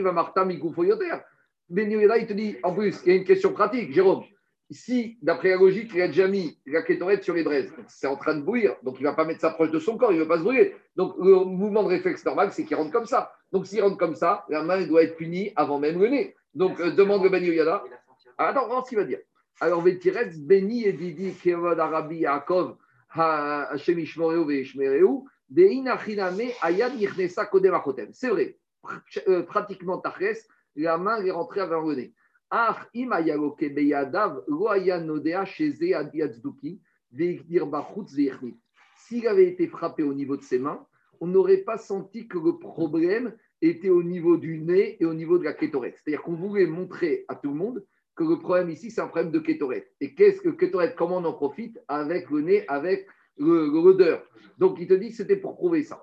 [0.08, 1.18] Amartam, Ikufoyoter.
[1.70, 4.24] Ben il te dit, en plus, il y a une question pratique, Jérôme.
[4.72, 8.16] Si, d'après la logique, il a déjà mis la kétorette sur les braises, c'est en
[8.16, 10.16] train de bouillir, donc il ne va pas mettre ça proche de son corps, il
[10.16, 10.76] ne veut pas se brûler.
[10.96, 13.32] Donc le mouvement de réflexe normal, c'est qu'il rentre comme ça.
[13.52, 16.36] Donc s'il rentre comme ça, la main doit être punie avant même le nez.
[16.56, 17.84] Donc euh, demande le Bani Yada.
[18.38, 19.20] Ah non, non, ce qu'il va dire.
[19.62, 22.76] Alors, Vetiretz, Beni et Didi, Kevod Arabi Yaakov,
[23.10, 25.86] Hashem Ishmoreu Veishmereu, Dein
[26.62, 28.10] Ayad Yichnesa Kodem Achotem.
[28.12, 28.58] C'est vrai,
[29.28, 32.14] euh, pratiquement Tachres, la main est rentrée avant le nez.
[38.96, 40.86] S'il avait été frappé au niveau de ses mains,
[41.20, 45.38] on n'aurait pas senti que le problème était au niveau du nez et au niveau
[45.38, 45.96] de la kétorette.
[45.98, 47.86] C'est-à-dire qu'on voulait montrer à tout le monde
[48.16, 49.92] que le problème ici, c'est un problème de kétorette.
[50.00, 54.24] Et qu'est-ce que kétorette Comment on en profite Avec le nez, avec l'odeur.
[54.58, 56.02] Donc, il te dit que c'était pour prouver ça.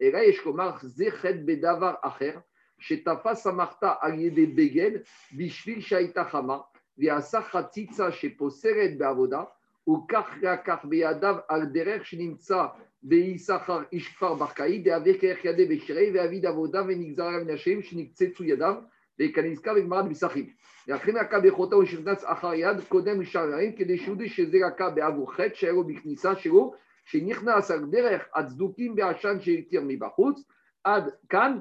[0.00, 0.22] Et là,
[2.79, 4.91] שתפס סמכתה על ידי בגד
[5.37, 6.57] בשביל שהייתה חמה,
[6.97, 9.43] ועשה חציצה שפוסרת בעבודה,
[9.89, 12.65] וכך לקח בידיו על דרך שנמצא
[13.03, 18.43] ביששכר איש כפר ברקאי, דאבי כרך ידי בשרי ואביד עבודה ונגזר עליו מן השם שנקצצו
[18.43, 18.75] ידיו,
[19.19, 20.49] וכנזכר בגמרא במסכים.
[20.87, 25.73] ואכן לקה ביכולתו ושנכנס אחר יד קודם לשעריים, כדי שיודע שזה לקה באבו חטא שהיה
[25.73, 26.73] לו בכניסה שלו,
[27.05, 30.43] שנכנס על דרך הצדוקים בעשן שהתיר מבחוץ,
[30.83, 31.59] עד כאן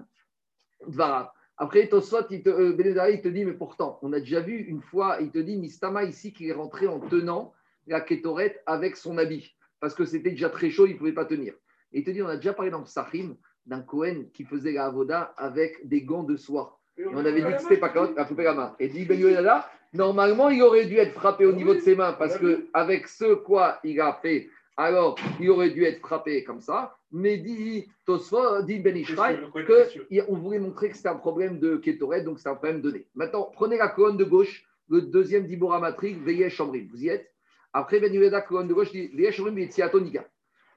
[1.58, 4.82] après, Tosot, il te, euh, il te dit, mais pourtant, on a déjà vu une
[4.82, 7.54] fois, il te dit, Mistama ici, qui est rentré en tenant
[7.88, 11.26] la kétorette avec son habit, parce que c'était déjà très chaud, il ne pouvait pas
[11.26, 11.54] tenir.
[11.94, 13.36] Et il te dit, on a déjà parlé dans le Sahim
[13.66, 16.80] d'un Cohen qui faisait la avoda avec des gants de soie.
[17.12, 18.76] On avait dit c'était pas quand la main.
[18.80, 22.38] Et dit, ben normalement, il aurait dû être frappé au niveau de ses mains, parce
[22.38, 26.98] que avec ce quoi il a fait, alors il aurait dû être frappé comme ça.
[27.12, 32.40] Mais dit Tosfo, dit Ben qu'on voulait montrer que c'était un problème de Ketoret, donc
[32.40, 33.08] c'est un problème de nez.
[33.16, 36.88] Maintenant, prenez la colonne de gauche, le deuxième d'Ibora Matrix, Veillez Chambrim.
[36.92, 37.32] Vous y êtes
[37.74, 40.28] Après, Ben Yeda, colonne de gauche, dit Veillez Chambrim, Nika.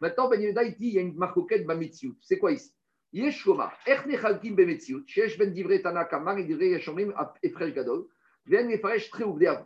[0.01, 2.17] Maintenant, Ben Yeda, il dit il y a une marcoquette Bamitziut.
[2.21, 2.73] C'est quoi ici?
[3.13, 7.13] Yesh Koma, Echne Chalkim Bemetziut, Shesh Ben Divrei Tana Kamar, il Veillez Chambrim,
[7.43, 8.07] Efresh Gadol,
[8.47, 9.65] Ven Efresh Très Ouvdeav.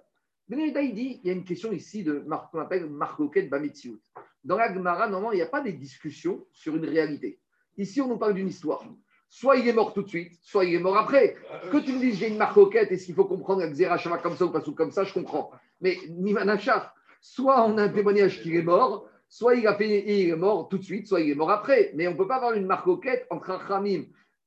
[0.61, 4.01] Il dit il y a une question ici de qu'on appelle marcoquette Bamitziut.
[4.45, 7.39] Dans la Gemara, normalement, il n'y a pas des discussions sur une réalité.
[7.79, 8.85] Ici, on nous parle d'une histoire.
[9.29, 11.37] Soit il est mort tout de suite, soit il est mort après.
[11.70, 14.37] Que tu me dises, j'ai une marque et est-ce qu'il faut comprendre la Xerashama comme
[14.37, 15.51] ça ou pas comme ça, je comprends.
[15.81, 20.29] Mais Nimanachar, soit on a un témoignage qu'il est mort, soit il, a fait, il
[20.29, 21.93] est mort tout de suite, soit il est mort après.
[21.95, 22.89] Mais on ne peut pas avoir une marque
[23.31, 23.85] entre un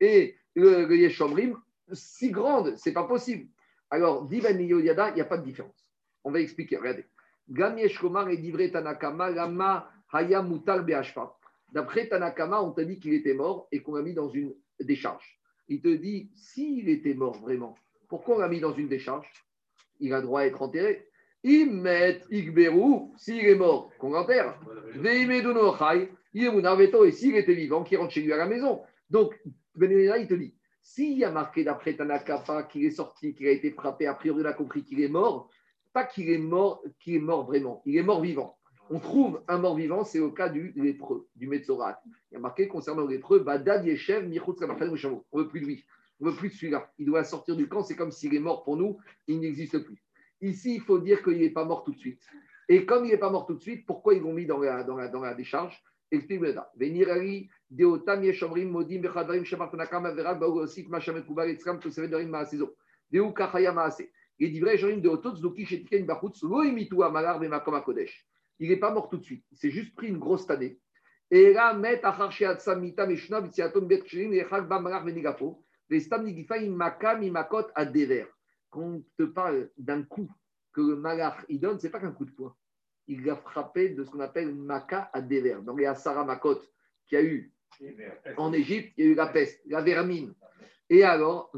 [0.02, 1.58] et le, Yeshomrim
[1.92, 3.48] si grande, c'est pas possible.
[3.90, 5.85] Alors, Divan Yada, il n'y a pas de différence.
[6.26, 7.06] On va expliquer, regardez.
[7.50, 10.84] Gam Yeshkomar et Divré Tanakama, Lama Haya Mutar
[11.72, 15.40] D'après Tanakama, on t'a dit qu'il était mort et qu'on l'a mis dans une décharge.
[15.68, 17.76] Il te dit, s'il était mort vraiment,
[18.10, 19.32] pourquoi on l'a mis dans une décharge?
[20.00, 21.08] Il a droit à être enterré.
[21.44, 24.60] Imet Igberu, s'il est mort, qu'on l'enterre.
[25.04, 28.82] Et s'il était vivant, qu'il rentre chez lui à la maison.
[29.12, 29.40] Donc,
[29.80, 33.70] il te dit, s'il y a marqué d'après Tanakapa qu'il est sorti, qu'il a été
[33.70, 35.52] frappé, a priori il a compris qu'il est mort,
[35.96, 38.58] pas qu'il est mort, qu'il est mort vraiment, il est mort vivant.
[38.90, 42.02] On trouve un mort vivant, c'est au cas du lépreux, du Metzorat.
[42.30, 45.66] Il y a marqué concernant le lépreux, Badad Yeshev, Michut On ne veut plus de
[45.66, 45.86] lui,
[46.20, 46.92] on ne veut plus de celui-là.
[47.00, 48.98] Il doit sortir du camp, c'est comme s'il est mort pour nous,
[49.28, 50.04] il n'existe plus.
[50.42, 52.22] Ici, il faut dire qu'il n'est pas mort tout de suite.
[52.68, 54.84] Et comme il n'est pas mort tout de suite, pourquoi ils l'ont mis dans la,
[54.84, 55.82] dans la, dans la décharge?
[56.12, 56.42] Explique
[68.60, 69.46] il n'est pas mort tout de suite.
[69.52, 70.80] Il s'est juste pris une grosse année.
[71.32, 72.02] Et là, met
[72.60, 78.28] Samita Meshna Vitsiatom Betchilin et Chag Bamrar Venigafo, Vestam Nigifa Imakam Imakot Adever.
[78.70, 80.30] Quand on te parle d'un coup
[80.74, 82.56] que le malach il donne, ce n'est pas qu'un coup de poing.
[83.08, 85.58] Il l'a frappé de ce qu'on appelle Maka Adever.
[85.64, 86.62] Dans les Asara Makot
[87.08, 87.52] qu'il y a eu
[88.38, 90.34] en Égypte, il y a eu la peste, la vermine.
[90.90, 91.52] Et alors.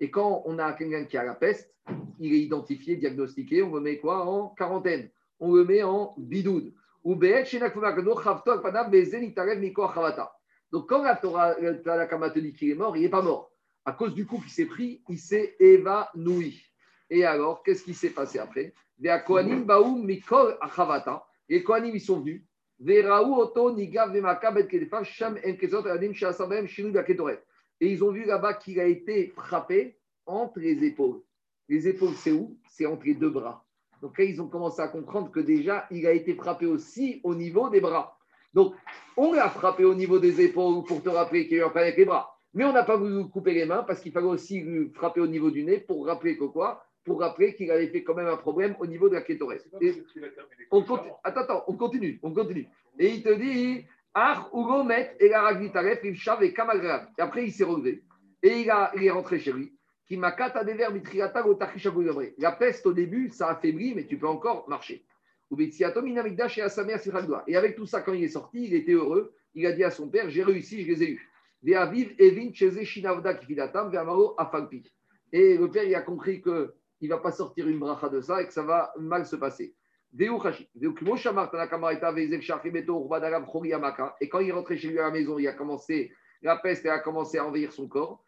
[0.00, 1.72] Et quand on a quelqu'un qui a la peste,
[2.20, 5.08] il est identifié, diagnostiqué, on le met quoi En quarantaine?
[5.40, 6.72] On le met en bidoud.
[7.04, 7.22] Donc,
[10.88, 13.50] quand la Torah, la te dit qu'il est mort, il n'est pas mort.
[13.84, 16.62] À cause du coup qu'il s'est pris, il s'est évanoui.
[17.08, 18.74] Et alors, qu'est-ce qui s'est passé après?
[18.98, 19.64] Les Kohanim,
[21.94, 22.42] ils sont venus.
[22.80, 23.02] Et
[27.80, 31.20] ils ont vu là-bas qu'il a été frappé entre les épaules.
[31.68, 32.56] Les épaules, c'est où?
[32.68, 33.64] C'est entre les deux bras.
[34.00, 37.34] Donc là, ils ont commencé à comprendre que déjà, il a été frappé aussi au
[37.34, 38.16] niveau des bras.
[38.54, 38.74] Donc,
[39.16, 41.72] on l'a frappé au niveau des épaules pour te rappeler qu'il y a eu un
[41.74, 42.38] avec les bras.
[42.54, 45.26] Mais on n'a pas voulu couper les mains parce qu'il fallait aussi lui frapper au
[45.26, 46.84] niveau du nez pour rappeler que quoi?
[47.08, 49.66] Pour rappeler qu'il avait fait quand même un problème au niveau de la kétorès.
[50.70, 51.10] On continue.
[51.24, 52.68] Attends, attends, on continue, on continue.
[52.98, 54.28] Et il te dit, et
[57.22, 58.02] après, il s'est relevé.
[58.42, 59.72] Et il, a, il est rentré chez lui.
[60.10, 60.32] La
[62.52, 65.02] peste, au début, ça a affaibli, mais tu peux encore marcher.
[67.46, 69.32] Et avec tout ça, quand il est sorti, il était heureux.
[69.54, 71.30] Il a dit à son père J'ai réussi, je les ai eus.
[75.32, 76.42] Et le père, il a compris
[76.98, 79.36] qu'il ne va pas sortir une bracha de ça et que ça va mal se
[79.36, 79.74] passer.
[80.16, 80.28] Et
[84.28, 86.12] quand il est rentré chez lui à la maison, il a commencé,
[86.42, 88.24] la peste a commencé à envahir son corps.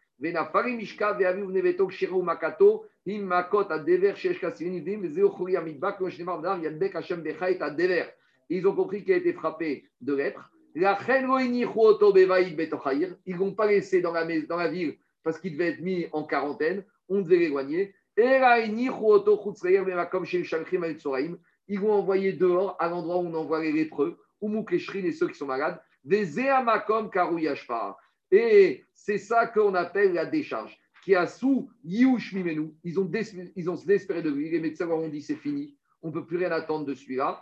[8.49, 10.51] Ils ont compris qu'il a été frappé de lèpre.
[10.75, 10.83] Ils
[13.33, 16.23] ne l'ont pas laissé dans la, dans la ville parce qu'il devait être mis en
[16.23, 16.85] quarantaine.
[17.09, 17.95] On devait l'éloigner.
[18.17, 18.89] Ils
[21.79, 25.45] vont envoyer dehors à l'endroit où on envoie les lépreux, ou et ceux qui sont
[25.45, 27.97] malades, des Eamakom Karouyashpar.
[28.31, 30.77] Et c'est ça qu'on appelle la décharge.
[31.03, 34.51] Qui a sous Yush Mimenu, ils ont, désespéré de lui.
[34.51, 37.41] Les médecins leur ont dit c'est fini, on ne peut plus rien attendre de celui-là.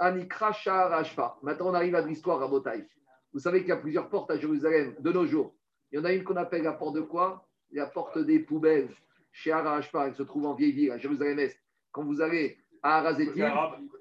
[0.00, 2.86] Maintenant, on arrive à l'histoire à Botaï.
[3.32, 5.54] Vous savez qu'il y a plusieurs portes à Jérusalem de nos jours.
[5.90, 7.46] Il y en a une qu'on appelle la porte de quoi?
[7.72, 8.88] La porte des poubelles
[9.32, 11.58] chez Arashpa, elle se trouve en vieille ville, à Jérusalem-Est.
[11.90, 13.52] Quand vous allez à Arazetim,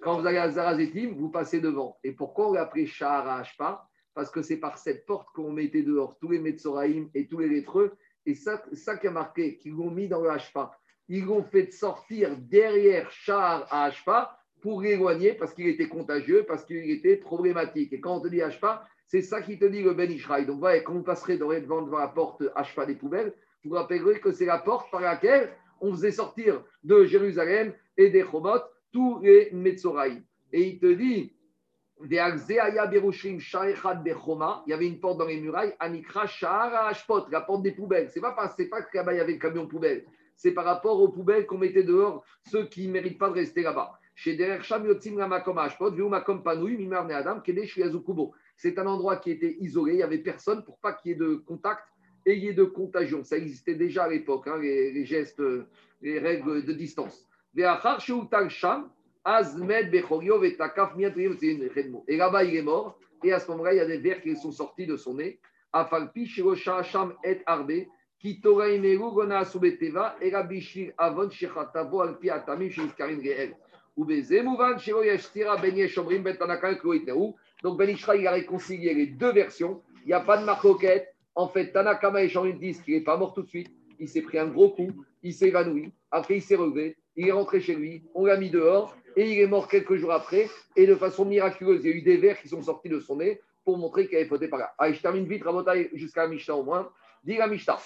[0.02, 1.98] quand vous allez à Zarazetim, vous passez devant.
[2.03, 3.44] Et pourquoi on l'appelait Shahar
[4.14, 7.49] Parce que c'est par cette porte qu'on mettait dehors tous les Metzoraïm et tous les
[7.49, 7.95] lettreux.
[8.26, 10.78] Et ça, ça qui a marqué, qu'ils l'ont mis dans le Hashpa.
[11.07, 16.90] Ils l'ont fait sortir derrière Shahar Hashpa pour l'éloigner parce qu'il était contagieux, parce qu'il
[16.90, 17.91] était problématique.
[17.91, 20.45] Et quand on te dit Hashpa, c'est ça qui te dit le Ben Ishraï.
[20.45, 23.34] Donc, voilà, quand vous passerez devant, la porte Hashpa des poubelles,
[23.64, 25.49] vous vous rappellerez que c'est la porte par laquelle
[25.81, 28.61] on faisait sortir de Jérusalem et des Chobot
[28.94, 30.23] tous les Metzoraï.
[30.53, 31.34] Et il te dit,
[31.99, 32.19] Il y
[34.73, 36.23] avait une porte dans les murailles, Anikra
[36.88, 38.10] Ashpot, la porte des poubelles.
[38.14, 40.06] C'est pas c'est pas que là-bas y avait le camion poubelle.
[40.38, 43.61] C'est par rapport aux poubelles qu'on mettait dehors, ceux qui ne méritent pas de rester
[43.61, 43.99] là-bas.
[44.15, 44.40] C'est
[48.80, 51.35] un endroit qui était isolé, il n'y avait personne pour pas qu'il y ait de
[51.35, 51.84] contact
[52.26, 53.23] et ait de contagion.
[53.23, 55.41] Ça existait déjà à l'époque, hein, les, gestes,
[56.02, 57.27] les règles de distance.
[57.56, 57.61] Et
[62.18, 62.99] là-bas, il est mort.
[63.23, 65.40] Et à ce moment-là, il y a des vers qui sont sortis de son nez.
[73.40, 73.53] Et.
[77.64, 79.82] Donc Ben Ishra, il a réconcilié les deux versions.
[80.03, 81.15] Il n'y a pas de marcoquette.
[81.36, 83.72] En fait, Tanakama et Shomrim disent qu'il n'est pas mort tout de suite.
[83.99, 84.91] Il s'est pris un gros coup.
[85.24, 85.91] Il s'est évanoui.
[86.11, 86.98] Après, il s'est relevé.
[87.15, 88.03] Il est rentré chez lui.
[88.14, 88.95] On l'a mis dehors.
[89.15, 90.49] Et il est mort quelques jours après.
[90.76, 93.18] Et de façon miraculeuse, il y a eu des vers qui sont sortis de son
[93.18, 94.74] nez pour montrer qu'il avait fauté par là.
[94.78, 96.90] Allez, je termine vite, Rabotai, jusqu'à Mishnah au moins.
[97.24, 97.80] Dis la Mishnah.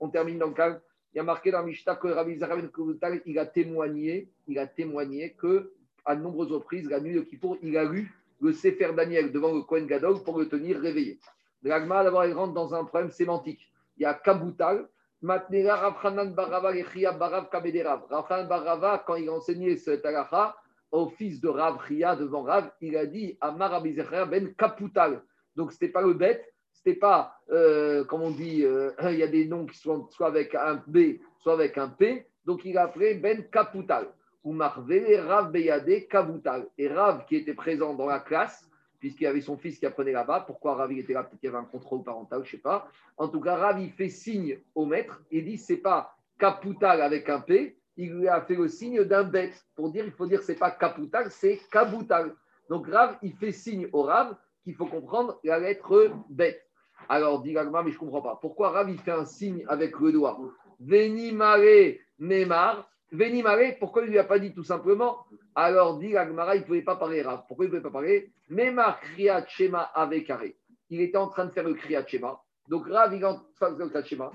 [0.00, 0.80] On termine dans le calme.
[1.12, 5.32] Il y a marqué dans Mishnah que Rabbi ben il a témoigné, il a témoigné
[5.32, 5.72] que
[6.04, 9.52] à de nombreuses reprises, la nuit de Kippour, il a lu le Sefer Daniel devant
[9.52, 11.18] le Kohen Gadol pour le tenir réveillé.
[11.62, 13.70] L'agma, d'abord, il rentre dans un problème sémantique.
[13.98, 14.88] Il y a Kaboutal,
[15.20, 20.56] Matnera Rafhanan Barava Echia Barava, quand il a enseigné ce talacha
[20.90, 25.22] au fils de Rav Chia devant Rav, il a dit Amar ben Kaputal.
[25.54, 26.42] Donc, ce n'était pas le bête,
[26.82, 30.08] ce n'était pas, euh, comme on dit, euh, il y a des noms qui sont
[30.08, 32.26] soit avec un B, soit avec un P.
[32.46, 34.08] Donc, il a appelé Ben Kaputal.
[34.44, 36.66] Ou Marvele Rav Beyade Kavutal.
[36.78, 38.66] Et Rav, qui était présent dans la classe,
[38.98, 40.44] puisqu'il y avait son fils qui apprenait là-bas.
[40.46, 42.88] Pourquoi Rav était là Peut-être qu'il y avait un contrôle parental, je ne sais pas.
[43.18, 47.28] En tout cas, Rav, il fait signe au maître et dit c'est pas Kaputal avec
[47.28, 47.76] un P.
[47.98, 50.70] Il lui a fait le signe d'un bête pour dire il faut dire c'est pas
[50.70, 52.34] Kaputal, c'est Kabutal.
[52.70, 54.34] Donc Rav, il fait signe au Rav
[54.64, 56.69] qu'il faut comprendre la lettre bête.
[57.08, 58.38] Alors, dit mais je ne comprends pas.
[58.40, 60.38] Pourquoi Rav, il fait un signe avec le doigt?
[60.80, 65.26] Venimare Neymar, Venimare, pourquoi il ne lui a pas dit tout simplement?
[65.54, 67.44] Alors, dit l'Agmara, il ne pouvait pas parler Rav.
[67.48, 68.32] Pourquoi il ne pouvait pas parler?
[68.48, 70.56] Memar Kriyat Shema avec carré.
[70.90, 72.40] Il était en train de faire le Kriyat Shema.
[72.68, 73.44] Donc, Rav, il, entend,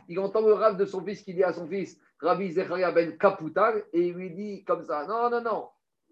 [0.10, 3.18] il entend le Rav de son fils qui dit à son fils Ravi Zecharia ben
[3.18, 5.70] Kaputal, et il lui dit comme ça Non, non, non,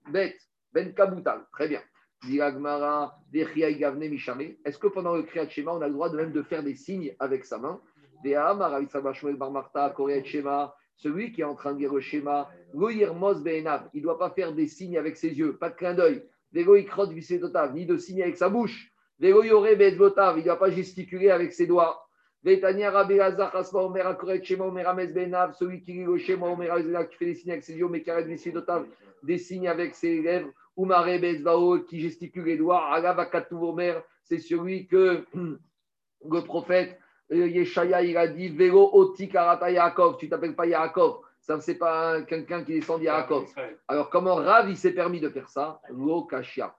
[0.09, 0.39] bête,
[0.71, 1.45] ben Kaputal.
[1.51, 1.81] Très bien.
[2.25, 2.39] Est-ce
[4.77, 7.13] que pendant le Kriyat Shema, on a le droit de même de faire des signes
[7.19, 7.81] avec sa main?
[10.95, 14.67] Celui qui est en train de lire le schéma, il ne doit pas faire des
[14.67, 16.23] signes avec ses yeux, pas de clin d'œil.
[16.53, 18.93] Ni de signes avec sa bouche.
[19.19, 22.07] Il ne doit pas gesticuler avec ses doigts.
[22.45, 22.61] Celui
[25.81, 27.89] qui lit le schéma, qui fait des signes avec ses yeux,
[29.23, 30.49] des signes avec ses lèvres,
[31.87, 32.89] qui gesticule les doigts,
[34.23, 40.17] c'est celui que le prophète Yeshaya, il a dit Vélo oti karata Yaakov.
[40.17, 41.21] Tu t'appelles pas Yaakov.
[41.41, 43.45] Ça, c'est pas quelqu'un qui descend d'Yaakov.
[43.87, 45.81] Alors, comment Rav, il s'est permis de faire ça?
[45.89, 46.73] Lo kashia.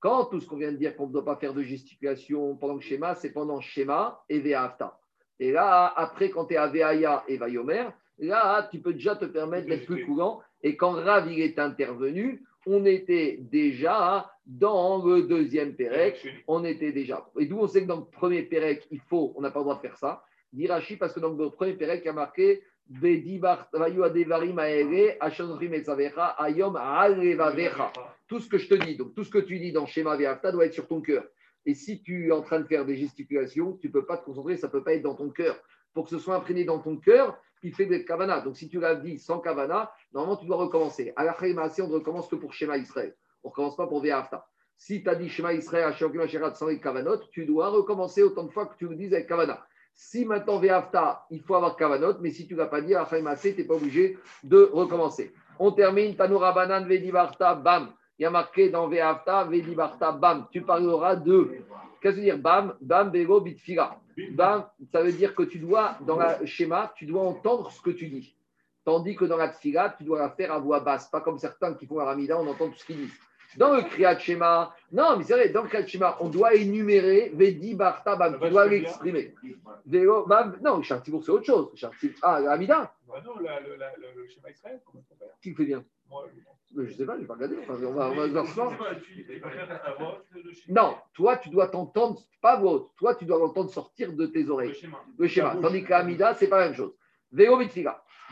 [0.00, 2.74] Quand tout ce qu'on vient de dire qu'on ne doit pas faire de gesticulation pendant
[2.74, 5.00] le schéma, c'est pendant schéma et Ve'afta.
[5.40, 7.88] Et là, après, quand tu es à Ve'aya et Vayomer,
[8.18, 10.40] là, tu peux déjà te permettre d'être plus courant.
[10.62, 16.92] Et quand Rav, il est intervenu, on était déjà dans le deuxième Pérec, on était
[16.92, 17.26] déjà.
[17.38, 19.64] Et d'où on sait que dans le premier Pérec, il faut, on n'a pas le
[19.64, 20.22] droit de faire ça.
[20.52, 23.04] Dirachi, parce que dans le premier Pérec, il y a marqué tout
[28.40, 30.64] ce que je te dis, donc tout ce que tu dis dans Shema Ve'afta doit
[30.64, 31.24] être sur ton cœur.
[31.66, 34.24] Et si tu es en train de faire des gesticulations, tu ne peux pas te
[34.24, 35.60] concentrer, ça ne peut pas être dans ton cœur.
[35.92, 38.40] Pour que ce soit imprégné dans ton cœur, il fait des kavana.
[38.40, 41.12] Donc si tu l'as dit sans kavana, normalement tu dois recommencer.
[41.16, 43.14] À la on ne recommence que pour Shema Israël.
[43.42, 44.46] On ne recommence pas pour Ve'afta.
[44.76, 45.92] Si tu as dit Shema Israël,
[46.54, 49.64] sans les kavanot, tu dois recommencer autant de fois que tu le dises avec kavana.
[49.92, 53.04] Si maintenant Ve'afta, il faut avoir kavanot, mais si tu ne l'as pas dit, à
[53.04, 55.34] tu n'es pas obligé de recommencer.
[55.58, 57.92] On termine Tanoura Banan Vedivarta Bam.
[58.18, 60.46] Il y a marqué dans Ve'afta Vedivarta Bam.
[60.50, 61.50] Tu parleras de.
[62.00, 62.38] Qu'est-ce que veut dire?
[62.38, 64.00] Bam, Bam, Bego, Bitfira.
[64.32, 67.90] Bam, ça veut dire que tu dois, dans le schéma, tu dois entendre ce que
[67.90, 68.34] tu dis.
[68.84, 71.74] Tandis que dans la tfila, tu dois la faire à voix basse, pas comme certains
[71.74, 73.18] qui font la ramida, on entend tout ce qu'ils disent.
[73.56, 77.30] Dans le kriyat shema, non, mais c'est vrai, dans le kriyat shema, on doit énumérer
[77.34, 79.34] Vedi Barta Bam, tu dois l'exprimer.
[79.86, 81.70] Non, Chartibourg, c'est autre chose.
[82.22, 85.04] Ah, la ramida bah Non, le, schéma Israël, comment
[85.42, 85.84] Qui fait bien?
[86.74, 87.56] Je ne sais pas, je vais pas regarder.
[87.68, 88.72] on va, on va voir
[90.68, 94.74] Non, toi, tu dois t'entendre, pas votre, toi, tu dois l'entendre sortir de tes oreilles.
[95.18, 95.56] Le schéma.
[95.60, 96.94] Tandis que l'amida, ce n'est pas la même chose.
[97.32, 97.58] Véo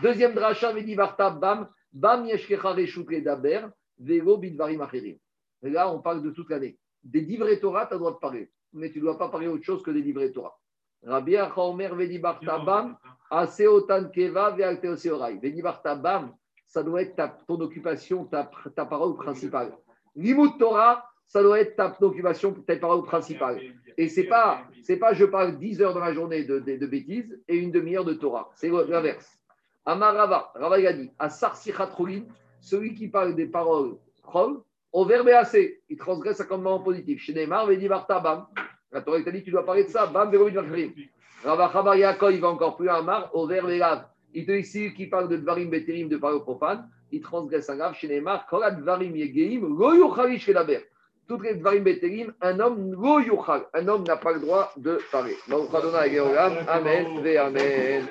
[0.03, 5.19] Deuxième dracha, Vedi Barta Bam, Bam Yeshkecha Reshut Daber, Vélo bidvarim achirim.
[5.63, 6.79] Là, on parle de toute l'année.
[7.03, 9.49] Des livrets Torah, tu as le droit de parler, mais tu ne dois pas parler
[9.49, 10.59] autre chose que des livrets Torah.
[11.03, 12.99] Rabbi Achaomer Vedibartabam,
[13.31, 15.39] Aseotan Keva, Vealteoseorai.
[15.39, 16.35] Vedibartabam,
[16.67, 17.15] ça doit être
[17.47, 19.73] ton occupation, ta, ta parole principale.
[20.15, 23.61] Limut Torah, ça doit être ta occupation, ta parole principale.
[23.97, 27.41] Et c'est pas, c'est pas je parle 10 heures dans la journée de, de, bêtises
[27.49, 28.51] et une demi-heure de Torah.
[28.55, 29.39] C'est l'inverse.
[29.85, 34.61] Amarava, Rava a dit, Asar celui qui parle des paroles chol,
[34.93, 37.23] au verbe assez, il transgresse un commandement positif.
[37.23, 38.47] Chez Neymar, Vedi Bartabam,
[38.91, 40.49] la Torah t'a dit tu dois parler de ça, bam, Véro
[41.45, 44.07] Rava Yaakov, il va encore plus Amar, au verbe lav.
[44.35, 47.77] Il te dit ici qui parle de Dvarim Beterim, de paroles profanes, il transgresse un
[47.77, 47.95] grave.
[47.95, 50.81] Chez Neymar, Korat Dvarim Yegeim, Lo Yuchalish Kelaber
[51.27, 52.95] toutes les Dvarim Beterim, un homme
[53.75, 55.37] un homme n'a pas le droit de parler.
[56.69, 58.07] Amen, ve Amen.